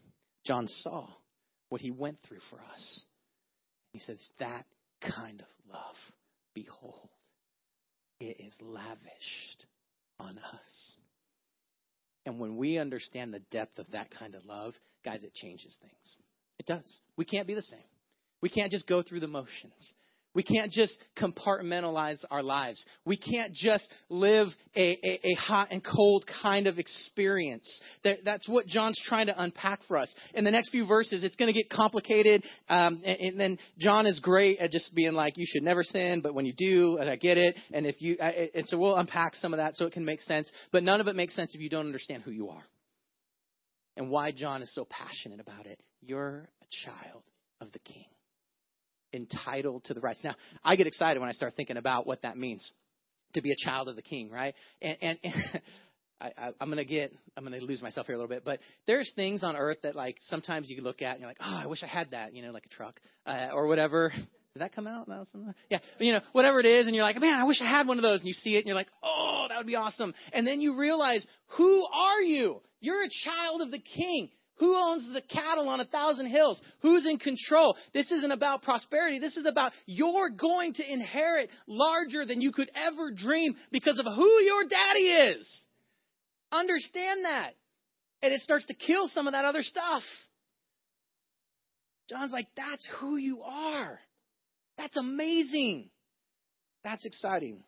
John, 0.45 0.69
saw 0.69 1.09
what 1.69 1.81
He 1.81 1.91
went 1.91 2.19
through 2.27 2.41
for 2.51 2.61
us. 2.75 3.05
He 3.93 3.99
says, 4.01 4.19
That 4.39 4.67
kind 5.01 5.41
of 5.41 5.73
love, 5.73 5.97
behold, 6.57 7.11
it 8.19 8.41
is 8.41 8.57
lavished 8.63 9.67
on 10.19 10.39
us. 10.39 10.93
And 12.25 12.41
when 12.41 12.57
we 12.57 12.79
understand 12.79 13.33
the 13.33 13.43
depth 13.51 13.79
of 13.79 13.87
that 13.93 14.11
kind 14.11 14.35
of 14.35 14.45
love, 14.47 14.73
guys, 15.05 15.23
it 15.23 15.35
changes 15.35 15.77
things. 15.81 16.17
It 16.59 16.67
does. 16.67 17.01
We 17.17 17.27
can't 17.27 17.47
be 17.47 17.55
the 17.55 17.63
same. 17.63 17.79
We 18.41 18.49
can't 18.49 18.73
just 18.73 18.89
go 18.89 19.03
through 19.03 19.21
the 19.21 19.29
motions. 19.29 19.93
We 20.37 20.43
can't 20.43 20.71
just 20.71 20.99
compartmentalize 21.19 22.23
our 22.31 22.43
lives. 22.43 22.85
We 23.07 23.17
can't 23.17 23.55
just 23.55 23.89
live 24.11 24.49
a, 24.77 24.99
a, 25.03 25.29
a 25.29 25.35
hot 25.35 25.69
and 25.71 25.83
cold 25.83 26.27
kind 26.43 26.67
of 26.67 26.79
experience. 26.79 27.81
That, 28.05 28.19
that's 28.23 28.47
what 28.47 28.67
John's 28.67 29.01
trying 29.09 29.29
to 29.29 29.43
unpack 29.43 29.81
for 29.89 29.97
us. 29.97 30.15
In 30.35 30.45
the 30.45 30.51
next 30.51 30.69
few 30.69 30.87
verses, 30.87 31.25
it's 31.25 31.37
going 31.37 31.51
to 31.51 31.59
get 31.59 31.71
complicated. 31.71 32.45
Um, 32.69 33.01
and, 33.03 33.19
and, 33.19 33.41
then 33.41 33.59
John 33.79 34.07
is 34.07 34.21
great 34.21 34.59
at 34.59 34.71
just 34.71 34.95
being 34.95 35.15
like, 35.15 35.39
you 35.39 35.47
should 35.49 35.63
never 35.63 35.83
sin, 35.83 36.21
but 36.21 36.35
when 36.35 36.45
you 36.45 36.53
do, 36.55 36.99
I 36.99 37.17
get 37.17 37.39
it. 37.39 37.57
And 37.73 37.87
if 37.87 38.03
you, 38.03 38.19
I, 38.23 38.51
and 38.55 38.69
so 38.69 38.79
we'll 38.79 38.97
unpack 38.97 39.37
some 39.37 39.55
of 39.55 39.57
that 39.57 39.75
so 39.75 39.87
it 39.87 39.95
can 39.95 40.05
make 40.05 40.21
sense. 40.21 40.53
But 40.71 40.83
none 40.83 41.01
of 41.01 41.09
it 41.09 41.17
makes 41.17 41.35
sense 41.35 41.55
if 41.55 41.63
you 41.63 41.71
don't 41.71 41.87
understand 41.87 42.25
who 42.25 42.31
you 42.31 42.51
are 42.51 42.63
and 43.97 44.11
why 44.11 44.33
John 44.33 44.61
is 44.61 44.71
so 44.75 44.87
passionate 44.91 45.41
about 45.41 45.65
it. 45.65 45.83
You're 46.03 46.51
a 46.61 46.67
child 46.85 47.23
of 47.63 47.73
the 47.73 47.79
King 47.79 48.05
entitled 49.17 49.85
to 49.85 49.95
the 49.95 50.01
rights. 50.01 50.21
Now, 50.23 50.35
I 50.65 50.77
get 50.77 50.87
excited 50.87 51.19
when 51.21 51.29
I 51.29 51.33
start 51.33 51.55
thinking 51.55 51.77
about 51.77 52.07
what 52.07 52.23
that 52.23 52.37
means 52.37 52.71
to 53.35 53.43
be 53.43 53.53
a 53.53 53.57
child 53.57 53.89
of 53.89 53.97
the 53.97 54.03
king, 54.03 54.31
right? 54.31 54.55
And, 54.81 54.97
and, 55.01 55.19
and 55.23 55.35
I, 56.21 56.27
I, 56.39 56.51
I'm 56.61 56.69
gonna 56.69 56.85
get, 56.85 57.13
I'm 57.37 57.45
gonna 57.45 57.59
lose 57.59 57.83
myself 57.83 58.07
here 58.07 58.15
a 58.15 58.19
little 58.19 58.35
bit, 58.35 58.45
but 58.45 58.61
there's 58.87 59.11
things 59.15 59.45
on 59.45 59.57
earth 59.57 59.79
that 59.83 59.95
like 59.95 60.17
sometimes 60.23 60.71
you 60.71 60.83
look 60.83 61.03
at 61.03 61.13
and 61.13 61.21
you're 61.21 61.29
like, 61.29 61.41
oh, 61.41 61.61
I 61.63 61.67
wish 61.67 61.83
I 61.83 61.87
had 61.87 62.13
that, 62.13 62.35
you 62.35 62.43
know, 62.43 62.53
like 62.53 62.67
a 62.67 62.71
truck 62.71 63.01
uh, 63.27 63.49
or 63.53 63.67
whatever. 63.67 64.13
Did 64.55 64.63
that 64.63 64.75
come 64.75 64.87
out? 64.87 65.07
No, 65.07 65.27
yeah, 65.69 65.81
you 65.99 66.13
know, 66.13 66.21
whatever 66.33 66.59
it 66.61 66.65
is, 66.65 66.87
and 66.87 66.97
you're 66.97 67.05
like, 67.05 67.21
man, 67.21 67.39
I 67.39 67.45
wish 67.45 67.61
I 67.61 67.69
had 67.69 67.87
one 67.87 67.99
of 67.99 68.03
those, 68.03 68.21
and 68.21 68.29
you 68.29 68.33
see 68.33 68.57
it, 68.57 68.61
and 68.61 68.67
you're 68.67 68.75
like, 68.75 68.89
oh, 69.03 69.45
that 69.51 69.59
would 69.59 69.67
be 69.67 69.77
awesome. 69.77 70.15
And 70.33 70.47
then 70.47 70.63
you 70.63 70.79
realize, 70.79 71.27
who 71.59 71.87
are 71.93 72.23
you? 72.23 72.63
You're 72.81 73.05
a 73.05 73.11
child 73.23 73.61
of 73.61 73.71
the 73.71 73.79
King. 73.79 74.31
Who 74.59 74.75
owns 74.75 75.13
the 75.13 75.21
cattle 75.21 75.69
on 75.69 75.81
a 75.81 75.85
thousand 75.85 76.27
hills? 76.27 76.63
Who's 76.81 77.07
in 77.07 77.19
control? 77.19 77.77
This 77.93 78.11
isn't 78.11 78.31
about 78.31 78.63
prosperity. 78.63 79.19
This 79.19 79.37
is 79.37 79.47
about 79.47 79.73
you're 79.85 80.31
going 80.31 80.73
to 80.75 80.93
inherit 80.93 81.51
larger 81.67 82.25
than 82.25 82.41
you 82.41 82.53
could 82.53 82.71
ever 82.75 83.11
dream 83.15 83.55
because 83.71 83.99
of 83.99 84.07
who 84.07 84.41
your 84.41 84.65
daddy 84.65 85.39
is. 85.39 85.67
Understand 86.51 87.25
that. 87.25 87.53
And 88.23 88.33
it 88.33 88.41
starts 88.41 88.67
to 88.67 88.75
kill 88.75 89.09
some 89.09 89.27
of 89.27 89.35
that 89.35 89.45
other 89.45 89.63
stuff. 89.63 90.03
John's 92.09 92.33
like, 92.33 92.47
that's 92.57 92.89
who 92.99 93.17
you 93.17 93.43
are. 93.43 94.01
That's 94.79 94.97
amazing. 94.97 95.91
That's 96.83 97.05
exciting. 97.05 97.63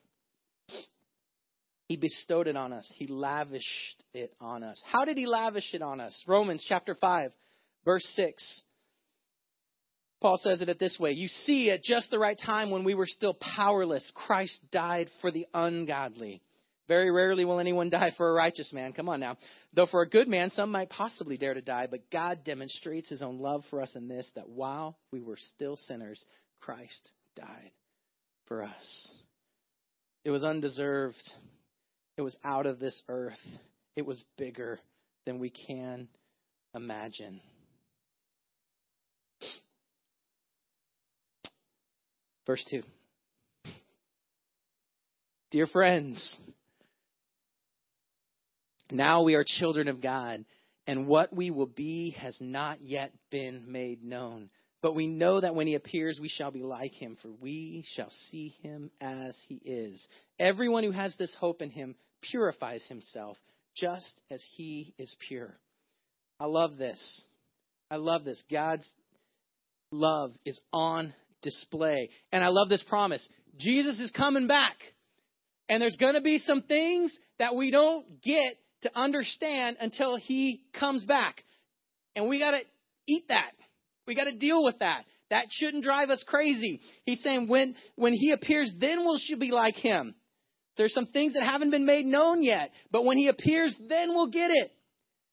He 1.89 1.97
bestowed 1.97 2.47
it 2.47 2.57
on 2.57 2.73
us. 2.73 2.93
He 2.97 3.07
lavished 3.07 4.05
it 4.13 4.35
on 4.41 4.63
us. 4.63 4.83
How 4.87 5.07
did 5.07 5.17
he 5.17 5.27
lavish 5.27 5.73
it 5.73 5.81
on 5.81 6.01
us? 6.01 6.23
Romans 6.29 6.65
chapter 6.69 6.95
5, 6.95 7.31
verse 7.85 8.07
6. 8.15 8.63
Paul 10.21 10.37
says 10.37 10.61
it 10.61 10.79
this 10.79 10.99
way 11.01 11.13
You 11.13 11.29
see, 11.29 11.71
at 11.71 11.83
just 11.83 12.11
the 12.11 12.19
right 12.19 12.39
time 12.39 12.71
when 12.71 12.85
we 12.85 12.95
were 12.95 13.07
still 13.07 13.35
powerless, 13.35 14.13
Christ 14.15 14.59
died 14.71 15.09
for 15.23 15.31
the 15.31 15.47
ungodly. 15.55 16.43
Very 16.89 17.11
rarely 17.11 17.45
will 17.45 17.61
anyone 17.61 17.91
die 17.91 18.11
for 18.17 18.31
a 18.31 18.35
righteous 18.35 18.73
man. 18.73 18.93
Come 18.93 19.09
on 19.09 19.21
now. 19.21 19.37
Though 19.75 19.87
for 19.87 20.03
a 20.03 20.09
good 20.09 20.29
man, 20.29 20.51
some 20.51 20.71
might 20.71 20.91
possibly 20.91 21.37
dare 21.37 21.55
to 21.55 21.61
die, 21.61 21.87
but 21.91 22.11
God 22.11 22.45
demonstrates 22.45 23.11
his 23.11 23.23
own 23.23 23.39
love 23.39 23.63
for 23.71 23.81
us 23.81 23.95
in 23.95 24.09
this 24.09 24.31
that 24.35 24.49
while 24.49 24.99
we 25.13 25.23
were 25.23 25.37
still 25.37 25.77
sinners, 25.77 26.23
Christ 26.61 27.11
died 27.37 27.71
for 28.47 28.63
us. 28.63 29.15
It 30.25 30.31
was 30.31 30.45
undeserved. 30.45 31.17
It 32.19 32.23
was 32.23 32.37
out 32.43 32.67
of 32.67 32.81
this 32.81 33.01
earth. 33.09 33.39
It 33.95 34.05
was 34.05 34.23
bigger 34.37 34.81
than 35.25 35.39
we 35.39 35.51
can 35.51 36.09
imagine. 36.75 37.41
Verse 42.45 42.65
2. 42.71 42.83
Dear 45.53 45.69
friends, 45.69 46.37
now 48.91 49.23
we 49.23 49.35
are 49.35 49.45
children 49.47 49.87
of 49.87 50.03
God, 50.03 50.45
and 50.89 51.07
what 51.07 51.33
we 51.33 51.53
will 51.53 51.67
be 51.67 52.17
has 52.19 52.37
not 52.41 52.83
yet 52.83 53.13
been 53.31 53.71
made 53.71 54.03
known. 54.03 54.51
But 54.83 54.97
we 54.97 55.07
know 55.07 55.41
that 55.41 55.55
when 55.55 55.69
he 55.69 55.75
appears, 55.75 56.19
we 56.21 56.29
shall 56.29 56.51
be 56.51 56.63
like 56.63 56.93
him, 56.93 57.17
for 57.23 57.31
we 57.41 57.85
shall 57.95 58.11
see 58.31 58.55
him 58.63 58.91
as 59.01 59.41
he 59.49 59.57
is. 59.57 60.07
Everyone 60.39 60.83
who 60.83 60.91
has 60.91 61.17
this 61.17 61.35
hope 61.39 61.63
in 61.63 61.71
him 61.71 61.95
purifies 62.23 62.87
himself 62.89 63.37
just 63.77 64.23
as 64.31 64.45
he 64.57 64.95
is 64.99 65.15
pure. 65.29 65.57
I 66.41 66.47
love 66.47 66.77
this. 66.77 67.23
I 67.91 67.97
love 67.97 68.25
this. 68.25 68.43
God's 68.51 68.91
love 69.91 70.31
is 70.45 70.61
on 70.73 71.15
display. 71.43 72.11
And 72.33 72.45
I 72.45 72.49
love 72.49 72.69
this 72.69 72.85
promise. 72.89 73.27
Jesus 73.59 73.99
is 74.01 74.11
coming 74.11 74.47
back. 74.47 74.77
And 75.69 75.83
there's 75.83 75.97
going 75.97 76.15
to 76.15 76.21
be 76.21 76.39
some 76.39 76.63
things 76.63 77.19
that 77.39 77.55
we 77.55 77.71
don't 77.71 78.23
get 78.23 78.55
to 78.83 78.99
understand 78.99 79.77
until 79.81 80.17
he 80.17 80.63
comes 80.79 81.05
back. 81.05 81.43
And 82.17 82.29
we 82.29 82.39
got 82.39 82.53
to 82.53 82.61
eat 83.07 83.25
that. 83.29 83.53
We 84.07 84.15
got 84.15 84.25
to 84.25 84.37
deal 84.37 84.65
with 84.65 84.79
that. 84.79 85.05
That 85.31 85.47
shouldn't 85.51 85.85
drive 85.85 86.09
us 86.09 86.25
crazy. 86.27 86.81
He's 87.05 87.23
saying 87.23 87.49
when 87.49 87.77
when 87.97 88.15
he 88.15 88.33
appears, 88.33 88.73
then 88.81 89.05
we'll 89.05 89.19
should 89.19 89.39
be 89.39 89.51
like 89.51 89.75
him. 89.75 90.15
There's 90.79 90.95
some 90.95 91.07
things 91.07 91.35
that 91.35 91.43
haven't 91.43 91.71
been 91.71 91.85
made 91.85 92.07
known 92.07 92.43
yet, 92.43 92.71
but 92.91 93.05
when 93.05 93.19
he 93.19 93.29
appears, 93.29 93.77
then 93.89 94.15
we'll 94.15 94.31
get 94.31 94.51
it. 94.51 94.71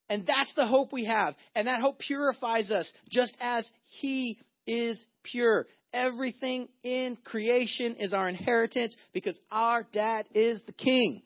And 0.09 0.25
that's 0.27 0.53
the 0.55 0.67
hope 0.67 0.91
we 0.91 1.05
have. 1.05 1.35
And 1.55 1.67
that 1.67 1.81
hope 1.81 1.99
purifies 1.99 2.71
us 2.71 2.91
just 3.09 3.37
as 3.39 3.69
he 3.85 4.39
is 4.67 5.05
pure. 5.23 5.67
Everything 5.93 6.67
in 6.83 7.17
creation 7.23 7.95
is 7.95 8.13
our 8.13 8.27
inheritance 8.27 8.95
because 9.13 9.39
our 9.51 9.83
dad 9.93 10.27
is 10.33 10.61
the 10.65 10.73
king. 10.73 11.21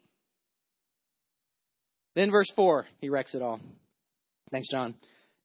Then 2.16 2.30
verse 2.30 2.52
4, 2.56 2.86
he 3.00 3.10
wrecks 3.10 3.34
it 3.34 3.42
all. 3.42 3.60
Thanks, 4.52 4.70
John. 4.70 4.96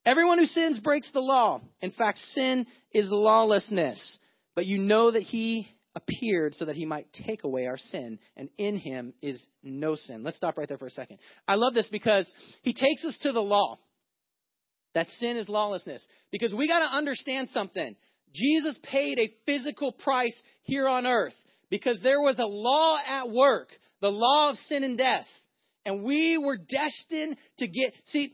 Everyone 0.04 0.38
who 0.38 0.44
sins 0.44 0.80
breaks 0.80 1.10
the 1.12 1.20
law. 1.20 1.60
In 1.80 1.92
fact, 1.92 2.18
sin 2.18 2.66
is 2.92 3.06
lawlessness. 3.10 4.18
But 4.54 4.66
you 4.66 4.78
know 4.78 5.10
that 5.10 5.22
he 5.22 5.68
appeared 5.94 6.54
so 6.54 6.64
that 6.64 6.76
he 6.76 6.84
might 6.84 7.06
take 7.12 7.44
away 7.44 7.66
our 7.66 7.76
sin, 7.76 8.18
and 8.36 8.48
in 8.58 8.76
him 8.76 9.14
is 9.22 9.44
no 9.62 9.94
sin. 9.94 10.22
Let's 10.24 10.36
stop 10.36 10.58
right 10.58 10.68
there 10.68 10.78
for 10.78 10.86
a 10.86 10.90
second. 10.90 11.18
I 11.46 11.54
love 11.54 11.74
this 11.74 11.88
because 11.90 12.32
he 12.62 12.72
takes 12.72 13.04
us 13.04 13.18
to 13.22 13.32
the 13.32 13.42
law. 13.42 13.78
That 14.94 15.06
sin 15.08 15.36
is 15.36 15.48
lawlessness. 15.48 16.06
Because 16.30 16.54
we 16.54 16.68
got 16.68 16.80
to 16.80 16.96
understand 16.96 17.50
something. 17.50 17.96
Jesus 18.34 18.78
paid 18.82 19.18
a 19.18 19.32
physical 19.46 19.92
price 19.92 20.40
here 20.62 20.88
on 20.88 21.06
earth 21.06 21.34
because 21.70 22.00
there 22.02 22.20
was 22.20 22.38
a 22.38 22.46
law 22.46 22.98
at 23.06 23.30
work, 23.30 23.68
the 24.00 24.10
law 24.10 24.50
of 24.50 24.56
sin 24.56 24.82
and 24.84 24.98
death. 24.98 25.26
And 25.86 26.02
we 26.02 26.38
were 26.38 26.56
destined 26.56 27.36
to 27.58 27.66
get, 27.68 27.92
see, 28.06 28.32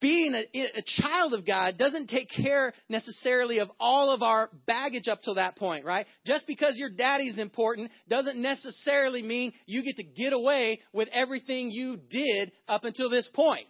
being 0.00 0.34
a, 0.34 0.44
a, 0.54 0.82
child 1.00 1.32
of 1.32 1.46
God 1.46 1.78
doesn't 1.78 2.08
take 2.08 2.28
care 2.28 2.72
necessarily 2.88 3.60
of 3.60 3.70
all 3.80 4.10
of 4.10 4.22
our 4.22 4.50
baggage 4.66 5.08
up 5.08 5.20
to 5.22 5.34
that 5.34 5.56
point, 5.56 5.84
right? 5.84 6.06
Just 6.26 6.46
because 6.46 6.76
your 6.76 6.90
daddy's 6.90 7.38
important 7.38 7.90
doesn't 8.08 8.40
necessarily 8.40 9.22
mean 9.22 9.52
you 9.66 9.82
get 9.82 9.96
to 9.96 10.02
get 10.02 10.32
away 10.32 10.80
with 10.92 11.08
everything 11.12 11.70
you 11.70 11.96
did 11.96 12.52
up 12.68 12.84
until 12.84 13.08
this 13.08 13.28
point. 13.34 13.66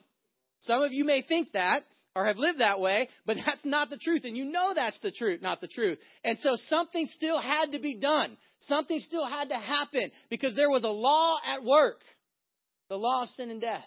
Some 0.62 0.82
of 0.82 0.92
you 0.92 1.04
may 1.04 1.22
think 1.22 1.52
that 1.52 1.82
or 2.16 2.26
have 2.26 2.38
lived 2.38 2.58
that 2.60 2.80
way, 2.80 3.08
but 3.24 3.36
that's 3.46 3.64
not 3.64 3.90
the 3.90 3.98
truth. 3.98 4.22
And 4.24 4.36
you 4.36 4.46
know 4.46 4.72
that's 4.74 4.98
the 5.00 5.12
truth, 5.12 5.42
not 5.42 5.60
the 5.60 5.68
truth. 5.68 5.98
And 6.24 6.38
so 6.40 6.56
something 6.56 7.06
still 7.06 7.40
had 7.40 7.72
to 7.72 7.78
be 7.78 7.98
done. 7.98 8.36
Something 8.60 8.98
still 8.98 9.26
had 9.26 9.50
to 9.50 9.56
happen 9.56 10.10
because 10.28 10.56
there 10.56 10.70
was 10.70 10.82
a 10.82 10.88
law 10.88 11.38
at 11.46 11.62
work. 11.62 12.00
The 12.88 12.96
law 12.96 13.22
of 13.22 13.28
sin 13.30 13.50
and 13.50 13.60
death 13.60 13.86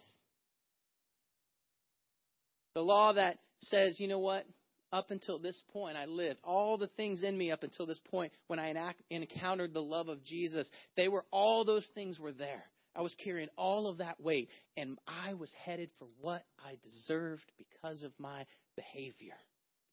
the 2.80 2.86
law 2.86 3.12
that 3.12 3.40
says, 3.64 4.00
you 4.00 4.08
know 4.08 4.20
what? 4.20 4.46
Up 4.94 5.12
until 5.12 5.38
this 5.38 5.62
point, 5.74 5.98
I 5.98 6.06
lived. 6.06 6.40
All 6.46 6.78
the 6.78 6.88
things 6.88 7.24
in 7.24 7.38
me 7.38 7.52
up 7.52 7.62
until 7.62 7.86
this 7.86 8.00
point, 8.10 8.32
when 8.48 8.58
I 8.58 8.70
enact, 8.70 9.02
encountered 9.10 9.74
the 9.74 9.82
love 9.82 10.08
of 10.08 10.24
Jesus, 10.24 10.72
they 10.96 11.10
were 11.10 11.26
all 11.30 11.66
those 11.66 11.86
things 11.94 12.22
were 12.22 12.32
there. 12.32 12.64
I 12.96 13.02
was 13.02 13.14
carrying 13.22 13.50
all 13.58 13.88
of 13.88 13.98
that 13.98 14.22
weight, 14.22 14.48
and 14.78 14.98
I 15.06 15.34
was 15.34 15.54
headed 15.66 15.90
for 16.00 16.08
what 16.22 16.46
I 16.66 16.78
deserved 16.82 17.44
because 17.58 18.02
of 18.02 18.14
my 18.18 18.46
behavior, 18.78 19.36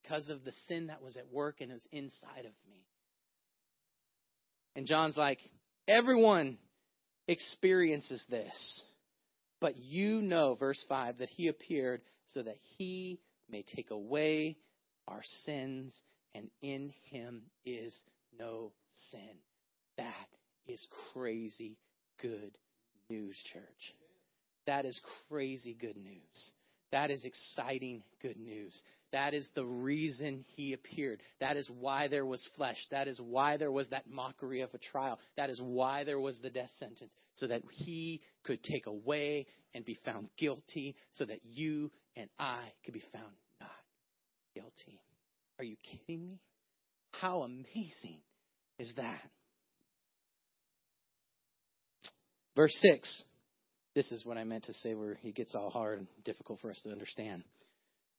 because 0.05 0.31
of 0.31 0.45
the 0.45 0.53
sin 0.69 0.87
that 0.87 1.03
was 1.03 1.17
at 1.17 1.33
work 1.33 1.57
and 1.61 1.73
was 1.73 1.89
inside 1.91 2.45
of 2.45 2.55
me. 2.71 2.87
And 4.77 4.87
John's 4.87 5.17
like, 5.17 5.41
everyone 5.89 6.57
experiences 7.27 8.25
this. 8.31 8.83
But 9.61 9.77
you 9.77 10.23
know, 10.23 10.55
verse 10.55 10.85
5, 10.89 11.19
that 11.19 11.31
he 11.31 11.49
appeared 11.49 12.03
so 12.29 12.43
that 12.43 12.57
he 12.77 13.21
may 13.51 13.63
take 13.63 13.91
away 13.91 14.57
our 15.09 15.23
sins, 15.45 16.01
and 16.35 16.51
in 16.63 16.93
him 17.11 17.43
is 17.65 17.95
no 18.39 18.73
sin. 19.11 19.37
That 19.97 20.29
is 20.67 20.87
crazy 21.13 21.77
good 22.21 22.59
news, 23.09 23.37
church. 23.53 23.95
That 24.67 24.85
is 24.85 25.01
crazy 25.29 25.75
good 25.75 25.97
news. 25.97 26.53
That 26.93 27.11
is 27.11 27.25
exciting 27.25 28.03
good 28.23 28.39
news. 28.39 28.81
That 29.13 29.35
is 29.35 29.49
the 29.55 29.65
reason 29.65 30.45
he 30.55 30.73
appeared. 30.73 31.21
That 31.41 31.57
is 31.57 31.71
why 31.71 32.09
there 32.09 32.27
was 32.27 32.47
flesh. 32.57 32.77
That 32.91 33.09
is 33.09 33.21
why 33.21 33.57
there 33.57 33.73
was 33.73 33.89
that 33.91 34.09
mockery 34.09 34.61
of 34.61 34.71
a 34.75 34.79
trial. 34.79 35.19
That 35.37 35.51
is 35.51 35.61
why 35.63 36.05
there 36.05 36.21
was 36.21 36.39
the 36.41 36.51
death 36.51 36.71
sentence, 36.79 37.13
so 37.37 37.47
that 37.47 37.63
he 37.71 38.21
could 38.45 38.63
take 38.63 38.87
away 38.87 39.47
and 39.75 39.85
be 39.85 39.99
found 40.05 40.29
guilty, 40.39 40.95
so 41.13 41.25
that 41.25 41.41
you 41.45 41.91
and 42.17 42.29
I 42.39 42.61
could 42.85 42.95
be 42.95 43.03
found 43.13 43.33
not 43.61 43.71
guilty. 44.55 45.01
Are 45.59 45.65
you 45.65 45.77
kidding 45.83 46.27
me? 46.27 46.41
How 47.13 47.43
amazing 47.43 48.21
is 48.79 48.93
that? 48.97 49.23
Verse 52.55 52.77
6. 52.81 53.23
This 53.97 54.13
is 54.13 54.27
what 54.27 54.37
I 54.37 54.45
meant 54.45 54.65
to 54.65 54.75
say 54.75 54.95
where 54.95 55.15
he 55.23 55.33
gets 55.33 55.55
all 55.55 55.71
hard 55.71 56.01
and 56.01 56.07
difficult 56.23 56.61
for 56.61 56.71
us 56.71 56.79
to 56.85 56.93
understand. 56.93 57.43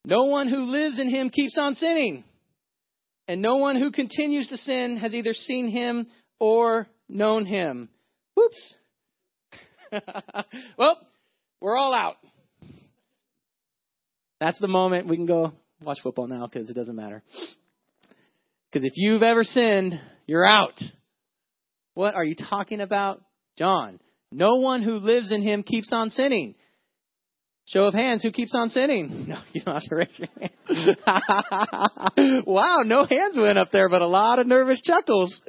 No 0.04 0.24
one 0.24 0.50
who 0.50 0.58
lives 0.58 1.00
in 1.00 1.08
him 1.08 1.30
keeps 1.30 1.56
on 1.56 1.76
sinning. 1.76 2.24
And 3.28 3.44
no 3.44 3.58
one 3.58 3.76
who 3.76 3.92
continues 3.92 4.48
to 4.48 4.58
sin 4.58 4.98
has 4.98 5.14
either 5.14 5.36
seen 5.36 5.70
him 5.70 6.08
or 6.40 6.88
known 7.08 7.46
him. 7.46 7.90
Whoops. 8.34 8.76
well, 10.80 11.00
we're 11.62 11.78
all 11.78 11.94
out. 11.94 12.16
That's 14.40 14.60
the 14.60 14.68
moment 14.68 15.08
we 15.08 15.16
can 15.16 15.28
go 15.28 15.52
watch 15.84 16.00
football 16.02 16.26
now 16.26 16.48
because 16.48 16.72
it 16.72 16.76
doesn't 16.76 16.96
matter. 16.96 17.22
Because 18.72 18.84
if 18.84 18.94
you've 18.96 19.22
ever 19.22 19.44
sinned, 19.44 19.94
you're 20.26 20.46
out. 20.46 20.80
What 21.94 22.16
are 22.16 22.24
you 22.24 22.36
talking 22.36 22.82
about? 22.82 23.22
John, 23.60 24.00
no 24.32 24.56
one 24.56 24.82
who 24.82 24.96
lives 24.96 25.32
in 25.32 25.42
him 25.42 25.64
keeps 25.64 25.94
on 25.94 26.10
sinning. 26.10 26.56
Show 27.66 27.86
of 27.86 27.94
hands, 27.94 28.24
who 28.24 28.32
keeps 28.32 28.56
on 28.56 28.70
sinning? 28.70 29.10
No, 29.28 29.38
you 29.52 29.62
don't 29.62 29.74
have 29.74 29.84
to 29.84 29.96
raise 29.96 30.20
your 30.20 30.30
hand. 30.40 32.44
wow, 32.48 32.80
no 32.86 33.06
hands 33.06 33.38
went 33.38 33.58
up 33.58 33.72
there, 33.72 33.90
but 33.90 34.02
a 34.02 34.08
lot 34.08 34.40
of 34.40 34.48
nervous 34.48 34.82
chuckles. 34.82 35.42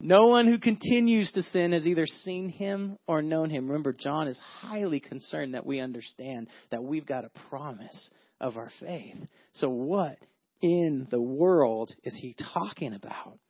No 0.00 0.28
one 0.28 0.46
who 0.46 0.58
continues 0.58 1.32
to 1.32 1.42
sin 1.42 1.72
has 1.72 1.84
either 1.84 2.06
seen 2.06 2.48
him 2.48 2.96
or 3.08 3.22
known 3.22 3.50
him. 3.50 3.66
Remember, 3.66 3.92
John 3.92 4.28
is 4.28 4.38
highly 4.38 5.00
concerned 5.00 5.54
that 5.54 5.66
we 5.66 5.80
understand 5.80 6.46
that 6.70 6.84
we've 6.84 7.06
got 7.06 7.24
a 7.24 7.30
promise 7.50 8.10
of 8.40 8.56
our 8.56 8.70
faith. 8.78 9.16
So, 9.54 9.68
what 9.68 10.16
in 10.62 11.08
the 11.10 11.20
world 11.20 11.92
is 12.04 12.14
he 12.14 12.36
talking 12.54 12.94
about? 12.94 13.40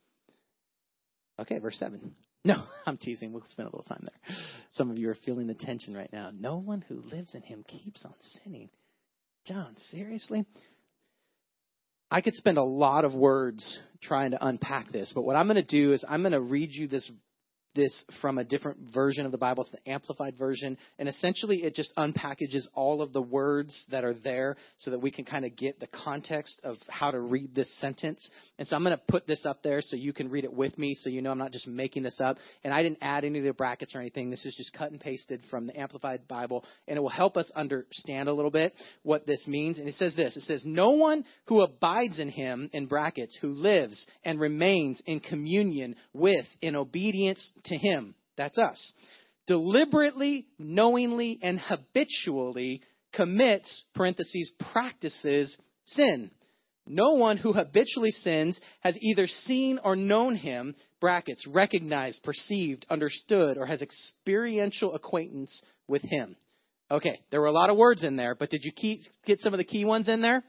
Okay, 1.39 1.59
verse 1.59 1.77
7. 1.77 2.15
No, 2.45 2.63
I'm 2.85 2.97
teasing. 2.97 3.33
We'll 3.33 3.43
spend 3.49 3.67
a 3.67 3.75
little 3.75 3.83
time 3.83 4.03
there. 4.03 4.35
Some 4.75 4.91
of 4.91 4.97
you 4.97 5.09
are 5.09 5.17
feeling 5.25 5.47
the 5.47 5.53
tension 5.53 5.95
right 5.95 6.11
now. 6.11 6.31
No 6.37 6.57
one 6.57 6.81
who 6.87 7.01
lives 7.11 7.35
in 7.35 7.41
him 7.41 7.63
keeps 7.67 8.05
on 8.05 8.13
sinning. 8.19 8.69
John, 9.45 9.75
seriously? 9.89 10.45
I 12.11 12.21
could 12.21 12.33
spend 12.33 12.57
a 12.57 12.63
lot 12.63 13.05
of 13.05 13.13
words 13.13 13.79
trying 14.01 14.31
to 14.31 14.45
unpack 14.45 14.91
this, 14.91 15.11
but 15.13 15.23
what 15.23 15.35
I'm 15.35 15.47
going 15.47 15.63
to 15.63 15.63
do 15.63 15.93
is 15.93 16.03
I'm 16.07 16.21
going 16.21 16.31
to 16.31 16.41
read 16.41 16.71
you 16.71 16.87
this 16.87 17.09
this 17.75 18.03
from 18.21 18.37
a 18.37 18.43
different 18.43 18.93
version 18.93 19.25
of 19.25 19.31
the 19.31 19.37
Bible. 19.37 19.63
It's 19.63 19.71
the 19.71 19.91
Amplified 19.91 20.37
Version. 20.37 20.77
And 20.97 21.07
essentially, 21.07 21.63
it 21.63 21.75
just 21.75 21.93
unpackages 21.97 22.67
all 22.73 23.01
of 23.01 23.13
the 23.13 23.21
words 23.21 23.85
that 23.91 24.03
are 24.03 24.13
there 24.13 24.55
so 24.79 24.91
that 24.91 24.99
we 24.99 25.11
can 25.11 25.25
kind 25.25 25.45
of 25.45 25.55
get 25.55 25.79
the 25.79 25.87
context 25.87 26.59
of 26.63 26.77
how 26.87 27.11
to 27.11 27.19
read 27.19 27.53
this 27.53 27.73
sentence. 27.79 28.29
And 28.57 28.67
so 28.67 28.75
I'm 28.75 28.83
going 28.83 28.97
to 28.97 29.03
put 29.07 29.27
this 29.27 29.45
up 29.45 29.63
there 29.63 29.81
so 29.81 29.95
you 29.95 30.13
can 30.13 30.29
read 30.29 30.43
it 30.43 30.53
with 30.53 30.77
me 30.77 30.95
so 30.95 31.09
you 31.09 31.21
know 31.21 31.31
I'm 31.31 31.37
not 31.37 31.51
just 31.51 31.67
making 31.67 32.03
this 32.03 32.19
up. 32.19 32.37
And 32.63 32.73
I 32.73 32.81
didn't 32.81 32.99
add 33.01 33.23
any 33.23 33.39
of 33.39 33.45
the 33.45 33.53
brackets 33.53 33.95
or 33.95 33.99
anything. 33.99 34.29
This 34.29 34.45
is 34.45 34.55
just 34.55 34.73
cut 34.73 34.91
and 34.91 34.99
pasted 34.99 35.41
from 35.49 35.67
the 35.67 35.79
Amplified 35.79 36.27
Bible. 36.27 36.65
And 36.87 36.97
it 36.97 37.01
will 37.01 37.09
help 37.09 37.37
us 37.37 37.51
understand 37.55 38.29
a 38.29 38.33
little 38.33 38.51
bit 38.51 38.73
what 39.03 39.25
this 39.25 39.47
means. 39.47 39.79
And 39.79 39.87
it 39.87 39.95
says 39.95 40.15
this 40.15 40.35
it 40.35 40.43
says, 40.43 40.63
No 40.65 40.91
one 40.91 41.23
who 41.45 41.61
abides 41.61 42.19
in 42.19 42.29
him, 42.29 42.69
in 42.73 42.87
brackets, 42.87 43.37
who 43.39 43.49
lives 43.49 44.05
and 44.23 44.39
remains 44.39 45.01
in 45.05 45.19
communion 45.19 45.95
with, 46.13 46.45
in 46.61 46.75
obedience 46.75 47.49
to 47.69 47.77
him, 47.77 48.15
that's 48.37 48.57
us, 48.57 48.93
deliberately, 49.47 50.45
knowingly, 50.59 51.39
and 51.41 51.59
habitually 51.59 52.81
commits, 53.13 53.85
parentheses, 53.95 54.51
practices 54.71 55.57
sin. 55.85 56.31
No 56.85 57.13
one 57.13 57.37
who 57.37 57.53
habitually 57.53 58.11
sins 58.11 58.59
has 58.81 58.97
either 58.99 59.27
seen 59.27 59.79
or 59.83 59.95
known 59.95 60.35
him, 60.35 60.75
brackets, 60.99 61.45
recognized, 61.47 62.23
perceived, 62.23 62.85
understood, 62.89 63.57
or 63.57 63.65
has 63.65 63.81
experiential 63.81 64.95
acquaintance 64.95 65.63
with 65.87 66.01
him. 66.01 66.35
Okay, 66.91 67.19
there 67.29 67.41
were 67.41 67.47
a 67.47 67.51
lot 67.51 67.69
of 67.69 67.77
words 67.77 68.03
in 68.03 68.15
there, 68.15 68.33
but 68.33 68.49
did 68.49 68.61
you 68.63 68.71
keep, 68.71 69.01
get 69.25 69.39
some 69.39 69.53
of 69.53 69.59
the 69.59 69.63
key 69.63 69.85
ones 69.85 70.09
in 70.09 70.21
there? 70.21 70.43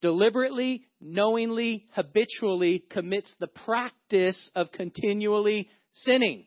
Deliberately, 0.00 0.84
knowingly, 1.00 1.84
habitually 1.92 2.84
commits 2.90 3.32
the 3.38 3.46
practice 3.46 4.50
of 4.54 4.72
continually 4.72 5.68
sinning. 5.92 6.46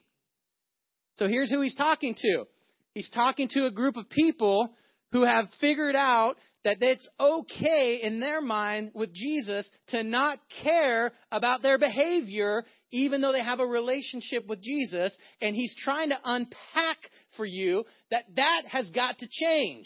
So 1.17 1.27
here's 1.27 1.51
who 1.51 1.61
he's 1.61 1.75
talking 1.75 2.15
to. 2.15 2.45
He's 2.93 3.09
talking 3.09 3.47
to 3.49 3.65
a 3.65 3.71
group 3.71 3.97
of 3.97 4.09
people 4.09 4.73
who 5.11 5.23
have 5.23 5.45
figured 5.59 5.95
out 5.95 6.35
that 6.63 6.77
it's 6.81 7.07
okay 7.19 7.99
in 8.03 8.19
their 8.19 8.41
mind 8.41 8.91
with 8.93 9.13
Jesus 9.13 9.69
to 9.89 10.03
not 10.03 10.39
care 10.63 11.11
about 11.31 11.61
their 11.61 11.77
behavior, 11.77 12.63
even 12.91 13.21
though 13.21 13.31
they 13.31 13.43
have 13.43 13.59
a 13.59 13.65
relationship 13.65 14.45
with 14.47 14.61
Jesus. 14.61 15.17
And 15.41 15.55
he's 15.55 15.75
trying 15.77 16.09
to 16.09 16.19
unpack 16.23 16.97
for 17.35 17.45
you 17.45 17.85
that 18.11 18.23
that 18.35 18.63
has 18.67 18.89
got 18.89 19.17
to 19.19 19.27
change. 19.29 19.85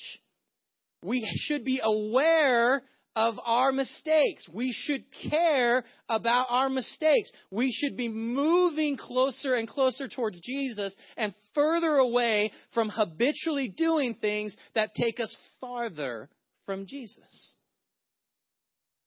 We 1.04 1.28
should 1.36 1.64
be 1.64 1.82
aware 1.84 2.82
of 3.16 3.36
our 3.46 3.72
mistakes. 3.72 4.48
We 4.52 4.72
should 4.72 5.04
care 5.30 5.84
about 6.08 6.48
our 6.50 6.70
mistakes. 6.70 7.32
We 7.50 7.72
should 7.72 7.98
be 7.98 8.10
moving 8.10 8.98
closer 8.98 9.56
and 9.56 9.68
closer 9.68 10.08
towards 10.08 10.40
Jesus 10.42 10.96
and 11.18 11.34
further 11.54 11.96
away 11.96 12.52
from 12.74 12.90
habitually 12.90 13.68
doing 13.76 14.16
things 14.16 14.56
that 14.76 14.96
take 14.96 15.20
us 15.20 15.36
farther 15.60 16.30
from 16.66 16.86
Jesus. 16.88 17.56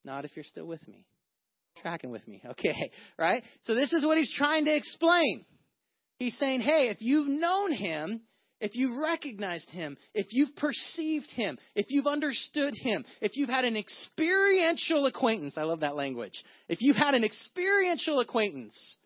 Not 0.05 0.25
if 0.25 0.33
you're 0.37 0.45
still 0.45 0.67
with 0.67 0.87
me. 0.87 1.07
Tracking 1.81 2.11
with 2.11 2.27
me. 2.29 2.43
Okay, 2.51 2.91
right? 3.19 3.43
So 3.65 3.75
this 3.75 3.93
is 3.93 4.05
what 4.05 4.19
he's 4.19 4.33
trying 4.37 4.67
to 4.67 4.77
explain. 4.77 5.45
He's 6.19 6.39
saying, 6.39 6.61
hey, 6.61 6.89
if 6.89 6.99
you've 7.01 7.29
known 7.29 7.73
him, 7.73 8.21
if 8.61 8.75
you've 8.75 8.99
recognized 8.99 9.71
him, 9.71 9.97
if 10.15 10.27
you've 10.31 10.55
perceived 10.57 11.31
him, 11.31 11.59
if 11.75 11.87
you've 11.89 12.07
understood 12.07 12.75
him, 12.75 13.05
if 13.21 13.37
you've 13.37 13.49
had 13.49 13.65
an 13.65 13.77
experiential 13.77 15.07
acquaintance, 15.07 15.59
I 15.59 15.63
love 15.63 15.81
that 15.81 15.97
language. 15.97 16.43
If 16.69 16.81
you've 16.81 16.97
had 16.97 17.15
an 17.15 17.25
experiential 17.25 18.21
acquaintance, 18.21 18.97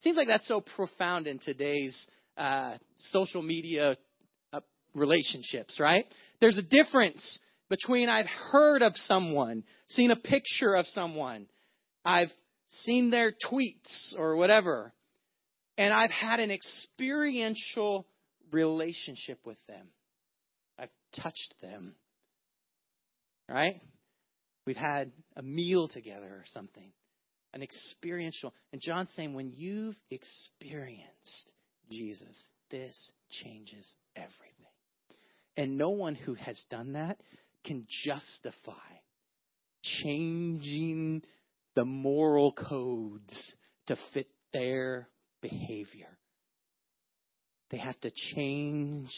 seems 0.00 0.16
like 0.16 0.28
that's 0.28 0.48
so 0.48 0.60
profound 0.60 1.26
in 1.26 1.38
today's 1.38 2.08
uh, 2.36 2.76
social 2.98 3.42
media 3.42 3.96
uh, 4.52 4.60
relationships, 4.94 5.78
right? 5.80 6.06
There's 6.40 6.58
a 6.58 6.62
difference 6.62 7.38
between 7.68 8.08
I've 8.08 8.26
heard 8.26 8.82
of 8.82 8.92
someone, 8.96 9.62
seen 9.88 10.10
a 10.10 10.16
picture 10.16 10.74
of 10.74 10.86
someone, 10.86 11.46
I've 12.04 12.32
seen 12.68 13.10
their 13.10 13.32
tweets 13.32 14.18
or 14.18 14.36
whatever, 14.36 14.92
and 15.78 15.94
I've 15.94 16.10
had 16.10 16.40
an 16.40 16.50
experiential 16.50 18.06
relationship 18.52 19.38
with 19.44 19.58
them. 19.66 19.88
I've 20.78 20.90
touched 21.22 21.54
them. 21.60 21.94
Right? 23.48 23.80
We've 24.66 24.76
had 24.76 25.12
a 25.36 25.42
meal 25.42 25.88
together 25.88 26.26
or 26.26 26.44
something. 26.46 26.92
An 27.52 27.62
experiential. 27.62 28.54
And 28.72 28.80
John's 28.80 29.12
saying 29.16 29.34
when 29.34 29.52
you've 29.56 29.96
experienced 30.10 31.52
Jesus, 31.90 32.46
this 32.70 33.12
changes 33.42 33.96
everything. 34.14 34.70
And 35.56 35.76
no 35.76 35.90
one 35.90 36.14
who 36.14 36.34
has 36.34 36.62
done 36.70 36.92
that 36.92 37.20
can 37.64 37.86
justify 38.04 38.72
changing 39.82 41.22
the 41.74 41.84
moral 41.84 42.52
codes 42.52 43.54
to 43.86 43.96
fit 44.14 44.28
their 44.52 45.08
behavior. 45.42 46.06
They 47.70 47.78
have 47.78 48.00
to 48.00 48.10
change 48.34 49.10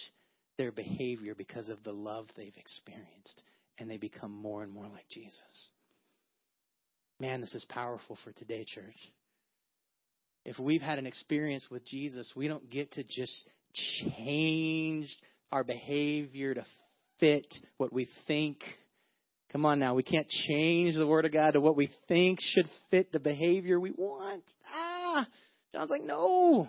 their 0.59 0.73
behavior 0.73 1.35
because 1.35 1.69
of 1.69 1.83
the 1.85 1.93
love 1.93 2.27
they've 2.37 2.57
experienced, 2.57 3.43
and 3.79 3.91
they 3.91 3.97
become 3.97 4.33
more 4.33 4.63
and 4.63 4.73
more 4.73 4.89
like 4.89 5.09
Jesus. 5.11 5.71
Man, 7.19 7.41
this 7.41 7.55
is 7.55 7.65
powerful 7.69 8.19
for 8.25 8.33
today, 8.33 8.65
church. 8.67 9.13
If 10.45 10.59
we've 10.59 10.83
had 10.83 10.99
an 10.99 11.07
experience 11.07 11.69
with 11.71 11.87
Jesus, 11.87 12.33
we 12.37 12.49
don't 12.49 12.69
get 12.69 12.93
to 12.93 13.05
just 13.05 13.51
change 14.01 15.17
our 15.51 15.65
behavior 15.65 16.55
to 16.55 16.65
fit 17.21 17.47
what 17.77 17.93
we 17.93 18.09
think. 18.27 18.59
Come 19.53 19.65
on 19.65 19.79
now, 19.79 19.95
we 19.95 20.03
can't 20.03 20.29
change 20.29 20.97
the 20.97 21.07
Word 21.07 21.25
of 21.25 21.33
God 21.33 21.53
to 21.53 21.61
what 21.61 21.77
we 21.77 21.91
think 22.09 22.41
should 22.41 22.67
fit 22.91 23.13
the 23.13 23.21
behavior 23.21 23.79
we 23.79 23.93
want. 23.93 24.45
Ah, 24.75 25.27
John's 25.73 25.91
like, 25.91 26.03
no. 26.03 26.69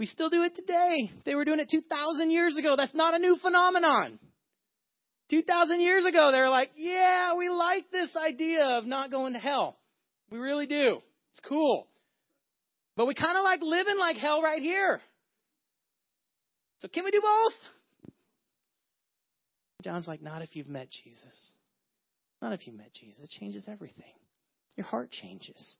We 0.00 0.06
still 0.06 0.30
do 0.30 0.42
it 0.44 0.54
today. 0.54 1.10
They 1.26 1.34
were 1.34 1.44
doing 1.44 1.60
it 1.60 1.68
2,000 1.70 2.30
years 2.30 2.56
ago. 2.56 2.74
That's 2.74 2.94
not 2.94 3.12
a 3.12 3.18
new 3.18 3.36
phenomenon. 3.36 4.18
2,000 5.28 5.82
years 5.82 6.06
ago, 6.06 6.32
they 6.32 6.38
were 6.38 6.48
like, 6.48 6.70
yeah, 6.74 7.34
we 7.36 7.50
like 7.50 7.84
this 7.92 8.16
idea 8.16 8.64
of 8.64 8.86
not 8.86 9.10
going 9.10 9.34
to 9.34 9.38
hell. 9.38 9.76
We 10.30 10.38
really 10.38 10.64
do. 10.64 11.02
It's 11.32 11.40
cool. 11.46 11.86
But 12.96 13.08
we 13.08 13.14
kind 13.14 13.36
of 13.36 13.44
like 13.44 13.60
living 13.60 13.98
like 13.98 14.16
hell 14.16 14.40
right 14.40 14.62
here. 14.62 15.02
So 16.78 16.88
can 16.88 17.04
we 17.04 17.10
do 17.10 17.20
both? 17.20 17.52
John's 19.84 20.08
like, 20.08 20.22
not 20.22 20.40
if 20.40 20.56
you've 20.56 20.66
met 20.66 20.88
Jesus. 21.04 21.52
Not 22.40 22.54
if 22.54 22.66
you 22.66 22.72
met 22.72 22.94
Jesus. 22.94 23.22
It 23.22 23.30
changes 23.38 23.68
everything. 23.68 24.14
Your 24.76 24.86
heart 24.86 25.10
changes. 25.10 25.76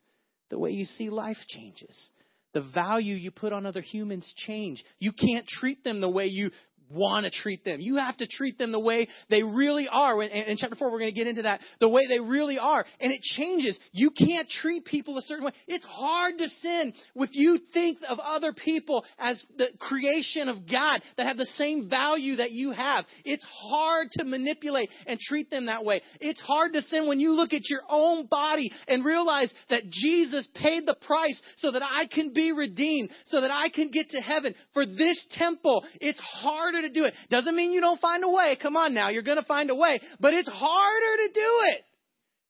The 0.50 0.58
way 0.58 0.72
you 0.72 0.84
see 0.84 1.08
life 1.08 1.38
changes. 1.48 2.10
The 2.52 2.68
value 2.74 3.14
you 3.14 3.30
put 3.30 3.52
on 3.52 3.66
other 3.66 3.80
humans 3.80 4.32
change. 4.36 4.84
You 4.98 5.12
can't 5.12 5.46
treat 5.46 5.84
them 5.84 6.00
the 6.00 6.10
way 6.10 6.26
you 6.26 6.50
want 6.90 7.24
to 7.24 7.30
treat 7.30 7.64
them. 7.64 7.80
You 7.80 7.96
have 7.96 8.16
to 8.18 8.26
treat 8.26 8.58
them 8.58 8.72
the 8.72 8.80
way 8.80 9.08
they 9.28 9.42
really 9.42 9.88
are. 9.90 10.20
In 10.22 10.56
chapter 10.58 10.76
4, 10.76 10.90
we're 10.90 10.98
going 10.98 11.12
to 11.12 11.18
get 11.18 11.26
into 11.26 11.42
that. 11.42 11.60
The 11.80 11.88
way 11.88 12.06
they 12.08 12.20
really 12.20 12.58
are. 12.58 12.84
And 13.00 13.12
it 13.12 13.20
changes. 13.22 13.78
You 13.92 14.10
can't 14.10 14.48
treat 14.48 14.84
people 14.84 15.16
a 15.16 15.22
certain 15.22 15.44
way. 15.44 15.52
It's 15.66 15.84
hard 15.84 16.38
to 16.38 16.48
sin 16.48 16.92
if 17.14 17.30
you 17.32 17.58
think 17.72 17.98
of 18.08 18.18
other 18.18 18.52
people 18.52 19.04
as 19.18 19.44
the 19.56 19.68
creation 19.78 20.48
of 20.48 20.68
God 20.70 21.02
that 21.16 21.26
have 21.26 21.36
the 21.36 21.44
same 21.44 21.88
value 21.88 22.36
that 22.36 22.50
you 22.50 22.72
have. 22.72 23.04
It's 23.24 23.46
hard 23.48 24.08
to 24.12 24.24
manipulate 24.24 24.90
and 25.06 25.18
treat 25.18 25.50
them 25.50 25.66
that 25.66 25.84
way. 25.84 26.02
It's 26.20 26.40
hard 26.40 26.72
to 26.72 26.82
sin 26.82 27.06
when 27.06 27.20
you 27.20 27.32
look 27.32 27.52
at 27.52 27.70
your 27.70 27.82
own 27.88 28.26
body 28.26 28.72
and 28.88 29.04
realize 29.04 29.52
that 29.68 29.88
Jesus 29.90 30.48
paid 30.54 30.86
the 30.86 30.96
price 31.06 31.40
so 31.56 31.70
that 31.70 31.82
I 31.82 32.06
can 32.12 32.32
be 32.32 32.52
redeemed, 32.52 33.10
so 33.26 33.40
that 33.40 33.50
I 33.50 33.68
can 33.68 33.90
get 33.90 34.10
to 34.10 34.20
heaven. 34.20 34.54
For 34.74 34.84
this 34.84 35.24
temple, 35.30 35.84
it's 36.00 36.20
harder 36.20 36.79
harder 36.80 36.88
to 36.88 37.00
do 37.00 37.04
it. 37.04 37.14
Doesn't 37.30 37.54
mean 37.54 37.72
you 37.72 37.80
don't 37.80 38.00
find 38.00 38.24
a 38.24 38.30
way. 38.30 38.56
Come 38.60 38.76
on 38.76 38.94
now, 38.94 39.10
you're 39.10 39.22
going 39.22 39.38
to 39.38 39.44
find 39.44 39.70
a 39.70 39.74
way. 39.74 40.00
But 40.18 40.34
it's 40.34 40.48
harder 40.48 41.16
to 41.16 41.32
do 41.32 41.60
it. 41.72 41.80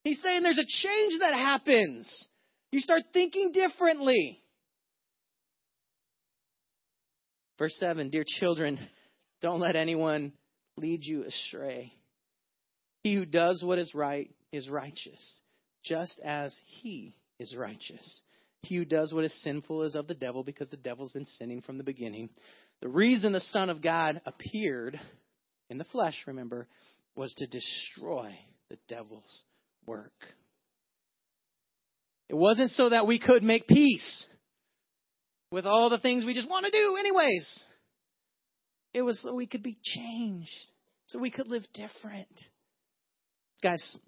He's 0.04 0.22
saying 0.22 0.42
there's 0.42 0.58
a 0.58 0.62
change 0.62 1.20
that 1.20 1.34
happens. 1.34 2.28
You 2.72 2.80
start 2.80 3.02
thinking 3.12 3.52
differently. 3.52 4.40
Verse 7.58 7.76
7 7.78 8.10
Dear 8.10 8.24
children, 8.26 8.78
don't 9.42 9.60
let 9.60 9.76
anyone 9.76 10.32
lead 10.76 11.00
you 11.04 11.24
astray. 11.24 11.92
He 13.02 13.14
who 13.14 13.24
does 13.24 13.62
what 13.64 13.78
is 13.78 13.94
right 13.94 14.30
is 14.52 14.68
righteous, 14.68 15.42
just 15.84 16.20
as 16.24 16.54
he 16.66 17.16
is 17.38 17.54
righteous. 17.56 18.22
He 18.62 18.76
who 18.76 18.84
does 18.84 19.12
what 19.12 19.24
is 19.24 19.42
sinful 19.42 19.84
is 19.84 19.94
of 19.94 20.06
the 20.06 20.14
devil, 20.14 20.44
because 20.44 20.68
the 20.68 20.76
devil's 20.76 21.12
been 21.12 21.24
sinning 21.24 21.62
from 21.62 21.78
the 21.78 21.84
beginning. 21.84 22.28
The 22.82 22.88
reason 22.88 23.32
the 23.32 23.40
Son 23.40 23.70
of 23.70 23.82
God 23.82 24.20
appeared 24.24 24.98
in 25.68 25.78
the 25.78 25.84
flesh, 25.84 26.24
remember, 26.26 26.66
was 27.14 27.34
to 27.34 27.46
destroy 27.46 28.34
the 28.70 28.78
devil's 28.88 29.42
work. 29.86 30.12
It 32.28 32.36
wasn't 32.36 32.70
so 32.70 32.88
that 32.88 33.06
we 33.06 33.18
could 33.18 33.42
make 33.42 33.66
peace 33.66 34.26
with 35.50 35.66
all 35.66 35.90
the 35.90 35.98
things 35.98 36.24
we 36.24 36.34
just 36.34 36.48
want 36.48 36.64
to 36.64 36.70
do, 36.70 36.96
anyways. 36.96 37.64
It 38.94 39.02
was 39.02 39.20
so 39.22 39.34
we 39.34 39.46
could 39.46 39.62
be 39.62 39.78
changed, 39.82 40.70
so 41.06 41.18
we 41.18 41.30
could 41.30 41.48
live 41.48 41.62
different. 41.74 42.28
Guys, 43.62 43.98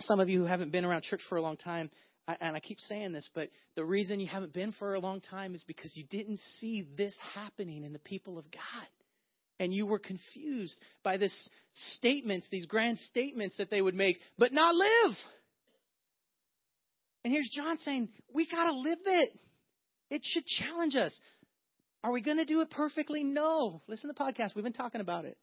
some 0.00 0.20
of 0.20 0.28
you 0.28 0.40
who 0.40 0.46
haven't 0.46 0.72
been 0.72 0.84
around 0.84 1.02
church 1.02 1.20
for 1.28 1.36
a 1.36 1.42
long 1.42 1.56
time, 1.56 1.90
and 2.28 2.56
I 2.56 2.60
keep 2.60 2.80
saying 2.80 3.12
this, 3.12 3.30
but 3.34 3.50
the 3.76 3.84
reason 3.84 4.18
you 4.18 4.26
haven't 4.26 4.52
been 4.52 4.72
for 4.72 4.94
a 4.94 5.00
long 5.00 5.20
time 5.20 5.54
is 5.54 5.64
because 5.66 5.96
you 5.96 6.04
didn't 6.10 6.40
see 6.58 6.86
this 6.96 7.16
happening 7.34 7.84
in 7.84 7.92
the 7.92 8.00
people 8.00 8.38
of 8.38 8.50
God. 8.50 8.86
And 9.58 9.72
you 9.72 9.86
were 9.86 9.98
confused 9.98 10.78
by 11.02 11.16
this 11.16 11.48
statements, 11.96 12.48
these 12.50 12.66
grand 12.66 12.98
statements 12.98 13.56
that 13.56 13.70
they 13.70 13.80
would 13.80 13.94
make, 13.94 14.18
but 14.36 14.52
not 14.52 14.74
live. 14.74 15.16
And 17.24 17.32
here's 17.32 17.50
John 17.54 17.78
saying, 17.78 18.10
we 18.34 18.46
got 18.48 18.66
to 18.66 18.74
live 18.74 18.98
it. 19.04 19.30
It 20.10 20.22
should 20.24 20.44
challenge 20.44 20.94
us. 20.94 21.18
Are 22.04 22.12
we 22.12 22.22
going 22.22 22.36
to 22.36 22.44
do 22.44 22.60
it 22.60 22.70
perfectly? 22.70 23.24
No. 23.24 23.82
Listen 23.88 24.08
to 24.10 24.14
the 24.14 24.22
podcast. 24.22 24.54
We've 24.54 24.62
been 24.62 24.72
talking 24.72 25.00
about 25.00 25.24
it. 25.24 25.38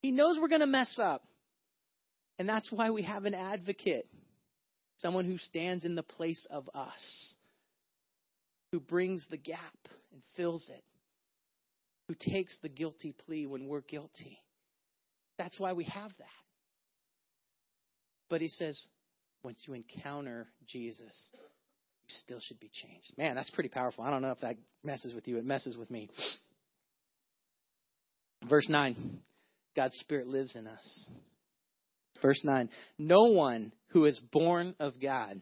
He 0.00 0.10
knows 0.10 0.38
we're 0.40 0.48
going 0.48 0.60
to 0.62 0.66
mess 0.66 0.98
up. 1.00 1.22
And 2.38 2.48
that's 2.48 2.72
why 2.72 2.90
we 2.90 3.02
have 3.02 3.24
an 3.26 3.34
advocate 3.34 4.08
someone 5.02 5.26
who 5.26 5.36
stands 5.36 5.84
in 5.84 5.96
the 5.96 6.02
place 6.02 6.46
of 6.50 6.70
us, 6.74 7.34
who 8.70 8.80
brings 8.80 9.26
the 9.30 9.36
gap 9.36 9.58
and 10.12 10.22
fills 10.36 10.70
it, 10.72 10.84
who 12.08 12.14
takes 12.18 12.56
the 12.62 12.68
guilty 12.68 13.14
plea 13.26 13.46
when 13.46 13.66
we're 13.66 13.82
guilty. 13.82 14.38
That's 15.36 15.58
why 15.58 15.72
we 15.72 15.84
have 15.84 16.10
that. 16.18 16.26
But 18.30 18.40
he 18.40 18.48
says, 18.48 18.80
once 19.42 19.64
you 19.66 19.74
encounter 19.74 20.46
Jesus, 20.66 21.30
you 21.34 22.14
still 22.22 22.40
should 22.40 22.60
be 22.60 22.70
changed. 22.72 23.12
Man, 23.18 23.34
that's 23.34 23.50
pretty 23.50 23.68
powerful. 23.68 24.04
I 24.04 24.10
don't 24.10 24.22
know 24.22 24.30
if 24.30 24.40
that 24.40 24.56
messes 24.84 25.14
with 25.14 25.26
you. 25.26 25.36
It 25.36 25.44
messes 25.44 25.76
with 25.76 25.90
me. 25.90 26.08
Verse 28.48 28.68
9 28.68 29.18
God's 29.74 29.96
Spirit 29.96 30.26
lives 30.26 30.56
in 30.56 30.66
us. 30.66 31.08
Verse 32.20 32.40
9 32.44 32.68
No 32.98 33.32
one 33.32 33.72
who 33.88 34.04
is 34.04 34.20
born 34.32 34.74
of 34.78 34.94
God 35.00 35.40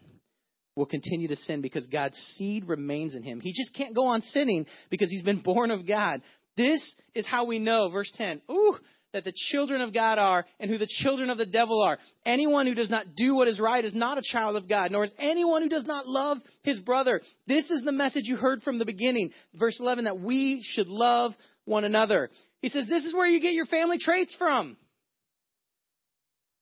will 0.76 0.86
continue 0.86 1.28
to 1.28 1.36
sin 1.36 1.60
because 1.60 1.86
God's 1.88 2.16
seed 2.36 2.68
remains 2.68 3.14
in 3.14 3.22
him. 3.22 3.40
He 3.40 3.52
just 3.52 3.74
can't 3.74 3.94
go 3.94 4.06
on 4.06 4.22
sinning 4.22 4.66
because 4.88 5.10
he's 5.10 5.22
been 5.22 5.42
born 5.42 5.70
of 5.70 5.86
God. 5.86 6.22
This 6.56 6.82
is 7.14 7.26
how 7.26 7.46
we 7.46 7.58
know, 7.58 7.88
verse 7.90 8.12
10, 8.16 8.42
ooh, 8.50 8.74
that 9.12 9.24
the 9.24 9.32
children 9.50 9.80
of 9.80 9.92
God 9.92 10.18
are 10.18 10.44
and 10.58 10.70
who 10.70 10.78
the 10.78 10.88
children 10.88 11.30
of 11.30 11.38
the 11.38 11.46
devil 11.46 11.82
are. 11.82 11.98
Anyone 12.24 12.66
who 12.66 12.74
does 12.74 12.90
not 12.90 13.06
do 13.16 13.34
what 13.34 13.48
is 13.48 13.60
right 13.60 13.84
is 13.84 13.94
not 13.94 14.18
a 14.18 14.22
child 14.22 14.56
of 14.56 14.68
God, 14.68 14.92
nor 14.92 15.04
is 15.04 15.14
anyone 15.18 15.62
who 15.62 15.68
does 15.68 15.84
not 15.84 16.06
love 16.06 16.38
his 16.62 16.80
brother. 16.80 17.20
This 17.46 17.70
is 17.70 17.82
the 17.82 17.92
message 17.92 18.24
you 18.24 18.36
heard 18.36 18.62
from 18.62 18.78
the 18.78 18.84
beginning. 18.84 19.30
Verse 19.54 19.78
11, 19.80 20.04
that 20.04 20.20
we 20.20 20.62
should 20.62 20.86
love 20.86 21.32
one 21.64 21.84
another. 21.84 22.30
He 22.62 22.68
says, 22.68 22.86
this 22.88 23.04
is 23.04 23.14
where 23.14 23.26
you 23.26 23.40
get 23.40 23.52
your 23.52 23.66
family 23.66 23.98
traits 23.98 24.36
from. 24.38 24.76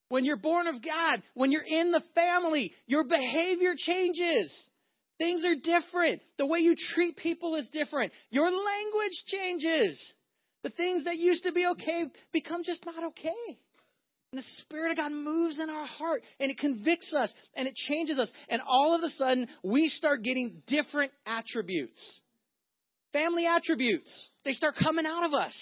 When 0.08 0.24
you're 0.24 0.36
born 0.36 0.66
of 0.66 0.82
God, 0.82 1.22
when 1.34 1.52
you're 1.52 1.62
in 1.62 1.92
the 1.92 2.02
family, 2.14 2.72
your 2.86 3.04
behavior 3.04 3.74
changes. 3.76 4.70
Things 5.18 5.44
are 5.44 5.54
different. 5.54 6.22
The 6.38 6.46
way 6.46 6.60
you 6.60 6.76
treat 6.94 7.16
people 7.16 7.56
is 7.56 7.68
different. 7.72 8.12
Your 8.30 8.50
language 8.50 9.24
changes. 9.26 10.14
The 10.62 10.70
things 10.70 11.04
that 11.04 11.16
used 11.16 11.44
to 11.44 11.52
be 11.52 11.66
okay 11.66 12.04
become 12.32 12.62
just 12.64 12.86
not 12.86 13.04
okay. 13.04 13.58
And 14.32 14.38
the 14.38 14.46
Spirit 14.58 14.92
of 14.92 14.98
God 14.98 15.12
moves 15.12 15.58
in 15.58 15.70
our 15.70 15.86
heart 15.86 16.22
and 16.38 16.50
it 16.50 16.58
convicts 16.58 17.14
us 17.14 17.32
and 17.54 17.66
it 17.66 17.74
changes 17.74 18.18
us. 18.18 18.30
And 18.48 18.62
all 18.66 18.94
of 18.94 19.02
a 19.02 19.08
sudden, 19.08 19.48
we 19.62 19.88
start 19.88 20.22
getting 20.22 20.62
different 20.66 21.12
attributes. 21.26 22.20
Family 23.12 23.46
attributes. 23.46 24.30
They 24.44 24.52
start 24.52 24.74
coming 24.82 25.06
out 25.06 25.24
of 25.24 25.32
us. 25.32 25.54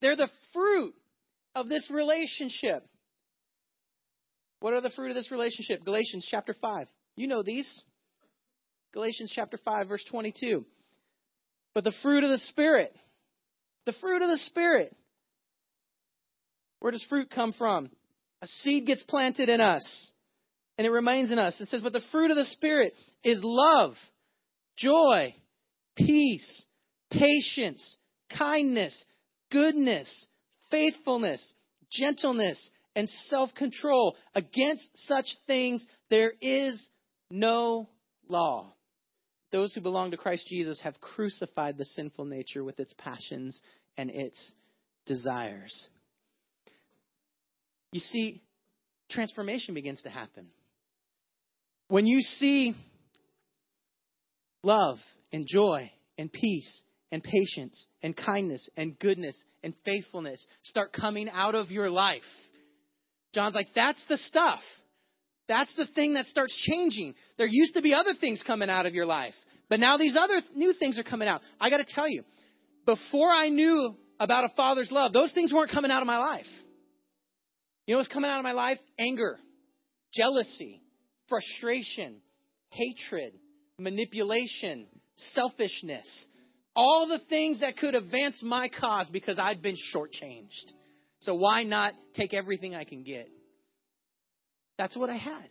They're 0.00 0.16
the 0.16 0.30
fruit 0.52 0.94
of 1.54 1.68
this 1.68 1.88
relationship. 1.92 2.84
What 4.62 4.74
are 4.74 4.80
the 4.80 4.90
fruit 4.90 5.10
of 5.10 5.16
this 5.16 5.32
relationship? 5.32 5.84
Galatians 5.84 6.24
chapter 6.30 6.54
5. 6.54 6.86
You 7.16 7.26
know 7.26 7.42
these. 7.42 7.82
Galatians 8.94 9.32
chapter 9.34 9.58
5, 9.64 9.88
verse 9.88 10.04
22. 10.08 10.64
But 11.74 11.82
the 11.82 11.92
fruit 12.00 12.22
of 12.22 12.30
the 12.30 12.38
Spirit. 12.38 12.94
The 13.86 13.94
fruit 14.00 14.22
of 14.22 14.28
the 14.28 14.38
Spirit. 14.38 14.94
Where 16.78 16.92
does 16.92 17.04
fruit 17.08 17.28
come 17.28 17.52
from? 17.52 17.90
A 18.40 18.46
seed 18.46 18.86
gets 18.86 19.02
planted 19.02 19.48
in 19.48 19.60
us 19.60 20.12
and 20.78 20.86
it 20.86 20.90
remains 20.90 21.32
in 21.32 21.40
us. 21.40 21.60
It 21.60 21.68
says, 21.68 21.82
But 21.82 21.92
the 21.92 22.00
fruit 22.12 22.30
of 22.30 22.36
the 22.36 22.44
Spirit 22.44 22.94
is 23.24 23.40
love, 23.42 23.94
joy, 24.76 25.34
peace, 25.96 26.64
patience, 27.10 27.96
kindness, 28.38 29.04
goodness, 29.50 30.28
faithfulness, 30.70 31.54
gentleness, 31.90 32.70
and 32.94 33.08
self 33.08 33.54
control. 33.54 34.16
Against 34.34 34.90
such 35.06 35.26
things 35.46 35.86
there 36.10 36.32
is 36.40 36.90
no 37.30 37.88
law. 38.28 38.74
Those 39.50 39.74
who 39.74 39.80
belong 39.80 40.10
to 40.12 40.16
Christ 40.16 40.46
Jesus 40.48 40.80
have 40.82 41.00
crucified 41.00 41.76
the 41.76 41.84
sinful 41.84 42.24
nature 42.24 42.64
with 42.64 42.80
its 42.80 42.94
passions 42.96 43.60
and 43.96 44.10
its 44.10 44.52
desires. 45.06 45.88
You 47.92 48.00
see, 48.00 48.42
transformation 49.10 49.74
begins 49.74 50.02
to 50.02 50.10
happen. 50.10 50.46
When 51.88 52.06
you 52.06 52.20
see 52.22 52.74
love 54.62 54.96
and 55.32 55.46
joy 55.46 55.90
and 56.16 56.32
peace 56.32 56.82
and 57.10 57.22
patience 57.22 57.86
and 58.02 58.16
kindness 58.16 58.68
and 58.76 58.98
goodness 58.98 59.36
and 59.62 59.74
faithfulness 59.84 60.46
start 60.62 60.94
coming 60.94 61.28
out 61.28 61.54
of 61.54 61.70
your 61.70 61.90
life, 61.90 62.22
John's 63.34 63.54
like, 63.54 63.68
that's 63.74 64.04
the 64.08 64.18
stuff. 64.18 64.60
That's 65.48 65.74
the 65.74 65.86
thing 65.94 66.14
that 66.14 66.26
starts 66.26 66.54
changing. 66.70 67.14
There 67.38 67.46
used 67.46 67.74
to 67.74 67.82
be 67.82 67.94
other 67.94 68.12
things 68.18 68.42
coming 68.46 68.70
out 68.70 68.86
of 68.86 68.94
your 68.94 69.06
life, 69.06 69.34
but 69.68 69.80
now 69.80 69.96
these 69.96 70.16
other 70.18 70.40
new 70.54 70.72
things 70.78 70.98
are 70.98 71.02
coming 71.02 71.28
out. 71.28 71.40
I 71.60 71.70
got 71.70 71.78
to 71.78 71.86
tell 71.86 72.08
you, 72.08 72.22
before 72.86 73.30
I 73.30 73.48
knew 73.48 73.94
about 74.18 74.44
a 74.44 74.50
father's 74.56 74.90
love, 74.90 75.12
those 75.12 75.32
things 75.32 75.52
weren't 75.52 75.70
coming 75.70 75.90
out 75.90 76.02
of 76.02 76.06
my 76.06 76.18
life. 76.18 76.46
You 77.86 77.94
know 77.94 77.98
what's 77.98 78.08
coming 78.08 78.30
out 78.30 78.38
of 78.38 78.44
my 78.44 78.52
life? 78.52 78.78
Anger, 78.98 79.38
jealousy, 80.14 80.80
frustration, 81.28 82.16
hatred, 82.70 83.34
manipulation, 83.78 84.86
selfishness. 85.34 86.28
All 86.74 87.06
the 87.08 87.20
things 87.28 87.60
that 87.60 87.76
could 87.76 87.94
advance 87.94 88.42
my 88.42 88.68
cause 88.68 89.10
because 89.12 89.38
I'd 89.38 89.60
been 89.60 89.76
shortchanged. 89.94 90.72
So 91.22 91.34
why 91.34 91.62
not 91.62 91.94
take 92.14 92.34
everything 92.34 92.74
I 92.74 92.84
can 92.84 93.02
get? 93.02 93.28
That's 94.78 94.96
what 94.96 95.10
I 95.10 95.16
had. 95.16 95.48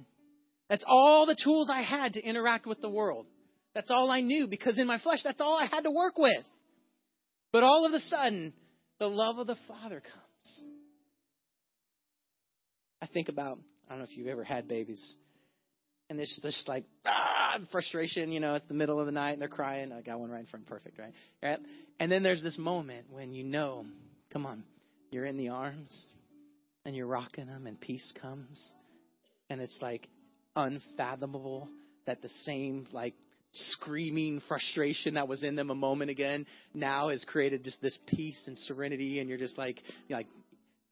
That's 0.70 0.84
all 0.88 1.26
the 1.26 1.36
tools 1.42 1.70
I 1.70 1.82
had 1.82 2.14
to 2.14 2.22
interact 2.22 2.66
with 2.66 2.82
the 2.82 2.90
world. 2.90 3.26
That's 3.74 3.90
all 3.90 4.12
I 4.12 4.22
knew 4.22 4.48
because 4.48 4.78
in 4.78 4.88
my 4.88 5.00
flesh, 5.00 5.20
that's 5.24 5.40
all 5.40 5.58
I 5.58 5.68
had 5.68 5.84
to 5.84 5.92
work 5.92 6.18
with. 6.18 6.44
But 7.54 7.64
all 7.64 7.86
of 7.86 7.94
a 7.94 8.00
sudden, 8.00 8.54
the 9.00 9.08
love 9.08 9.38
of 9.38 9.48
the 9.48 9.56
Father 9.68 10.02
comes. 10.02 10.66
I 13.02 13.08
think 13.08 13.30
about, 13.30 13.58
I 13.88 13.94
don't 13.94 14.00
know 14.00 14.06
if 14.10 14.18
you've 14.18 14.28
ever 14.28 14.44
had 14.44 14.68
babies, 14.68 15.16
and 16.10 16.20
it's 16.20 16.40
just 16.42 16.68
like, 16.68 16.84
ah, 17.06 17.58
frustration, 17.72 18.32
you 18.32 18.40
know, 18.40 18.56
it's 18.56 18.68
the 18.68 18.74
middle 18.74 19.00
of 19.00 19.06
the 19.06 19.12
night 19.12 19.32
and 19.32 19.42
they're 19.42 19.48
crying. 19.48 19.92
I 19.92 20.02
got 20.02 20.20
one 20.20 20.30
right 20.30 20.42
in 20.42 20.46
front, 20.46 20.68
perfect, 20.68 21.00
right? 21.00 21.14
right? 21.42 21.60
And 22.00 22.12
then 22.12 22.24
there's 22.24 22.44
this 22.44 22.58
moment 22.58 23.08
when 23.10 23.32
you 23.32 23.44
know, 23.44 23.86
come 24.32 24.46
on, 24.46 24.64
you're 25.12 25.26
in 25.26 25.38
the 25.38 25.50
arms 25.50 26.06
and 26.86 26.96
you're 26.96 27.08
rocking 27.08 27.48
them 27.48 27.68
and 27.68 27.80
peace 27.80 28.12
comes 28.22 28.74
and 29.50 29.62
it's 29.62 29.78
like 29.82 30.08
unfathomable 30.56 31.70
that 32.06 32.22
the 32.22 32.30
same 32.44 32.88
like 32.92 33.14
screaming 33.54 34.42
frustration 34.48 35.16
that 35.16 35.28
was 35.28 35.44
in 35.44 35.56
them 35.56 35.70
a 35.70 35.76
moment 35.76 36.10
again 36.10 36.46
now 36.74 37.10
has 37.10 37.24
created 37.26 37.64
just 37.64 37.82
this 37.82 37.98
peace 38.08 38.42
and 38.48 38.58
serenity 38.58 39.20
and 39.20 39.30
you're 39.30 39.38
just 39.38 39.58
like 39.58 39.82
you're 40.08 40.18
like 40.18 40.28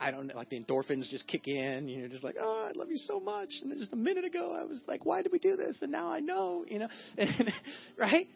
I 0.02 0.12
don't 0.12 0.28
know, 0.28 0.36
like 0.36 0.50
the 0.50 0.58
endorphins 0.58 1.10
just 1.10 1.28
kick 1.28 1.48
in. 1.48 1.90
You're 1.90 2.08
just 2.08 2.24
like, 2.24 2.38
oh, 2.40 2.70
I 2.70 2.78
love 2.78 2.90
you 2.90 2.96
so 2.96 3.20
much. 3.20 3.50
And 3.62 3.78
just 3.78 3.92
a 3.92 3.98
minute 3.98 4.24
ago, 4.24 4.56
I 4.58 4.64
was 4.64 4.82
like, 4.88 5.06
why 5.06 5.22
did 5.22 5.34
we 5.34 5.40
do 5.40 5.58
this? 5.58 5.82
And 5.82 5.92
now 5.92 6.10
I 6.10 6.22
know, 6.22 6.64
you 6.66 6.80
know, 6.80 6.88
and, 7.18 7.52
right? 7.98 8.28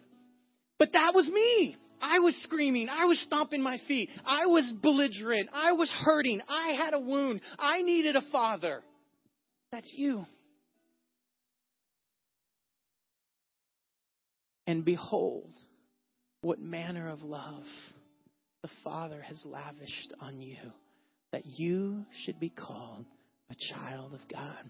But 0.77 0.91
that 0.91 1.13
was 1.15 1.29
me. 1.29 1.77
I 2.01 2.19
was 2.19 2.35
screaming. 2.43 2.89
I 2.89 3.05
was 3.05 3.19
stomping 3.21 3.61
my 3.61 3.77
feet. 3.87 4.09
I 4.25 4.45
was 4.45 4.73
belligerent. 4.81 5.49
I 5.53 5.73
was 5.73 5.91
hurting. 5.91 6.41
I 6.47 6.73
had 6.73 6.93
a 6.93 6.99
wound. 6.99 7.41
I 7.57 7.81
needed 7.81 8.15
a 8.15 8.23
father. 8.31 8.81
That's 9.71 9.93
you. 9.97 10.25
And 14.67 14.85
behold, 14.85 15.49
what 16.41 16.59
manner 16.59 17.09
of 17.09 17.21
love 17.21 17.63
the 18.61 18.69
Father 18.83 19.21
has 19.21 19.43
lavished 19.45 20.13
on 20.21 20.41
you, 20.41 20.57
that 21.31 21.45
you 21.45 22.05
should 22.23 22.39
be 22.39 22.49
called 22.49 23.05
a 23.51 23.55
child 23.73 24.13
of 24.13 24.21
God. 24.31 24.69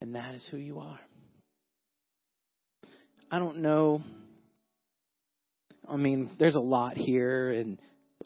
And 0.00 0.14
that 0.14 0.34
is 0.34 0.46
who 0.50 0.58
you 0.58 0.78
are. 0.78 1.00
I 3.30 3.38
don't 3.38 3.58
know. 3.58 4.02
I 5.88 5.96
mean, 5.96 6.30
there's 6.38 6.56
a 6.56 6.60
lot 6.60 6.96
here, 6.96 7.50
and 7.50 7.78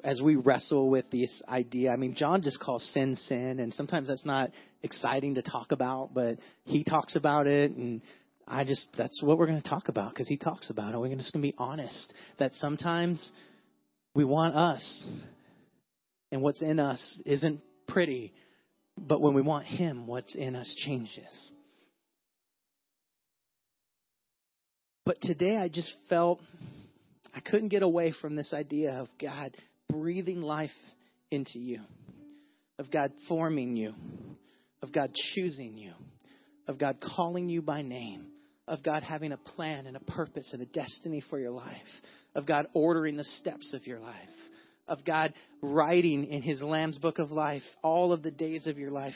as 0.03 0.21
we 0.21 0.37
wrestle 0.37 0.91
with 0.91 1.09
this 1.11 1.43
idea, 1.49 1.91
I 1.93 1.97
mean, 1.97 2.15
John 2.17 2.43
just 2.43 2.61
calls 2.61 2.85
sin 2.93 3.17
sin, 3.17 3.61
and 3.61 3.73
sometimes 3.73 4.09
that's 4.09 4.27
not 4.27 4.51
exciting 4.83 5.37
to 5.37 5.43
talk 5.43 5.71
about, 5.71 6.13
but 6.13 6.39
he 6.65 6.83
talks 6.83 7.15
about 7.15 7.47
it, 7.47 7.71
and 7.71 8.03
I 8.49 8.65
just, 8.65 8.87
that's 8.99 9.23
what 9.23 9.39
we're 9.39 9.47
going 9.47 9.63
to 9.63 9.69
talk 9.69 9.89
about 9.89 10.13
because 10.13 10.29
he 10.29 10.37
talks 10.37 10.71
about 10.71 10.95
it. 10.95 10.99
We're 10.99 11.15
just 11.15 11.33
going 11.33 11.43
to 11.43 11.49
be 11.49 11.55
honest 11.57 12.13
that 12.39 12.53
sometimes 12.55 13.31
we 14.15 14.25
want 14.25 14.57
us, 14.57 15.07
and 16.33 16.43
what's 16.43 16.63
in 16.63 16.81
us 16.81 17.23
isn't 17.25 17.61
pretty, 17.87 18.33
but 18.99 19.21
when 19.21 19.35
we 19.35 19.43
want 19.43 19.67
him, 19.67 20.09
what's 20.09 20.35
in 20.35 20.57
us 20.57 20.75
changes. 20.85 21.51
But 25.05 25.21
today 25.21 25.57
I 25.57 25.69
just 25.69 25.95
felt 26.09 26.41
I 27.35 27.41
couldn't 27.41 27.69
get 27.69 27.83
away 27.83 28.13
from 28.21 28.37
this 28.37 28.53
idea 28.53 28.93
of 28.93 29.09
God 29.21 29.57
breathing 29.89 30.41
life 30.41 30.71
into 31.31 31.59
you, 31.59 31.81
of 32.79 32.91
God 32.91 33.13
forming 33.29 33.77
you, 33.77 33.95
of 34.83 34.93
God 34.93 35.13
choosing 35.35 35.77
you, 35.77 35.93
of 36.67 36.79
God 36.79 36.99
calling 37.01 37.49
you 37.49 37.63
by 37.63 37.83
name, 37.83 38.27
of 38.69 38.83
God 38.83 39.03
having 39.03 39.33
a 39.33 39.37
plan 39.37 39.87
and 39.87 39.97
a 39.97 40.01
purpose 40.01 40.51
and 40.53 40.63
a 40.63 40.67
destiny 40.67 41.23
for 41.31 41.39
your 41.39 41.51
life, 41.51 41.77
of 42.35 42.47
God 42.47 42.67
ordering 42.75 43.17
the 43.17 43.25
steps 43.25 43.75
of 43.75 43.87
your 43.87 43.99
life, 43.99 44.15
of 44.87 45.05
God 45.05 45.33
writing 45.63 46.25
in 46.27 46.43
His 46.43 46.63
Lamb's 46.63 46.99
book 46.99 47.19
of 47.19 47.31
life 47.31 47.63
all 47.83 48.13
of 48.13 48.23
the 48.23 48.31
days 48.31 48.67
of 48.67 48.79
your 48.79 48.91
life 48.91 49.15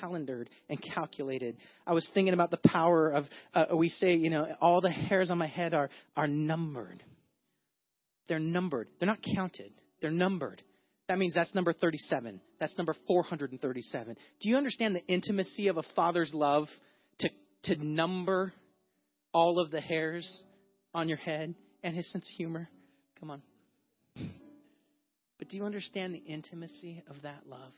calendared 0.00 0.50
and 0.68 0.80
calculated. 0.82 1.56
I 1.86 1.92
was 1.92 2.08
thinking 2.12 2.34
about 2.34 2.50
the 2.50 2.60
power 2.66 3.10
of, 3.10 3.24
uh, 3.54 3.66
we 3.74 3.88
say, 3.88 4.14
you 4.14 4.30
know, 4.30 4.46
all 4.60 4.80
the 4.80 4.90
hairs 4.90 5.30
on 5.30 5.38
my 5.38 5.46
head 5.46 5.74
are, 5.74 5.90
are 6.16 6.26
numbered. 6.26 7.02
They're 8.30 8.38
numbered. 8.38 8.86
They're 9.00 9.08
not 9.08 9.18
counted. 9.34 9.72
They're 10.00 10.12
numbered. 10.12 10.62
That 11.08 11.18
means 11.18 11.34
that's 11.34 11.52
number 11.52 11.72
37. 11.72 12.40
That's 12.60 12.78
number 12.78 12.94
437. 13.08 14.16
Do 14.40 14.48
you 14.48 14.56
understand 14.56 14.94
the 14.94 15.04
intimacy 15.12 15.66
of 15.66 15.78
a 15.78 15.82
father's 15.96 16.30
love 16.32 16.68
to, 17.18 17.28
to 17.64 17.84
number 17.84 18.52
all 19.34 19.58
of 19.58 19.72
the 19.72 19.80
hairs 19.80 20.42
on 20.94 21.08
your 21.08 21.18
head 21.18 21.56
and 21.82 21.96
his 21.96 22.08
sense 22.12 22.24
of 22.24 22.36
humor? 22.36 22.68
Come 23.18 23.32
on. 23.32 23.42
But 25.40 25.48
do 25.48 25.56
you 25.56 25.64
understand 25.64 26.14
the 26.14 26.18
intimacy 26.18 27.02
of 27.10 27.16
that 27.22 27.48
love? 27.48 27.72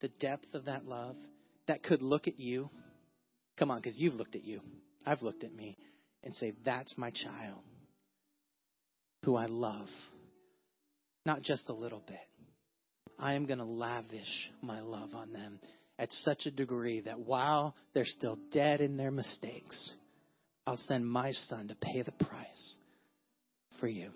The 0.00 0.08
depth 0.08 0.52
of 0.52 0.64
that 0.64 0.84
love 0.84 1.14
that 1.68 1.84
could 1.84 2.02
look 2.02 2.26
at 2.26 2.40
you? 2.40 2.70
Come 3.56 3.70
on, 3.70 3.78
because 3.78 4.00
you've 4.00 4.14
looked 4.14 4.34
at 4.34 4.42
you. 4.42 4.62
I've 5.06 5.22
looked 5.22 5.44
at 5.44 5.54
me 5.54 5.76
and 6.24 6.34
say, 6.34 6.54
That's 6.64 6.98
my 6.98 7.10
child 7.10 7.62
who 9.24 9.36
I 9.36 9.46
love 9.46 9.88
not 11.28 11.42
just 11.42 11.68
a 11.68 11.74
little 11.74 12.02
bit. 12.06 12.16
I 13.18 13.34
am 13.34 13.44
going 13.44 13.58
to 13.58 13.64
lavish 13.64 14.50
my 14.62 14.80
love 14.80 15.10
on 15.14 15.30
them 15.30 15.60
at 15.98 16.10
such 16.10 16.46
a 16.46 16.50
degree 16.50 17.00
that 17.02 17.18
while 17.18 17.74
they're 17.92 18.06
still 18.06 18.38
dead 18.50 18.80
in 18.80 18.96
their 18.96 19.10
mistakes, 19.10 19.94
I'll 20.66 20.78
send 20.78 21.06
my 21.06 21.32
son 21.32 21.68
to 21.68 21.74
pay 21.74 22.00
the 22.00 22.12
price 22.12 22.76
for 23.78 23.88
you. 23.88 24.10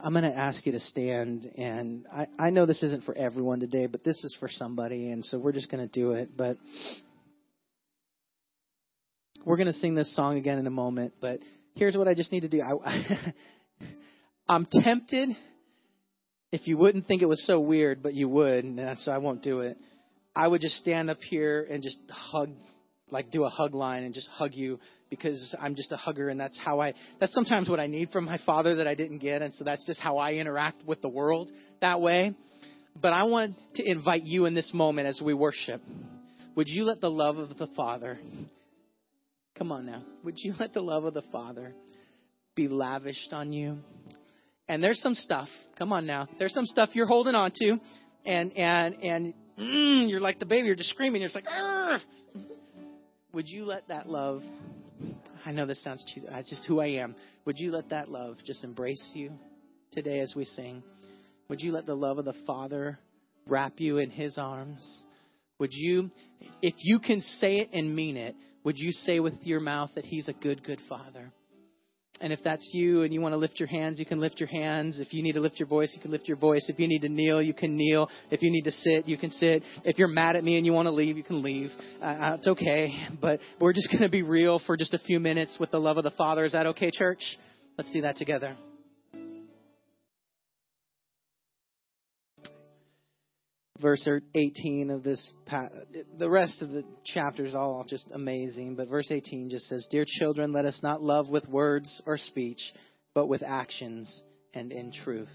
I'm 0.00 0.12
going 0.12 0.24
to 0.24 0.34
ask 0.34 0.64
you 0.64 0.72
to 0.72 0.80
stand, 0.80 1.44
and 1.58 2.06
I, 2.10 2.26
I 2.38 2.48
know 2.50 2.64
this 2.64 2.82
isn't 2.82 3.04
for 3.04 3.14
everyone 3.14 3.60
today, 3.60 3.86
but 3.86 4.02
this 4.02 4.24
is 4.24 4.34
for 4.40 4.48
somebody, 4.48 5.10
and 5.10 5.22
so 5.26 5.38
we're 5.38 5.52
just 5.52 5.70
going 5.70 5.86
to 5.86 5.92
do 5.92 6.12
it. 6.12 6.36
But 6.36 6.56
we're 9.44 9.56
going 9.58 9.66
to 9.66 9.74
sing 9.74 9.94
this 9.94 10.14
song 10.16 10.38
again 10.38 10.58
in 10.58 10.66
a 10.66 10.70
moment, 10.70 11.14
but 11.20 11.40
here's 11.74 11.96
what 11.96 12.08
I 12.08 12.14
just 12.14 12.32
need 12.32 12.40
to 12.40 12.48
do. 12.48 12.60
I, 12.60 13.32
I'm 14.48 14.66
tempted, 14.70 15.30
if 16.52 16.66
you 16.66 16.76
wouldn't 16.76 17.06
think 17.06 17.22
it 17.22 17.26
was 17.26 17.44
so 17.46 17.60
weird, 17.60 18.02
but 18.02 18.14
you 18.14 18.28
would, 18.28 18.64
so 18.98 19.10
I 19.10 19.18
won't 19.18 19.42
do 19.42 19.60
it. 19.60 19.76
I 20.36 20.46
would 20.46 20.60
just 20.60 20.76
stand 20.76 21.10
up 21.10 21.18
here 21.18 21.66
and 21.70 21.82
just 21.82 21.98
hug, 22.08 22.50
like 23.10 23.30
do 23.30 23.44
a 23.44 23.48
hug 23.48 23.74
line 23.74 24.02
and 24.04 24.14
just 24.14 24.28
hug 24.28 24.52
you 24.54 24.78
because 25.10 25.56
I'm 25.60 25.76
just 25.76 25.92
a 25.92 25.96
hugger 25.96 26.28
and 26.28 26.38
that's 26.38 26.58
how 26.58 26.80
I, 26.80 26.94
that's 27.20 27.32
sometimes 27.32 27.68
what 27.68 27.78
I 27.78 27.86
need 27.86 28.10
from 28.10 28.24
my 28.24 28.38
father 28.44 28.76
that 28.76 28.86
I 28.86 28.94
didn't 28.94 29.18
get. 29.18 29.42
And 29.42 29.54
so 29.54 29.64
that's 29.64 29.84
just 29.86 30.00
how 30.00 30.18
I 30.18 30.34
interact 30.34 30.84
with 30.84 31.02
the 31.02 31.08
world 31.08 31.50
that 31.80 32.00
way. 32.00 32.34
But 33.00 33.12
I 33.12 33.24
want 33.24 33.56
to 33.76 33.88
invite 33.88 34.22
you 34.22 34.46
in 34.46 34.54
this 34.54 34.72
moment 34.72 35.08
as 35.08 35.20
we 35.24 35.34
worship. 35.34 35.80
Would 36.56 36.68
you 36.68 36.84
let 36.84 37.00
the 37.00 37.10
love 37.10 37.36
of 37.38 37.56
the 37.58 37.66
Father, 37.76 38.18
come 39.56 39.72
on 39.72 39.86
now, 39.86 40.02
would 40.22 40.34
you 40.38 40.54
let 40.60 40.72
the 40.72 40.82
love 40.82 41.04
of 41.04 41.14
the 41.14 41.24
Father 41.32 41.74
be 42.54 42.68
lavished 42.68 43.32
on 43.32 43.52
you? 43.52 43.78
and 44.68 44.82
there's 44.82 45.00
some 45.00 45.14
stuff. 45.14 45.48
Come 45.78 45.92
on 45.92 46.06
now, 46.06 46.28
there's 46.38 46.54
some 46.54 46.66
stuff 46.66 46.90
you're 46.92 47.06
holding 47.06 47.34
on 47.34 47.52
to, 47.56 47.78
and 48.24 48.52
and 48.56 48.94
and 49.02 49.34
mm, 49.58 50.08
you're 50.08 50.20
like 50.20 50.38
the 50.38 50.46
baby. 50.46 50.66
You're 50.66 50.76
just 50.76 50.90
screaming. 50.90 51.20
You're 51.20 51.30
just 51.30 51.36
like, 51.36 51.52
Arr! 51.52 51.98
would 53.32 53.48
you 53.48 53.64
let 53.64 53.88
that 53.88 54.08
love? 54.08 54.40
I 55.44 55.52
know 55.52 55.66
this 55.66 55.82
sounds 55.82 56.04
cheesy. 56.06 56.26
It's 56.30 56.48
just 56.48 56.66
who 56.66 56.80
I 56.80 56.86
am. 56.86 57.14
Would 57.44 57.58
you 57.58 57.70
let 57.70 57.90
that 57.90 58.08
love 58.08 58.36
just 58.46 58.64
embrace 58.64 59.12
you 59.14 59.32
today 59.92 60.20
as 60.20 60.32
we 60.34 60.44
sing? 60.44 60.82
Would 61.48 61.60
you 61.60 61.72
let 61.72 61.84
the 61.84 61.94
love 61.94 62.16
of 62.18 62.24
the 62.24 62.34
Father 62.46 62.98
wrap 63.46 63.74
you 63.78 63.98
in 63.98 64.10
His 64.10 64.38
arms? 64.38 65.02
Would 65.58 65.72
you, 65.72 66.10
if 66.62 66.74
you 66.78 66.98
can 66.98 67.20
say 67.20 67.58
it 67.58 67.68
and 67.74 67.94
mean 67.94 68.16
it, 68.16 68.34
would 68.64 68.78
you 68.78 68.92
say 68.92 69.20
with 69.20 69.34
your 69.42 69.60
mouth 69.60 69.90
that 69.94 70.04
He's 70.04 70.28
a 70.28 70.32
good, 70.32 70.64
good 70.64 70.80
Father? 70.88 71.30
And 72.20 72.32
if 72.32 72.38
that's 72.44 72.70
you 72.72 73.02
and 73.02 73.12
you 73.12 73.20
want 73.20 73.32
to 73.32 73.36
lift 73.36 73.58
your 73.58 73.66
hands, 73.68 73.98
you 73.98 74.06
can 74.06 74.20
lift 74.20 74.38
your 74.38 74.48
hands. 74.48 75.00
If 75.00 75.12
you 75.12 75.22
need 75.22 75.32
to 75.32 75.40
lift 75.40 75.58
your 75.58 75.66
voice, 75.66 75.92
you 75.96 76.00
can 76.00 76.12
lift 76.12 76.28
your 76.28 76.36
voice. 76.36 76.66
If 76.68 76.78
you 76.78 76.86
need 76.86 77.00
to 77.00 77.08
kneel, 77.08 77.42
you 77.42 77.52
can 77.52 77.76
kneel. 77.76 78.08
If 78.30 78.40
you 78.40 78.52
need 78.52 78.62
to 78.62 78.70
sit, 78.70 79.08
you 79.08 79.18
can 79.18 79.30
sit. 79.30 79.64
If 79.84 79.98
you're 79.98 80.08
mad 80.08 80.36
at 80.36 80.44
me 80.44 80.56
and 80.56 80.64
you 80.64 80.72
want 80.72 80.86
to 80.86 80.92
leave, 80.92 81.16
you 81.16 81.24
can 81.24 81.42
leave. 81.42 81.70
Uh, 82.00 82.04
uh 82.04 82.34
it's 82.38 82.46
okay. 82.46 82.94
But 83.20 83.40
we're 83.60 83.72
just 83.72 83.90
going 83.90 84.02
to 84.02 84.08
be 84.08 84.22
real 84.22 84.60
for 84.64 84.76
just 84.76 84.94
a 84.94 84.98
few 84.98 85.18
minutes 85.18 85.56
with 85.58 85.72
the 85.72 85.80
love 85.80 85.96
of 85.96 86.04
the 86.04 86.12
Father. 86.12 86.44
Is 86.44 86.52
that 86.52 86.66
okay, 86.66 86.90
church? 86.92 87.22
Let's 87.76 87.90
do 87.90 88.02
that 88.02 88.16
together. 88.16 88.56
Verse 93.80 94.08
18 94.34 94.90
of 94.90 95.02
this 95.02 95.32
the 96.18 96.30
rest 96.30 96.62
of 96.62 96.70
the 96.70 96.84
chapter 97.04 97.44
is 97.44 97.56
all 97.56 97.84
just 97.88 98.08
amazing 98.12 98.76
but 98.76 98.88
verse 98.88 99.10
18 99.10 99.50
just 99.50 99.68
says 99.68 99.86
dear 99.90 100.04
children 100.06 100.52
let 100.52 100.64
us 100.64 100.78
not 100.82 101.02
love 101.02 101.28
with 101.28 101.48
words 101.48 102.00
or 102.06 102.16
speech 102.16 102.60
but 103.14 103.26
with 103.26 103.42
actions 103.42 104.22
and 104.52 104.72
in 104.72 104.92
truth. 104.92 105.32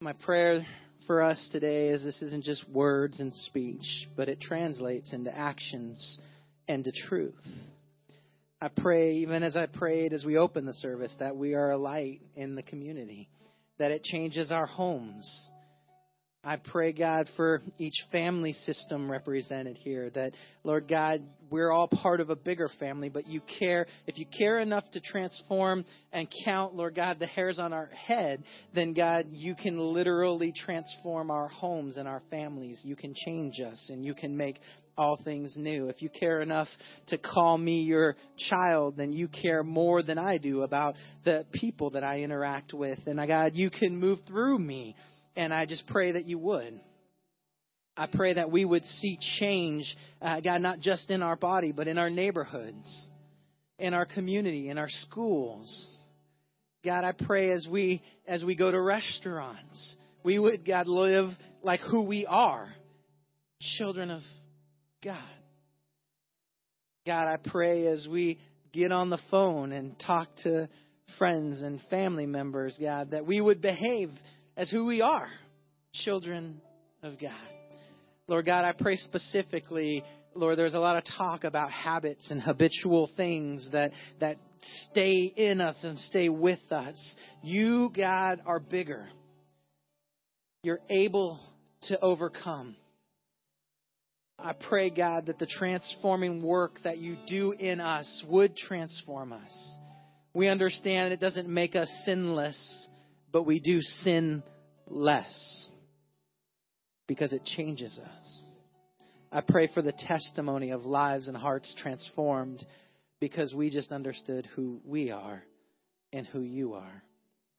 My 0.00 0.12
prayer 0.12 0.66
for 1.06 1.22
us 1.22 1.48
today 1.52 1.88
is 1.88 2.04
this 2.04 2.20
isn't 2.20 2.44
just 2.44 2.68
words 2.68 3.20
and 3.20 3.32
speech 3.34 4.08
but 4.14 4.28
it 4.28 4.40
translates 4.40 5.12
into 5.14 5.36
actions 5.36 6.20
and 6.68 6.84
to 6.84 6.92
truth. 7.08 7.40
I 8.60 8.68
pray 8.68 9.16
even 9.16 9.42
as 9.42 9.56
i 9.56 9.66
prayed 9.66 10.12
as 10.12 10.24
we 10.24 10.36
open 10.36 10.66
the 10.66 10.74
service 10.74 11.14
that 11.18 11.36
we 11.36 11.54
are 11.54 11.70
a 11.70 11.78
light 11.78 12.20
in 12.34 12.56
the 12.56 12.62
community 12.62 13.28
that 13.78 13.90
it 13.90 14.02
changes 14.02 14.50
our 14.50 14.66
homes 14.66 15.48
I 16.46 16.58
pray, 16.58 16.92
God, 16.92 17.28
for 17.36 17.60
each 17.76 18.04
family 18.12 18.52
system 18.52 19.10
represented 19.10 19.76
here. 19.78 20.10
That, 20.10 20.30
Lord 20.62 20.86
God, 20.86 21.22
we're 21.50 21.72
all 21.72 21.88
part 21.88 22.20
of 22.20 22.30
a 22.30 22.36
bigger 22.36 22.70
family, 22.78 23.08
but 23.08 23.26
you 23.26 23.40
care. 23.58 23.86
If 24.06 24.16
you 24.16 24.26
care 24.26 24.60
enough 24.60 24.84
to 24.92 25.00
transform 25.00 25.84
and 26.12 26.28
count, 26.44 26.76
Lord 26.76 26.94
God, 26.94 27.18
the 27.18 27.26
hairs 27.26 27.58
on 27.58 27.72
our 27.72 27.86
head, 27.86 28.44
then, 28.72 28.94
God, 28.94 29.26
you 29.28 29.56
can 29.56 29.76
literally 29.76 30.52
transform 30.56 31.32
our 31.32 31.48
homes 31.48 31.96
and 31.96 32.06
our 32.06 32.22
families. 32.30 32.80
You 32.84 32.94
can 32.94 33.12
change 33.26 33.58
us 33.58 33.90
and 33.90 34.04
you 34.04 34.14
can 34.14 34.36
make 34.36 34.60
all 34.96 35.18
things 35.24 35.54
new. 35.56 35.88
If 35.88 36.00
you 36.00 36.08
care 36.08 36.42
enough 36.42 36.68
to 37.08 37.18
call 37.18 37.58
me 37.58 37.80
your 37.80 38.14
child, 38.48 38.96
then 38.96 39.12
you 39.12 39.26
care 39.28 39.64
more 39.64 40.00
than 40.00 40.16
I 40.16 40.38
do 40.38 40.62
about 40.62 40.94
the 41.24 41.44
people 41.52 41.90
that 41.90 42.04
I 42.04 42.20
interact 42.20 42.72
with. 42.72 43.00
And 43.06 43.18
uh, 43.18 43.26
God, 43.26 43.56
you 43.56 43.68
can 43.68 43.98
move 43.98 44.20
through 44.28 44.60
me 44.60 44.94
and 45.36 45.52
I 45.52 45.66
just 45.66 45.86
pray 45.86 46.12
that 46.12 46.26
you 46.26 46.38
would. 46.38 46.80
I 47.96 48.06
pray 48.06 48.34
that 48.34 48.50
we 48.50 48.64
would 48.64 48.84
see 48.84 49.18
change, 49.38 49.96
uh, 50.20 50.40
God, 50.40 50.60
not 50.60 50.80
just 50.80 51.10
in 51.10 51.22
our 51.22 51.36
body, 51.36 51.72
but 51.72 51.88
in 51.88 51.96
our 51.96 52.10
neighborhoods, 52.10 53.08
in 53.78 53.94
our 53.94 54.04
community, 54.04 54.68
in 54.68 54.76
our 54.76 54.88
schools. 54.90 55.94
God, 56.84 57.04
I 57.04 57.12
pray 57.12 57.52
as 57.52 57.66
we 57.70 58.02
as 58.26 58.44
we 58.44 58.54
go 58.54 58.70
to 58.70 58.80
restaurants, 58.80 59.96
we 60.22 60.38
would, 60.38 60.66
God, 60.66 60.88
live 60.88 61.30
like 61.62 61.80
who 61.80 62.02
we 62.02 62.26
are, 62.26 62.68
children 63.78 64.10
of 64.10 64.20
God. 65.02 65.18
God, 67.06 67.28
I 67.28 67.38
pray 67.50 67.86
as 67.86 68.06
we 68.10 68.38
get 68.72 68.92
on 68.92 69.10
the 69.10 69.20
phone 69.30 69.72
and 69.72 69.98
talk 69.98 70.28
to 70.42 70.68
friends 71.18 71.62
and 71.62 71.80
family 71.88 72.26
members, 72.26 72.76
God, 72.80 73.12
that 73.12 73.26
we 73.26 73.40
would 73.40 73.62
behave 73.62 74.10
as 74.56 74.70
who 74.70 74.86
we 74.86 75.02
are, 75.02 75.28
children 75.92 76.60
of 77.02 77.20
God. 77.20 77.32
Lord 78.28 78.46
God, 78.46 78.64
I 78.64 78.72
pray 78.72 78.96
specifically, 78.96 80.02
Lord, 80.34 80.58
there's 80.58 80.74
a 80.74 80.80
lot 80.80 80.96
of 80.96 81.04
talk 81.16 81.44
about 81.44 81.70
habits 81.70 82.30
and 82.30 82.40
habitual 82.40 83.10
things 83.16 83.68
that, 83.72 83.92
that 84.20 84.38
stay 84.90 85.32
in 85.36 85.60
us 85.60 85.76
and 85.82 85.98
stay 86.00 86.28
with 86.28 86.60
us. 86.70 87.16
You, 87.42 87.90
God, 87.94 88.40
are 88.46 88.58
bigger. 88.58 89.06
You're 90.62 90.80
able 90.90 91.38
to 91.82 92.00
overcome. 92.00 92.76
I 94.38 94.52
pray, 94.52 94.90
God, 94.90 95.26
that 95.26 95.38
the 95.38 95.46
transforming 95.46 96.42
work 96.42 96.78
that 96.84 96.98
you 96.98 97.16
do 97.26 97.52
in 97.52 97.80
us 97.80 98.24
would 98.28 98.56
transform 98.56 99.32
us. 99.32 99.76
We 100.34 100.48
understand 100.48 101.12
it 101.12 101.20
doesn't 101.20 101.48
make 101.48 101.74
us 101.74 101.88
sinless, 102.04 102.88
but 103.32 103.44
we 103.44 103.60
do 103.60 103.80
sin 103.80 104.42
less 104.86 105.68
because 107.06 107.32
it 107.32 107.44
changes 107.44 107.98
us. 107.98 108.42
I 109.30 109.40
pray 109.40 109.68
for 109.72 109.82
the 109.82 109.92
testimony 109.92 110.70
of 110.70 110.82
lives 110.82 111.28
and 111.28 111.36
hearts 111.36 111.74
transformed 111.78 112.64
because 113.20 113.54
we 113.54 113.70
just 113.70 113.92
understood 113.92 114.46
who 114.54 114.80
we 114.84 115.10
are 115.10 115.42
and 116.12 116.26
who 116.26 116.40
you 116.40 116.74
are, 116.74 117.02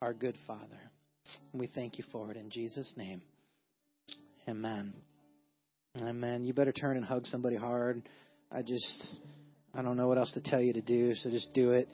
our 0.02 0.14
good 0.14 0.38
Father. 0.48 0.80
And 1.52 1.60
we 1.60 1.68
thank 1.68 1.98
you 1.98 2.04
for 2.12 2.32
it 2.32 2.38
in 2.38 2.50
Jesus' 2.50 2.94
name. 2.96 3.22
Amen. 4.48 4.94
Amen. 6.02 6.46
You 6.46 6.54
better 6.54 6.72
turn 6.72 6.96
and 6.96 7.06
hug 7.06 7.26
somebody 7.26 7.58
hard. 7.58 8.02
I 8.52 8.62
just, 8.62 9.20
I 9.74 9.82
don't 9.82 9.98
know 9.98 10.08
what 10.08 10.18
else 10.18 10.32
to 10.34 10.42
tell 10.42 10.62
you 10.62 10.74
to 10.74 10.82
do, 10.82 11.16
so 11.16 11.30
just 11.30 11.54
do 11.54 11.72
it. 11.72 11.90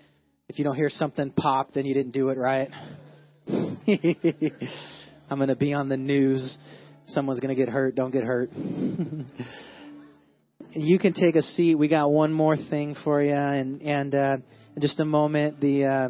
If 0.50 0.60
you 0.60 0.66
don't 0.66 0.76
hear 0.76 0.90
something 0.90 1.32
pop, 1.32 1.70
then 1.74 1.86
you 1.86 1.94
didn't 1.94 2.12
do 2.12 2.30
it 2.30 2.38
right. 2.38 2.70
I'm 5.30 5.38
going 5.38 5.50
to 5.50 5.56
be 5.56 5.74
on 5.74 5.90
the 5.90 5.98
news. 5.98 6.58
Someone's 7.08 7.40
going 7.40 7.56
to 7.56 7.60
get 7.60 7.70
hurt. 7.70 7.96
Don't 7.96 8.12
get 8.12 8.24
hurt. 8.24 8.50
you 10.72 11.00
can 11.00 11.14
take 11.14 11.36
a 11.36 11.42
seat. 11.42 11.76
We 11.76 11.88
got 11.88 12.12
one 12.12 12.32
more 12.32 12.56
thing 12.56 12.96
for 13.04 13.22
you, 13.22 13.34
and 13.34 13.82
and 13.82 14.16
uh, 14.16 14.38
in 14.76 14.82
just 14.82 15.00
a 15.00 15.06
moment 15.06 15.60
the 15.60 15.86
uh, 15.86 16.10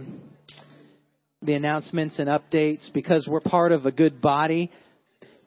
the 1.41 1.55
announcements 1.55 2.19
and 2.19 2.29
updates 2.29 2.91
because 2.93 3.27
we're 3.29 3.41
part 3.41 3.71
of 3.71 3.85
a 3.85 3.91
good 3.91 4.21
body. 4.21 4.71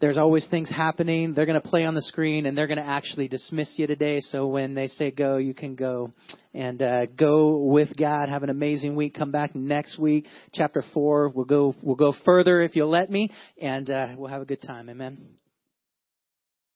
There's 0.01 0.19
always 0.19 0.47
things 0.49 0.71
happening. 0.71 1.33
They're 1.35 1.47
going 1.47 1.61
to 1.61 1.67
play 1.67 1.85
on 1.85 1.95
the 1.95 2.03
screen 2.03 2.47
and 2.47 2.57
they're 2.57 2.67
going 2.67 2.79
to 2.79 2.87
actually 2.87 3.29
dismiss 3.29 3.73
you 3.77 3.87
today. 3.87 4.21
So 4.21 4.47
when 4.47 4.75
they 4.75 4.89
say 4.89 5.11
go, 5.11 5.39
you 5.39 5.55
can 5.55 5.75
go 5.75 6.13
and 6.55 6.81
uh, 6.83 7.07
go 7.07 7.57
with 7.57 7.97
God. 7.97 8.29
Have 8.29 8.43
an 8.43 8.51
amazing 8.51 8.95
week. 8.97 9.15
Come 9.15 9.31
back 9.31 9.55
next 9.55 9.99
week, 9.99 10.27
chapter 10.53 10.83
four. 10.93 11.31
We'll 11.31 11.45
go. 11.45 11.75
We'll 11.83 11.97
go 11.97 12.13
further 12.25 12.61
if 12.63 12.77
you'll 12.77 12.91
let 12.91 13.11
me, 13.11 13.31
and 13.61 13.89
uh, 13.89 14.15
we'll 14.17 14.31
have 14.31 14.43
a 14.43 14.47
good 14.47 14.63
time. 14.63 14.89
Amen. 14.89 15.37